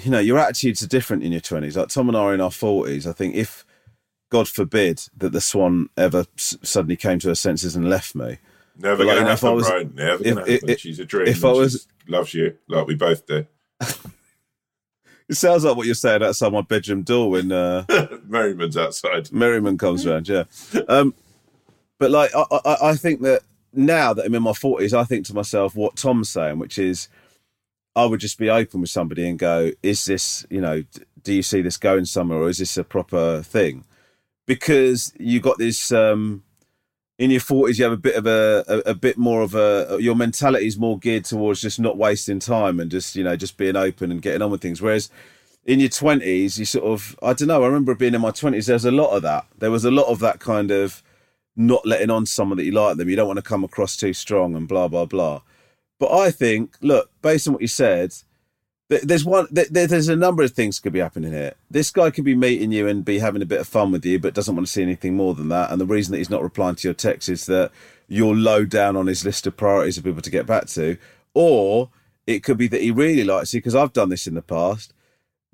you 0.02 0.10
know, 0.10 0.20
your 0.20 0.38
attitudes 0.38 0.82
are 0.82 0.88
different 0.88 1.24
in 1.24 1.32
your 1.32 1.40
twenties. 1.40 1.76
Like 1.76 1.88
Tom 1.88 2.08
and 2.08 2.16
I 2.16 2.20
are 2.20 2.34
in 2.34 2.40
our 2.40 2.50
forties. 2.50 3.06
I 3.06 3.12
think 3.12 3.34
if 3.34 3.64
God 4.30 4.48
forbid 4.48 5.02
that 5.18 5.32
the 5.32 5.40
swan 5.40 5.90
ever 5.96 6.24
s- 6.38 6.56
suddenly 6.62 6.96
came 6.96 7.18
to 7.18 7.28
her 7.28 7.34
senses 7.34 7.76
and 7.76 7.90
left 7.90 8.14
me. 8.14 8.38
Never 8.78 9.04
going 9.04 9.22
to 9.22 9.30
happen, 9.30 9.54
was, 9.54 9.68
Brian. 9.68 9.92
Never 9.94 10.24
going 10.24 10.36
to 10.36 10.52
happen. 10.52 10.76
She's 10.78 10.98
a 10.98 11.04
dream. 11.04 11.28
If 11.28 11.44
I 11.44 11.52
was, 11.52 11.86
loves 12.08 12.32
you 12.32 12.56
like 12.66 12.86
we 12.86 12.94
both 12.94 13.26
do. 13.26 13.46
it 15.28 15.34
sounds 15.34 15.64
like 15.64 15.76
what 15.76 15.84
you're 15.84 15.94
saying 15.94 16.22
outside 16.22 16.50
my 16.50 16.62
bedroom 16.62 17.02
door 17.02 17.30
when 17.30 17.52
uh, 17.52 17.84
Merriman's 18.26 18.76
outside. 18.76 19.30
Merriman 19.32 19.76
comes 19.76 20.06
around, 20.06 20.28
yeah. 20.28 20.44
Um, 20.88 21.14
but 21.98 22.10
like, 22.10 22.30
I, 22.34 22.44
I, 22.64 22.76
I 22.90 22.96
think 22.96 23.20
that 23.20 23.42
now 23.72 24.12
that 24.14 24.24
I'm 24.24 24.34
in 24.34 24.42
my 24.42 24.52
forties, 24.52 24.94
I 24.94 25.04
think 25.04 25.26
to 25.26 25.34
myself 25.34 25.74
what 25.74 25.96
Tom's 25.96 26.30
saying, 26.30 26.58
which 26.58 26.78
is, 26.78 27.08
I 27.94 28.04
would 28.06 28.20
just 28.20 28.38
be 28.38 28.50
open 28.50 28.80
with 28.80 28.90
somebody 28.90 29.28
and 29.28 29.38
go, 29.38 29.72
"Is 29.82 30.04
this, 30.04 30.46
you 30.50 30.60
know, 30.60 30.84
do 31.22 31.32
you 31.32 31.42
see 31.42 31.62
this 31.62 31.76
going 31.76 32.04
somewhere, 32.04 32.38
or 32.38 32.48
is 32.48 32.58
this 32.58 32.76
a 32.76 32.84
proper 32.84 33.42
thing?" 33.42 33.84
because 34.46 35.12
you 35.18 35.40
got 35.40 35.58
this 35.58 35.92
um, 35.92 36.42
in 37.18 37.30
your 37.30 37.40
forties. 37.40 37.78
You 37.78 37.84
have 37.84 37.92
a 37.92 37.96
bit 37.96 38.16
of 38.16 38.26
a, 38.26 38.64
a, 38.68 38.90
a 38.90 38.94
bit 38.94 39.18
more 39.18 39.42
of 39.42 39.54
a 39.54 39.98
your 40.00 40.14
mentality 40.14 40.66
is 40.66 40.78
more 40.78 40.98
geared 40.98 41.24
towards 41.24 41.60
just 41.60 41.80
not 41.80 41.96
wasting 41.96 42.38
time 42.38 42.80
and 42.80 42.90
just 42.90 43.16
you 43.16 43.24
know 43.24 43.36
just 43.36 43.56
being 43.56 43.76
open 43.76 44.10
and 44.10 44.22
getting 44.22 44.42
on 44.42 44.50
with 44.50 44.62
things. 44.62 44.82
Whereas 44.82 45.10
in 45.64 45.80
your 45.80 45.88
twenties, 45.88 46.58
you 46.58 46.64
sort 46.64 46.84
of 46.84 47.18
I 47.22 47.32
don't 47.32 47.48
know. 47.48 47.62
I 47.62 47.66
remember 47.66 47.94
being 47.94 48.14
in 48.14 48.20
my 48.20 48.30
twenties. 48.30 48.66
There's 48.66 48.84
a 48.84 48.90
lot 48.90 49.10
of 49.10 49.22
that. 49.22 49.46
There 49.58 49.70
was 49.70 49.84
a 49.84 49.90
lot 49.90 50.06
of 50.06 50.18
that 50.20 50.40
kind 50.40 50.70
of 50.70 51.02
not 51.56 51.86
letting 51.86 52.10
on 52.10 52.26
someone 52.26 52.58
that 52.58 52.64
you 52.64 52.72
like 52.72 52.96
them. 52.96 53.08
You 53.08 53.16
don't 53.16 53.26
want 53.26 53.38
to 53.38 53.42
come 53.42 53.64
across 53.64 53.96
too 53.96 54.12
strong 54.12 54.54
and 54.54 54.68
blah 54.68 54.88
blah 54.88 55.06
blah. 55.06 55.42
But 55.98 56.12
I 56.12 56.30
think, 56.30 56.76
look, 56.80 57.10
based 57.22 57.46
on 57.46 57.54
what 57.54 57.62
you 57.62 57.68
said, 57.68 58.14
there's 58.88 59.24
one 59.24 59.46
there's 59.50 60.08
a 60.08 60.16
number 60.16 60.42
of 60.42 60.52
things 60.52 60.80
could 60.80 60.92
be 60.92 60.98
happening 60.98 61.32
here. 61.32 61.54
This 61.70 61.90
guy 61.90 62.10
could 62.10 62.24
be 62.24 62.34
meeting 62.34 62.72
you 62.72 62.86
and 62.86 63.04
be 63.04 63.18
having 63.18 63.42
a 63.42 63.46
bit 63.46 63.60
of 63.60 63.68
fun 63.68 63.92
with 63.92 64.04
you 64.04 64.18
but 64.18 64.34
doesn't 64.34 64.54
want 64.54 64.66
to 64.66 64.72
see 64.72 64.82
anything 64.82 65.16
more 65.16 65.34
than 65.34 65.48
that. 65.48 65.70
And 65.70 65.80
the 65.80 65.86
reason 65.86 66.12
that 66.12 66.18
he's 66.18 66.30
not 66.30 66.42
replying 66.42 66.76
to 66.76 66.88
your 66.88 66.94
text 66.94 67.28
is 67.28 67.46
that 67.46 67.70
you're 68.08 68.34
low 68.34 68.64
down 68.64 68.96
on 68.96 69.06
his 69.06 69.24
list 69.24 69.46
of 69.46 69.56
priorities 69.56 69.96
of 69.96 70.04
people 70.04 70.22
to 70.22 70.30
get 70.30 70.46
back 70.46 70.66
to. 70.66 70.98
Or 71.34 71.90
it 72.26 72.42
could 72.42 72.58
be 72.58 72.68
that 72.68 72.82
he 72.82 72.90
really 72.90 73.24
likes 73.24 73.52
you 73.52 73.58
because 73.58 73.74
i've 73.74 73.92
done 73.92 74.08
this 74.08 74.26
in 74.26 74.34
the 74.34 74.42
past. 74.42 74.92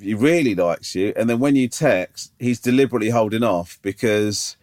He 0.00 0.14
really 0.14 0.54
likes 0.54 0.94
you. 0.94 1.12
And 1.16 1.28
then 1.28 1.38
when 1.38 1.56
you 1.56 1.68
text 1.68 2.32
he's 2.38 2.60
deliberately 2.60 3.10
holding 3.10 3.42
off 3.42 3.78
because 3.82 4.56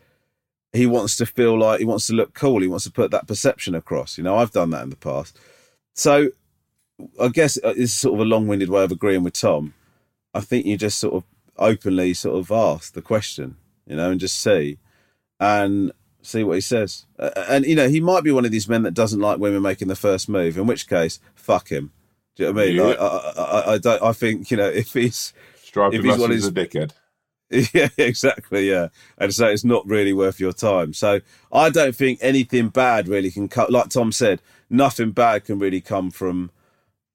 he 0.75 0.85
wants 0.85 1.15
to 1.15 1.25
feel 1.25 1.57
like 1.57 1.79
he 1.79 1.85
wants 1.85 2.07
to 2.07 2.13
look 2.13 2.33
cool 2.33 2.61
he 2.61 2.67
wants 2.67 2.85
to 2.85 2.91
put 2.91 3.11
that 3.11 3.27
perception 3.27 3.75
across 3.75 4.17
you 4.17 4.23
know 4.23 4.37
i've 4.37 4.51
done 4.51 4.69
that 4.69 4.83
in 4.83 4.89
the 4.89 4.95
past 4.95 5.37
so 5.93 6.29
I 7.19 7.27
guess 7.29 7.57
uh, 7.63 7.73
it's 7.75 7.93
sort 7.93 8.15
of 8.15 8.21
a 8.21 8.29
long-winded 8.29 8.69
way 8.69 8.83
of 8.83 8.91
agreeing 8.91 9.23
with 9.23 9.33
Tom. 9.33 9.73
I 10.33 10.41
think 10.41 10.65
you 10.65 10.77
just 10.77 10.99
sort 10.99 11.13
of 11.13 11.23
openly 11.57 12.13
sort 12.13 12.37
of 12.37 12.51
ask 12.51 12.93
the 12.93 13.01
question, 13.01 13.57
you 13.85 13.95
know, 13.95 14.11
and 14.11 14.19
just 14.19 14.39
see, 14.39 14.79
and 15.39 15.91
see 16.21 16.43
what 16.43 16.55
he 16.55 16.61
says. 16.61 17.05
And 17.17 17.65
you 17.65 17.75
know, 17.75 17.89
he 17.89 17.99
might 17.99 18.23
be 18.23 18.31
one 18.31 18.45
of 18.45 18.51
these 18.51 18.69
men 18.69 18.83
that 18.83 18.93
doesn't 18.93 19.19
like 19.19 19.39
women 19.39 19.61
making 19.61 19.87
the 19.87 19.95
first 19.95 20.27
move. 20.27 20.57
In 20.57 20.67
which 20.67 20.87
case, 20.87 21.19
fuck 21.33 21.69
him. 21.69 21.91
Do 22.35 22.43
you 22.43 22.49
know 22.49 22.55
what 22.55 22.61
I 22.61 22.65
mean? 22.65 22.75
Yeah. 22.75 22.83
Like, 22.83 22.99
I, 22.99 23.41
I, 23.41 23.73
I, 23.73 23.77
don't. 23.77 24.03
I 24.03 24.13
think 24.13 24.51
you 24.51 24.57
know 24.57 24.67
if 24.69 24.93
he's 24.93 25.33
if 25.63 26.03
he's 26.03 26.17
one 26.17 26.31
of 26.31 26.35
his, 26.35 26.47
a 26.47 26.51
dickhead. 26.51 26.91
Yeah, 27.73 27.89
exactly. 27.97 28.69
Yeah, 28.69 28.87
and 29.17 29.33
so 29.33 29.47
it's 29.47 29.63
not 29.63 29.87
really 29.87 30.13
worth 30.13 30.39
your 30.39 30.53
time. 30.53 30.93
So 30.93 31.21
I 31.51 31.69
don't 31.69 31.95
think 31.95 32.19
anything 32.21 32.69
bad 32.69 33.07
really 33.07 33.31
can 33.31 33.47
come. 33.47 33.67
Like 33.69 33.89
Tom 33.89 34.11
said, 34.11 34.41
nothing 34.69 35.11
bad 35.11 35.45
can 35.45 35.59
really 35.59 35.81
come 35.81 36.11
from 36.11 36.49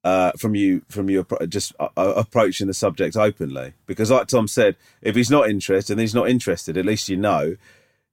uh, 0.03 0.31
from 0.37 0.55
you 0.55 0.83
from 0.89 1.09
you 1.09 1.25
just 1.47 1.73
uh, 1.79 1.89
uh, 1.95 2.13
approaching 2.15 2.67
the 2.67 2.73
subject 2.73 3.15
openly 3.15 3.73
because 3.85 4.09
like 4.09 4.25
tom 4.25 4.47
said 4.47 4.75
if 5.03 5.15
he's 5.15 5.29
not 5.29 5.47
interested 5.47 5.93
and 5.93 6.01
he's 6.01 6.15
not 6.15 6.27
interested 6.27 6.75
at 6.75 6.85
least 6.85 7.07
you 7.07 7.15
know 7.17 7.55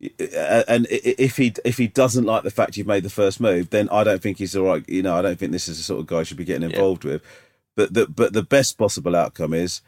uh, 0.02 0.64
and 0.68 0.86
if 0.90 1.38
he 1.38 1.54
if 1.64 1.78
he 1.78 1.86
doesn't 1.88 2.26
like 2.26 2.42
the 2.42 2.50
fact 2.50 2.76
you've 2.76 2.86
made 2.86 3.04
the 3.04 3.10
first 3.10 3.40
move 3.40 3.70
then 3.70 3.88
i 3.88 4.04
don't 4.04 4.20
think 4.20 4.36
he's 4.36 4.54
all 4.54 4.66
right 4.66 4.86
you 4.86 5.02
know 5.02 5.16
i 5.16 5.22
don't 5.22 5.38
think 5.38 5.50
this 5.50 5.66
is 5.66 5.78
the 5.78 5.82
sort 5.82 5.98
of 5.98 6.06
guy 6.06 6.18
you 6.18 6.24
should 6.24 6.36
be 6.36 6.44
getting 6.44 6.70
involved 6.70 7.06
yeah. 7.06 7.12
with 7.12 7.22
but 7.74 7.94
the 7.94 8.06
but 8.06 8.34
the 8.34 8.42
best 8.42 8.76
possible 8.76 9.16
outcome 9.16 9.54
is 9.54 9.80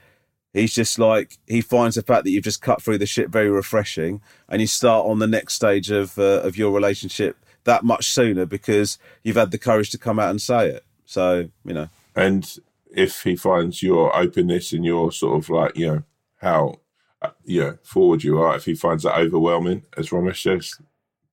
he's 0.52 0.74
just 0.74 0.98
like 0.98 1.38
he 1.46 1.60
finds 1.60 1.96
the 1.96 2.02
fact 2.02 2.24
that 2.24 2.30
you've 2.30 2.44
just 2.44 2.62
cut 2.62 2.82
through 2.82 2.98
the 2.98 3.06
shit 3.06 3.30
very 3.30 3.50
refreshing 3.50 4.20
and 4.48 4.60
you 4.60 4.66
start 4.66 5.06
on 5.06 5.18
the 5.18 5.26
next 5.26 5.54
stage 5.54 5.90
of 5.90 6.18
uh, 6.18 6.40
of 6.42 6.56
your 6.56 6.72
relationship 6.72 7.36
that 7.64 7.84
much 7.84 8.10
sooner 8.10 8.46
because 8.46 8.98
you've 9.22 9.36
had 9.36 9.50
the 9.50 9.58
courage 9.58 9.90
to 9.90 9.98
come 9.98 10.18
out 10.18 10.30
and 10.30 10.40
say 10.40 10.68
it 10.68 10.84
so, 11.10 11.48
you 11.64 11.74
know. 11.74 11.88
And 12.14 12.48
if 12.88 13.24
he 13.24 13.34
finds 13.34 13.82
your 13.82 14.16
openness 14.16 14.72
and 14.72 14.84
your 14.84 15.10
sort 15.10 15.42
of 15.42 15.50
like, 15.50 15.76
you 15.76 15.86
know, 15.88 16.02
how, 16.36 16.76
uh, 17.20 17.30
you 17.44 17.60
know, 17.60 17.78
forward 17.82 18.22
you 18.22 18.40
are, 18.40 18.54
if 18.54 18.64
he 18.64 18.76
finds 18.76 19.02
that 19.02 19.18
overwhelming, 19.18 19.82
as 19.96 20.10
Romesh 20.10 20.42
says, 20.42 20.80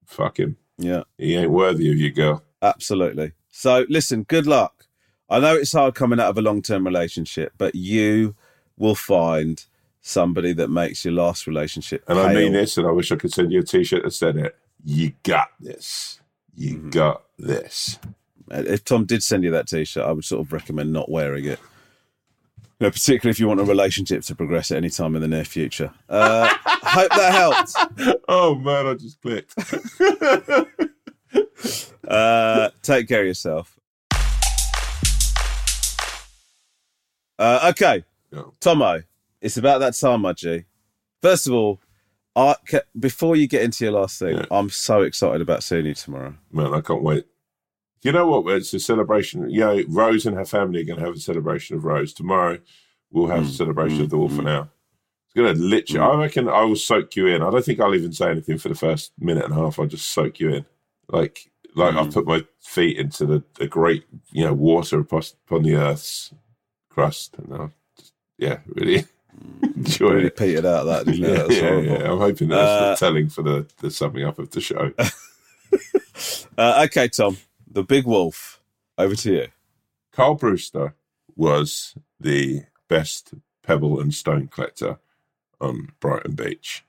fuck 0.04 0.40
him. 0.40 0.58
Yeah. 0.80 1.04
He 1.20 1.36
ain't 1.36 1.52
worthy 1.52 1.92
of 1.92 1.98
you, 1.98 2.12
girl. 2.12 2.44
Absolutely. 2.60 3.34
So, 3.52 3.86
listen, 3.88 4.24
good 4.24 4.48
luck. 4.48 4.88
I 5.30 5.40
know 5.40 5.56
it's 5.56 5.74
hard 5.74 5.94
coming 5.94 6.20
out 6.20 6.32
of 6.32 6.40
a 6.40 6.42
long 6.42 6.64
term 6.64 6.84
relationship, 6.84 7.54
but 7.60 7.76
you 7.76 8.34
will 8.78 8.96
find 8.96 9.66
somebody 10.02 10.54
that 10.54 10.70
makes 10.70 11.04
your 11.04 11.14
last 11.14 11.48
relationship. 11.48 12.04
And 12.08 12.20
I 12.20 12.34
mean 12.34 12.54
this, 12.54 12.78
and 12.78 12.88
I 12.88 12.92
wish 12.92 13.12
I 13.12 13.16
could 13.16 13.34
send 13.34 13.52
you 13.52 13.60
a 13.60 13.64
t 13.64 13.84
shirt 13.84 14.04
that 14.04 14.12
said 14.12 14.38
it. 14.38 14.56
You 14.84 15.14
got 15.24 15.50
this. 15.60 16.22
You 16.56 16.76
mm-hmm. 16.76 16.90
got 16.90 17.24
this. 17.38 18.00
If 18.50 18.84
Tom 18.86 19.06
did 19.06 19.24
send 19.24 19.44
you 19.44 19.52
that 19.52 19.68
T-shirt, 19.68 20.06
I 20.06 20.12
would 20.12 20.26
sort 20.26 20.46
of 20.46 20.54
recommend 20.54 20.94
not 20.94 21.10
wearing 21.10 21.46
it. 21.46 21.60
You 22.80 22.86
know, 22.86 22.92
particularly 22.92 23.32
if 23.32 23.40
you 23.40 23.48
want 23.48 23.60
a 23.60 23.64
relationship 23.64 24.24
to 24.24 24.36
progress 24.36 24.72
at 24.72 24.78
any 24.78 24.90
time 24.90 25.16
in 25.16 25.22
the 25.22 25.28
near 25.28 25.44
future. 25.44 25.92
Uh, 26.08 26.48
hope 26.66 27.10
that 27.10 27.34
helped. 27.34 28.24
Oh 28.28 28.56
man, 28.56 28.88
I 28.88 28.94
just 28.94 29.22
clicked. 29.22 29.54
uh, 32.08 32.70
take 32.82 33.08
care 33.08 33.22
of 33.22 33.28
yourself. 33.28 33.80
Uh, 37.40 37.72
okay, 37.72 38.04
yeah. 38.32 38.44
Tomo, 38.60 39.04
it's 39.42 39.58
about 39.58 39.80
that 39.80 39.96
time, 39.96 40.22
my 40.22 40.34
G. 40.34 40.66
First 41.22 41.48
of 41.48 41.54
all, 41.54 41.80
I, 42.36 42.56
before 43.00 43.36
you 43.36 43.48
get 43.48 43.64
into 43.64 43.84
your 43.84 43.94
last 43.94 44.20
thing, 44.20 44.38
yeah. 44.38 44.46
I'm 44.52 44.70
so 44.70 45.02
excited 45.02 45.42
about 45.42 45.64
seeing 45.64 45.88
you 45.88 45.96
tomorrow. 45.96 46.36
Man, 46.52 46.74
I 46.74 46.82
can't 46.82 47.02
wait. 47.02 47.26
You 48.04 48.12
know 48.12 48.28
what? 48.28 48.56
It's 48.56 48.74
a 48.74 48.80
celebration. 48.80 49.50
You 49.50 49.60
know, 49.62 49.84
Rose 49.88 50.28
and 50.28 50.38
her 50.38 50.46
family 50.46 50.82
are 50.82 50.86
going 50.86 51.00
to 51.00 51.06
have 51.06 51.16
a 51.16 51.20
celebration 51.20 51.76
of 51.76 51.84
Rose. 51.84 52.14
Tomorrow, 52.14 52.60
we'll 53.12 53.28
have 53.28 53.46
mm, 53.46 53.50
a 53.50 53.52
celebration 53.52 54.00
mm, 54.00 54.04
of 54.04 54.10
the 54.12 54.18
Wolf 54.18 54.34
mm. 54.34 54.44
now. 54.44 54.70
It's 55.26 55.34
going 55.34 55.56
to 55.56 55.60
literally, 55.60 56.06
mm. 56.06 56.14
I 56.14 56.22
reckon 56.22 56.48
I 56.48 56.62
will 56.62 56.76
soak 56.76 57.16
you 57.16 57.26
in. 57.26 57.42
I 57.42 57.50
don't 57.50 57.66
think 57.66 57.80
I'll 57.80 57.96
even 57.96 58.14
say 58.14 58.30
anything 58.30 58.60
for 58.60 58.70
the 58.70 58.76
first 58.76 59.14
minute 59.20 59.46
and 59.46 59.54
a 59.54 59.58
half. 59.58 59.80
I'll 59.80 59.88
just 59.88 60.14
soak 60.14 60.40
you 60.40 60.50
in. 60.54 60.66
Like, 61.10 61.50
like 61.76 61.96
I've 61.96 62.10
mm. 62.10 62.14
put 62.14 62.28
my 62.28 62.46
feet 62.62 62.98
into 62.98 63.26
the, 63.26 63.44
the 63.56 63.68
great, 63.68 64.06
you 64.32 64.44
know, 64.44 64.54
water 64.54 65.00
upon, 65.00 65.24
the 65.64 65.76
earth's 65.76 66.34
crust, 66.90 67.36
and 67.38 67.54
I 67.54 67.58
just, 67.58 67.72
yeah, 68.38 68.60
really 68.68 69.06
enjoy 69.64 70.10
Really 70.14 70.28
it. 70.28 70.38
petered 70.38 70.66
out 70.66 70.86
that, 70.86 71.06
didn't? 71.06 71.22
Yeah, 71.22 71.46
yeah, 71.50 71.80
yeah. 72.00 72.12
I'm 72.12 72.18
hoping 72.20 72.50
that's 72.50 72.82
Uh, 72.82 72.90
the 72.92 72.96
telling 72.98 73.30
for 73.30 73.42
the, 73.44 73.68
the 73.80 73.92
summing 73.92 74.24
up 74.26 74.40
of 74.40 74.50
the 74.52 74.62
show. 74.62 74.92
Uh, 76.58 76.86
okay, 76.88 77.08
Tom, 77.08 77.38
the 77.70 77.84
big 77.84 78.06
wolf. 78.06 78.60
Over 78.98 79.14
to 79.16 79.32
you. 79.32 79.48
Carl 80.12 80.34
Brewster 80.34 80.96
was 81.36 81.94
the 82.20 82.64
best 82.88 83.36
pebble 83.62 84.00
and 84.00 84.12
stone 84.12 84.48
collector 84.48 84.98
on 85.62 85.90
Brighton 86.00 86.34
Beach. 86.34 86.84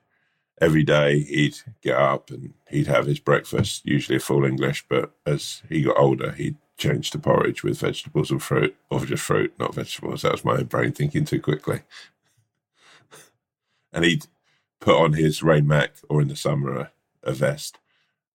Every 0.59 0.83
day 0.83 1.19
he'd 1.21 1.57
get 1.83 1.95
up 1.97 2.31
and 2.31 2.55
he'd 2.71 2.87
have 2.87 3.05
his 3.05 3.19
breakfast, 3.19 3.85
usually 3.85 4.15
a 4.15 4.19
full 4.19 4.43
English, 4.43 4.85
but 4.89 5.11
as 5.27 5.61
he 5.69 5.83
got 5.83 5.99
older, 5.99 6.31
he'd 6.31 6.57
change 6.79 7.11
to 7.11 7.19
porridge 7.19 7.63
with 7.63 7.79
vegetables 7.79 8.31
and 8.31 8.41
fruit, 8.41 8.75
or 8.89 9.05
just 9.05 9.23
fruit, 9.23 9.53
not 9.59 9.75
vegetables. 9.75 10.23
That 10.23 10.31
was 10.31 10.45
my 10.45 10.63
brain 10.63 10.93
thinking 10.93 11.25
too 11.25 11.41
quickly. 11.41 11.81
and 13.93 14.03
he'd 14.05 14.25
put 14.79 14.95
on 14.95 15.13
his 15.13 15.43
rain 15.43 15.67
mac 15.67 15.95
or 16.09 16.21
in 16.21 16.29
the 16.29 16.35
summer 16.35 16.75
a, 16.75 16.91
a 17.23 17.33
vest 17.33 17.77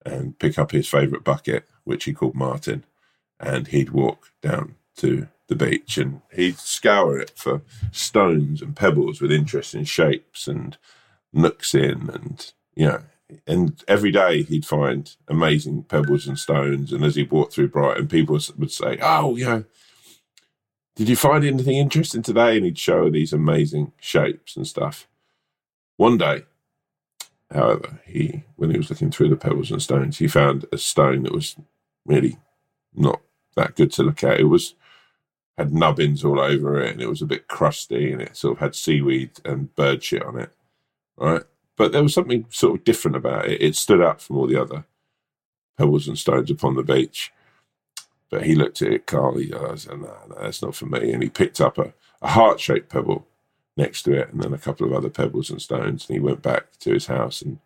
and 0.05 0.39
pick 0.39 0.59
up 0.59 0.71
his 0.71 0.87
favourite 0.87 1.25
bucket, 1.25 1.67
which 1.85 2.05
he 2.05 2.13
called 2.13 2.35
Martin, 2.35 2.85
and 3.41 3.69
he'd 3.69 3.91
walk 3.91 4.31
down 4.43 4.77
to 4.97 5.29
the 5.49 5.57
beach 5.57 5.99
and 5.99 6.21
he'd 6.33 6.59
scour 6.59 7.19
it 7.19 7.33
for 7.37 7.63
stones 7.91 8.63
and 8.63 8.77
pebbles 8.77 9.21
with 9.21 9.33
interesting 9.33 9.85
shapes 9.85 10.47
and 10.47 10.77
nooks 11.33 11.75
in 11.75 12.09
and 12.09 12.53
you 12.75 12.87
know 12.87 13.03
and 13.47 13.83
every 13.89 14.11
day 14.11 14.43
he'd 14.43 14.67
find 14.67 15.17
amazing 15.29 15.83
pebbles 15.85 16.27
and 16.27 16.39
stones 16.39 16.93
and 16.93 17.05
as 17.05 17.15
he 17.15 17.23
walked 17.25 17.53
through 17.53 17.69
brighton 17.69 18.09
people 18.09 18.39
would 18.57 18.71
say 18.71 18.99
oh 19.03 19.37
you 19.37 19.45
know 19.45 19.65
did 20.97 21.09
you 21.09 21.17
find 21.17 21.45
anything 21.45 21.77
interesting 21.77 22.23
today 22.23 22.57
and 22.57 22.65
he'd 22.65 22.79
show 22.79 23.11
these 23.11 23.33
amazing 23.33 23.93
shapes 24.01 24.57
and 24.57 24.67
stuff 24.67 25.09
one 25.97 26.19
day 26.19 26.43
however 27.53 28.01
he 28.07 28.45
when 28.57 28.71
he 28.71 28.77
was 28.77 28.91
looking 28.91 29.11
through 29.11 29.29
the 29.29 29.37
pebbles 29.37 29.71
and 29.71 29.83
stones 29.83 30.19
he 30.19 30.29
found 30.29 30.65
a 30.73 30.79
stone 30.79 31.23
that 31.23 31.33
was 31.35 31.57
really 32.05 32.39
not 32.95 33.21
that 33.57 33.77
good 33.77 33.93
to 33.93 34.03
look 34.03 34.23
at 34.25 34.41
it 34.41 34.45
was 34.45 34.75
had 35.57 35.73
nubbins 35.73 36.25
all 36.25 36.41
over 36.41 36.81
it 36.81 36.93
and 36.93 37.01
it 37.01 37.09
was 37.09 37.23
a 37.23 37.27
bit 37.27 37.49
crusty 37.49 38.13
and 38.13 38.21
it 38.21 38.37
sort 38.37 38.57
of 38.57 38.59
had 38.59 38.75
seaweed 38.75 39.31
and 39.45 39.75
bird 39.75 40.03
shit 40.03 40.23
on 40.23 40.39
it. 40.39 40.51
Right. 41.17 41.45
But 41.77 41.93
there 41.93 42.03
was 42.03 42.15
something 42.15 42.47
sort 42.51 42.79
of 42.79 42.85
different 42.85 43.17
about 43.17 43.47
it. 43.47 43.61
It 43.61 43.77
stood 43.77 44.03
out 44.03 44.21
from 44.21 44.37
all 44.37 44.47
the 44.47 44.61
other 44.61 44.85
pebbles 45.77 46.07
and 46.07 46.19
stones 46.19 46.51
upon 46.51 46.77
the 46.77 46.83
beach. 46.83 47.33
But 48.31 48.45
he 48.45 48.55
looked 48.55 48.83
at 48.83 48.93
it, 48.93 49.07
Carl, 49.07 49.37
he 49.37 49.49
said, 49.77 50.01
no, 50.01 50.17
no, 50.29 50.37
that's 50.41 50.63
not 50.63 50.75
for 50.75 50.87
me. 50.87 51.13
And 51.13 51.23
he 51.23 51.29
picked 51.29 51.61
up 51.61 51.79
a, 51.79 51.93
a 52.23 52.29
heart 52.29 52.61
shaped 52.61 52.91
pebble 52.91 53.27
next 53.77 54.03
to 54.03 54.13
it 54.13 54.33
and 54.33 54.43
then 54.43 54.53
a 54.53 54.59
couple 54.59 54.87
of 54.87 54.93
other 54.93 55.11
pebbles 55.11 55.51
and 55.51 55.61
stones. 55.61 56.07
And 56.09 56.15
he 56.15 56.21
went 56.21 56.43
back 56.43 56.79
to 56.81 56.93
his 56.93 57.07
house 57.07 57.43
and 57.43 57.59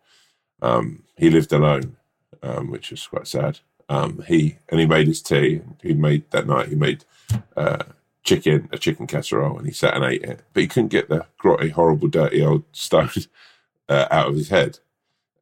um, 0.61 1.03
he 1.17 1.29
lived 1.29 1.53
alone, 1.53 1.97
um, 2.43 2.69
which 2.69 2.91
was 2.91 3.07
quite 3.07 3.27
sad. 3.27 3.59
Um, 3.87 4.23
he 4.27 4.57
and 4.69 4.79
he 4.79 4.85
made 4.85 5.07
his 5.07 5.21
tea. 5.21 5.61
He 5.81 5.93
made 5.93 6.29
that 6.31 6.45
night. 6.45 6.69
He 6.69 6.75
made 6.75 7.05
uh, 7.57 7.83
chicken, 8.23 8.69
a 8.71 8.77
chicken 8.77 9.07
casserole, 9.07 9.57
and 9.57 9.65
he 9.65 9.73
sat 9.73 9.95
and 9.95 10.05
ate 10.05 10.23
it. 10.23 10.41
But 10.53 10.61
he 10.61 10.67
couldn't 10.67 10.89
get 10.89 11.09
the 11.09 11.25
grotty, 11.41 11.71
horrible, 11.71 12.07
dirty 12.07 12.43
old 12.43 12.63
stone 12.71 13.09
uh, 13.89 14.07
out 14.09 14.29
of 14.29 14.35
his 14.35 14.49
head. 14.49 14.79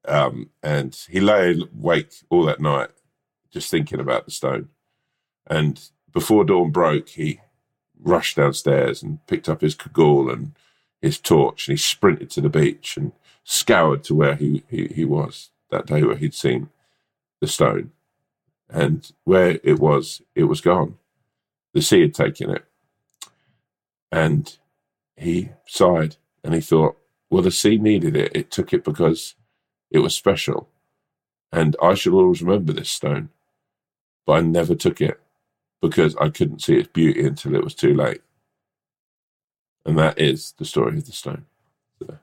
Um, 0.08 0.50
and 0.64 0.98
he 1.10 1.20
lay 1.20 1.60
awake 1.76 2.14
all 2.30 2.46
that 2.46 2.62
night, 2.62 2.90
just 3.52 3.70
thinking 3.70 4.00
about 4.00 4.26
the 4.26 4.32
stone. 4.32 4.70
And 5.46 5.82
before 6.12 6.46
dawn 6.46 6.72
broke, 6.72 7.10
he 7.10 7.42
rushed 8.00 8.38
downstairs 8.38 9.04
and 9.04 9.26
picked 9.28 9.50
up 9.50 9.62
his 9.62 9.76
cagoule 9.76 10.30
and 10.30 10.54
his 11.02 11.20
torch, 11.20 11.68
and 11.68 11.74
he 11.74 11.78
sprinted 11.78 12.30
to 12.32 12.42
the 12.42 12.50
beach 12.50 12.98
and 12.98 13.12
scoured 13.44 14.04
to 14.06 14.16
where 14.16 14.36
he, 14.36 14.64
he, 14.70 14.88
he 14.88 15.06
was 15.06 15.52
that 15.70 15.86
day 15.86 16.04
where 16.04 16.16
he'd 16.16 16.34
seen 16.34 16.70
the 17.42 17.48
stone. 17.48 17.92
And 18.70 19.12
where 19.24 19.60
it 19.64 19.80
was, 19.80 20.22
it 20.36 20.46
was 20.46 20.62
gone 20.62 20.98
the 21.78 21.84
sea 21.84 22.02
had 22.02 22.14
taken 22.14 22.50
it. 22.50 22.66
And 24.12 24.58
he 25.16 25.50
sighed 25.68 26.16
and 26.44 26.56
he 26.56 26.62
thought, 26.62 26.98
well, 27.30 27.42
the 27.44 27.52
sea 27.52 27.78
needed 27.78 28.16
it. 28.16 28.32
It 28.36 28.52
took 28.52 28.74
it 28.74 28.84
because 28.84 29.36
it 29.92 30.00
was 30.00 30.14
special. 30.16 30.70
And 31.52 31.76
I 31.82 31.94
shall 31.94 32.16
always 32.16 32.42
remember 32.42 32.74
this 32.74 32.90
stone. 32.90 33.30
But 34.26 34.34
I 34.34 34.42
never 34.42 34.76
took 34.76 35.00
it 35.02 35.20
because 35.82 36.16
I 36.18 36.30
couldn't 36.30 36.62
see 36.62 36.76
its 36.76 36.90
beauty 36.90 37.26
until 37.26 37.56
it 37.56 37.64
was 37.64 37.74
too 37.76 37.94
late. 37.94 38.22
And 39.86 39.98
that 39.98 40.20
is 40.20 40.54
the 40.58 40.66
story 40.66 40.98
of 40.98 41.06
the 41.06 41.12
stone. 41.14 41.46
So, 42.02 42.18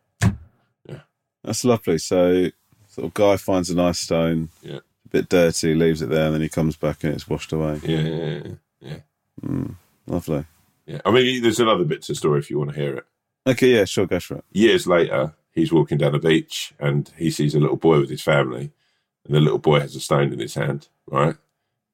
That's 1.43 1.65
lovely. 1.65 1.99
So, 1.99 2.51
sort 2.89 3.07
of 3.07 3.15
guy 3.15 3.37
finds 3.37 3.69
a 3.71 3.75
nice 3.75 3.99
stone, 3.99 4.49
Yeah. 4.63 4.79
a 5.05 5.09
bit 5.11 5.29
dirty, 5.29 5.75
leaves 5.75 6.01
it 6.03 6.09
there, 6.09 6.27
and 6.27 6.35
then 6.35 6.41
he 6.43 6.49
comes 6.49 6.77
back 6.77 7.05
and 7.05 7.15
it's 7.15 7.29
washed 7.29 7.53
away. 7.53 7.81
yeah, 7.85 7.99
yeah, 8.01 8.27
yeah, 8.45 8.53
yeah. 8.81 8.99
Mm, 9.43 9.75
lovely. 10.07 10.45
yeah. 10.87 11.01
I 11.05 11.11
mean, 11.11 11.43
there's 11.43 11.61
another 11.61 11.85
bit 11.85 12.03
to 12.03 12.13
the 12.13 12.17
story 12.17 12.39
if 12.39 12.51
you 12.51 12.59
want 12.59 12.73
to 12.73 12.77
hear 12.81 12.97
it. 12.97 13.07
Okay, 13.47 13.75
yeah, 13.75 13.85
sure, 13.85 14.07
go 14.07 14.21
for 14.21 14.37
it. 14.37 14.45
years 14.53 14.87
later, 14.87 15.35
he's 15.53 15.73
walking 15.73 15.99
down 15.99 16.13
the 16.13 16.19
beach 16.19 16.75
and 16.79 17.11
he 17.17 17.31
sees 17.31 17.55
a 17.55 17.61
little 17.61 17.77
boy 17.77 18.01
with 18.01 18.11
his 18.11 18.23
family, 18.23 18.71
and 19.27 19.35
the 19.35 19.41
little 19.41 19.59
boy 19.59 19.81
has 19.81 19.95
a 19.97 20.01
stone 20.01 20.33
in 20.33 20.39
his 20.39 20.55
hand, 20.55 20.89
right? 21.07 21.37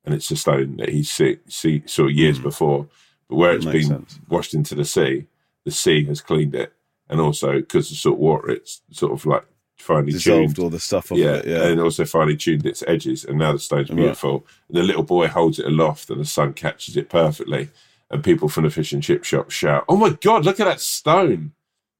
And 0.04 0.14
it's 0.14 0.30
a 0.30 0.36
stone 0.36 0.76
that 0.78 0.88
he 0.90 1.02
see, 1.02 1.38
see, 1.48 1.82
saw 1.86 2.06
years 2.06 2.38
hmm. 2.38 2.44
before, 2.44 2.88
but 3.28 3.36
where 3.36 3.54
it's 3.54 3.64
been 3.66 3.84
sense. 3.84 4.18
washed 4.28 4.54
into 4.54 4.74
the 4.74 4.84
sea, 4.84 5.26
the 5.64 5.70
sea 5.70 6.04
has 6.06 6.20
cleaned 6.20 6.54
it, 6.54 6.72
and 7.08 7.20
also 7.20 7.52
because 7.54 7.86
of 7.86 7.90
the 7.90 7.96
salt 7.96 8.18
water, 8.18 8.50
it's 8.50 8.80
sort 8.92 9.12
of 9.12 9.26
like 9.26 9.44
finally 9.76 10.12
Dissolved 10.12 10.56
tuned. 10.56 10.64
all 10.64 10.70
the 10.70 10.78
stuff 10.78 11.10
off 11.10 11.18
Yeah, 11.18 11.36
it. 11.36 11.46
Yeah. 11.46 11.66
and 11.66 11.80
also 11.80 12.04
finally 12.04 12.36
tuned 12.36 12.64
its 12.66 12.82
edges, 12.86 13.24
and 13.24 13.38
now 13.38 13.52
the 13.52 13.58
stone's 13.58 13.88
Right. 13.90 13.96
beautiful. 13.96 14.46
And 14.68 14.76
the 14.78 14.82
little 14.82 15.02
boy 15.02 15.26
holds 15.26 15.58
it 15.58 15.66
aloft, 15.66 16.10
and 16.10 16.20
the 16.20 16.24
sun 16.24 16.52
catches 16.52 16.96
it 16.96 17.08
perfectly. 17.08 17.70
And 18.10 18.24
people 18.24 18.48
from 18.48 18.64
the 18.64 18.70
fish 18.70 18.92
and 18.92 19.02
chip 19.02 19.22
shop 19.24 19.50
shout, 19.50 19.84
"Oh 19.88 19.96
my 19.96 20.10
god, 20.10 20.44
look 20.44 20.58
at 20.58 20.64
that 20.64 20.80
stone!" 20.80 21.52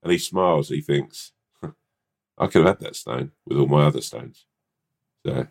And 0.03 0.11
he 0.11 0.19
smiles. 0.19 0.69
He 0.69 0.81
thinks, 0.81 1.33
"I 1.63 2.47
could 2.47 2.65
have 2.67 2.79
had 2.79 2.81
that 2.81 2.97
stone 2.97 3.31
with 3.47 3.59
all 3.59 3.67
my 3.69 3.85
other 3.85 4.01
stones." 4.01 4.45
So, 5.25 5.47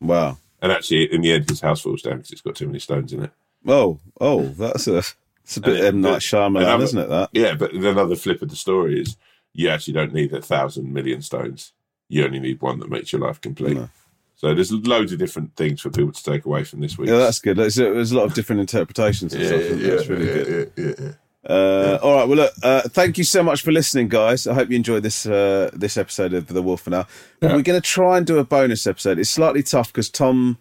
Wow. 0.00 0.38
and 0.62 0.72
actually, 0.72 1.12
in 1.12 1.20
the 1.20 1.32
end, 1.32 1.50
his 1.50 1.60
house 1.60 1.80
falls 1.82 2.02
down 2.02 2.18
because 2.18 2.30
it's 2.30 2.40
got 2.40 2.54
too 2.54 2.66
many 2.66 2.78
stones 2.78 3.12
in 3.12 3.24
it. 3.24 3.32
Oh, 3.66 3.98
oh, 4.20 4.46
that's 4.50 4.86
a, 4.86 4.98
it's 5.42 5.56
a 5.56 5.60
bit 5.60 5.84
M. 5.84 6.00
Night 6.00 6.20
Shyamalan, 6.22 6.80
isn't 6.82 6.98
it, 6.98 7.08
that? 7.08 7.30
Yeah, 7.32 7.54
but 7.54 7.72
another 7.72 8.14
flip 8.16 8.40
of 8.40 8.48
the 8.48 8.56
story 8.56 9.00
is 9.00 9.16
you 9.52 9.68
actually 9.68 9.94
don't 9.94 10.14
need 10.14 10.32
a 10.32 10.40
thousand 10.40 10.92
million 10.92 11.20
stones. 11.20 11.72
You 12.08 12.24
only 12.24 12.38
need 12.40 12.62
one 12.62 12.78
that 12.78 12.88
makes 12.88 13.12
your 13.12 13.20
life 13.20 13.40
complete. 13.40 13.76
No. 13.76 13.90
So 14.38 14.54
there's 14.54 14.70
loads 14.72 15.12
of 15.12 15.18
different 15.18 15.56
things 15.56 15.80
for 15.80 15.90
people 15.90 16.12
to 16.12 16.22
take 16.22 16.44
away 16.44 16.62
from 16.62 16.78
this 16.80 16.96
week. 16.96 17.10
Yeah, 17.10 17.18
that's 17.18 17.40
good. 17.40 17.56
There's, 17.56 17.74
there's 17.74 18.12
a 18.12 18.16
lot 18.16 18.24
of 18.24 18.34
different 18.34 18.60
interpretations 18.60 19.34
and 19.34 19.44
stuff. 19.44 19.60
isn't? 19.60 19.82
That's 19.82 20.06
really 20.06 20.26
good. 20.26 20.72
yeah, 20.76 20.84
yeah, 20.84 20.94
yeah. 21.00 21.12
Uh, 21.44 21.98
All 22.02 22.14
right. 22.14 22.28
Well, 22.28 22.36
look. 22.36 22.52
Uh, 22.62 22.82
thank 22.82 23.18
you 23.18 23.24
so 23.24 23.42
much 23.42 23.62
for 23.62 23.72
listening, 23.72 24.06
guys. 24.06 24.46
I 24.46 24.54
hope 24.54 24.70
you 24.70 24.76
enjoyed 24.76 25.02
this 25.02 25.26
uh, 25.26 25.70
this 25.72 25.96
episode 25.96 26.34
of 26.34 26.46
the 26.46 26.62
Wolf 26.62 26.86
and 26.86 26.94
Owl. 26.94 27.08
Yeah. 27.42 27.56
We're 27.56 27.62
going 27.62 27.80
to 27.80 27.86
try 27.86 28.16
and 28.16 28.24
do 28.24 28.38
a 28.38 28.44
bonus 28.44 28.86
episode. 28.86 29.18
It's 29.18 29.30
slightly 29.30 29.64
tough 29.64 29.92
because 29.92 30.08
Tom 30.08 30.58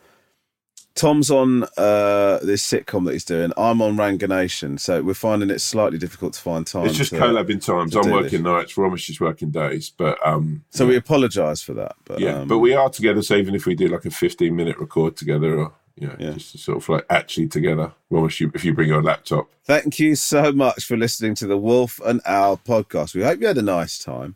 Tom's 0.98 1.32
on 1.32 1.64
uh, 1.78 2.40
this 2.44 2.68
sitcom 2.70 3.06
that 3.06 3.14
he's 3.14 3.24
doing. 3.24 3.54
I'm 3.56 3.82
on 3.82 3.96
Ranganation, 3.96 4.78
so 4.80 5.02
we're 5.02 5.14
finding 5.14 5.50
it 5.50 5.60
slightly 5.62 5.98
difficult 5.98 6.34
to 6.34 6.42
find 6.42 6.68
time. 6.68 6.86
It's 6.88 6.98
just 6.98 7.12
to- 7.12 7.20
collabing 7.20 7.64
times. 7.64 7.96
I'm 7.96 8.12
working 8.12 8.42
this. 8.44 8.52
nights. 8.52 8.74
Romesh 8.74 9.10
is 9.10 9.20
working 9.20 9.52
days. 9.52 9.90
But 9.96 10.18
um, 10.28 10.64
So 10.72 10.86
we 10.88 10.96
apologise 10.98 11.62
for 11.62 11.74
that. 11.76 11.96
But 12.06 12.20
yeah, 12.20 12.40
um, 12.40 12.48
but 12.48 12.58
we 12.60 12.74
are 12.74 12.90
together. 12.90 13.22
So 13.22 13.36
even 13.36 13.56
if 13.56 13.66
we 13.66 13.76
do 13.76 13.88
like 13.88 14.06
a 14.06 14.12
15 14.12 14.56
minute 14.56 14.78
record 14.80 15.16
together, 15.16 15.58
or 15.60 15.74
you 15.96 16.08
know, 16.08 16.16
Yeah. 16.20 16.32
just 16.34 16.52
to 16.52 16.58
sort 16.58 16.78
of 16.80 16.90
like 16.90 17.06
actually 17.10 17.48
together. 17.48 17.94
Romesh, 18.12 18.54
if 18.56 18.66
you 18.66 18.74
bring 18.74 18.90
your 18.90 19.02
laptop, 19.04 19.48
Thank 19.66 20.00
you 20.00 20.16
so 20.16 20.52
much 20.52 20.86
for 20.86 20.96
listening 20.98 21.36
to 21.36 21.48
the 21.48 21.58
Wolf 21.58 22.00
and 22.06 22.22
Owl 22.26 22.58
podcast. 22.66 23.14
We 23.16 23.24
hope 23.24 23.40
you 23.42 23.48
had 23.48 23.58
a 23.58 23.62
nice 23.62 24.00
time. 24.00 24.36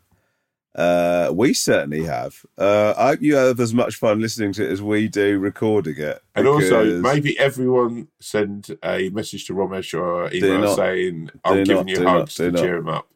Uh, 0.74 1.30
we 1.34 1.52
certainly 1.52 2.02
have. 2.04 2.44
Uh, 2.56 2.94
I 2.96 3.08
hope 3.08 3.20
you 3.22 3.36
have 3.36 3.60
as 3.60 3.74
much 3.74 3.96
fun 3.96 4.20
listening 4.20 4.52
to 4.54 4.64
it 4.64 4.70
as 4.72 4.80
we 4.80 5.06
do 5.06 5.38
recording 5.38 5.96
it. 5.98 6.22
and 6.34 6.48
also 6.48 7.00
maybe 7.02 7.38
everyone 7.38 8.08
send 8.20 8.74
a 8.82 9.10
message 9.10 9.46
to 9.48 9.52
Romesh 9.54 9.92
or 9.98 10.32
email 10.32 10.60
not. 10.62 10.76
saying 10.76 11.30
I'm 11.44 11.64
giving 11.64 11.76
not, 11.76 11.88
you 11.88 11.96
do 11.96 12.04
not, 12.04 12.18
hugs 12.20 12.34
to 12.36 12.52
cheer 12.52 12.76
him 12.76 12.88
up. 12.88 13.06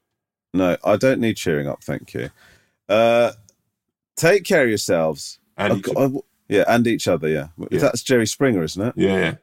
no, 0.53 0.77
I 0.85 0.97
don't 0.97 1.19
need 1.21 1.39
cheering 1.39 1.67
up. 1.67 1.83
Thank 1.83 2.13
you. 2.13 2.29
Uh, 2.91 3.33
take 4.17 4.45
care 4.45 4.65
of 4.65 4.69
yourselves. 4.69 5.39
And 5.57 5.79
each 5.79 5.85
got- 5.85 5.97
I- 5.97 6.21
yeah, 6.49 6.65
and 6.69 6.87
each 6.87 7.09
other. 7.09 7.27
Yeah. 7.29 7.49
Yeah. 7.71 7.79
that's 7.79 8.03
Jerry 8.03 8.27
Springer, 8.27 8.63
isn't 8.65 8.81
it? 8.89 8.95
Yeah, 8.97 9.17
yeah. 9.19 9.35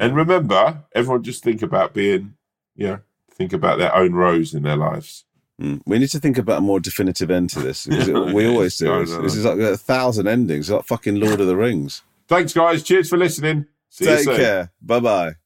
And 0.00 0.16
remember, 0.16 0.84
everyone 0.94 1.22
just 1.22 1.44
think 1.44 1.60
about 1.62 1.92
being, 1.92 2.34
you 2.74 2.86
know, 2.86 2.98
think 3.30 3.52
about 3.52 3.78
their 3.78 3.94
own 3.94 4.12
rows 4.14 4.54
in 4.54 4.62
their 4.62 4.76
lives. 4.76 5.25
Mm. 5.60 5.80
We 5.86 5.98
need 5.98 6.10
to 6.10 6.20
think 6.20 6.36
about 6.36 6.58
a 6.58 6.60
more 6.60 6.80
definitive 6.80 7.30
end 7.30 7.50
to 7.50 7.60
this. 7.60 7.86
we 7.88 8.46
always 8.46 8.76
do. 8.76 9.04
This, 9.04 9.16
this 9.16 9.36
is 9.36 9.44
like 9.44 9.58
a 9.58 9.76
thousand 9.76 10.26
endings. 10.26 10.68
It's 10.68 10.74
like 10.74 10.84
fucking 10.84 11.18
Lord 11.18 11.40
of 11.40 11.46
the 11.46 11.56
Rings. 11.56 12.02
Thanks, 12.28 12.52
guys. 12.52 12.82
Cheers 12.82 13.08
for 13.08 13.16
listening. 13.16 13.66
See 13.88 14.04
Take 14.04 14.26
care. 14.26 14.72
Bye 14.82 15.00
bye. 15.00 15.36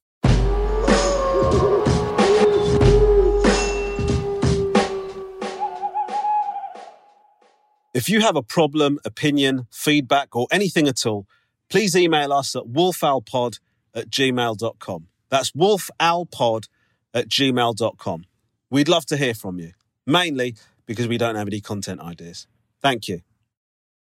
If 7.92 8.08
you 8.08 8.20
have 8.20 8.36
a 8.36 8.42
problem, 8.42 8.98
opinion, 9.04 9.66
feedback, 9.70 10.34
or 10.34 10.46
anything 10.50 10.86
at 10.86 11.04
all, 11.04 11.26
please 11.68 11.96
email 11.96 12.32
us 12.32 12.54
at 12.54 12.62
wolfalpod 12.64 13.58
at 13.94 14.08
gmail.com. 14.08 15.08
That's 15.28 15.50
wolfalpod 15.52 16.68
at 17.12 17.28
gmail.com. 17.28 18.24
We'd 18.70 18.88
love 18.88 19.06
to 19.06 19.16
hear 19.16 19.34
from 19.34 19.58
you 19.58 19.72
mainly 20.06 20.56
because 20.86 21.08
we 21.08 21.18
don't 21.18 21.36
have 21.36 21.46
any 21.48 21.60
content 21.60 22.00
ideas. 22.00 22.46
Thank 22.82 23.08
you. 23.08 23.22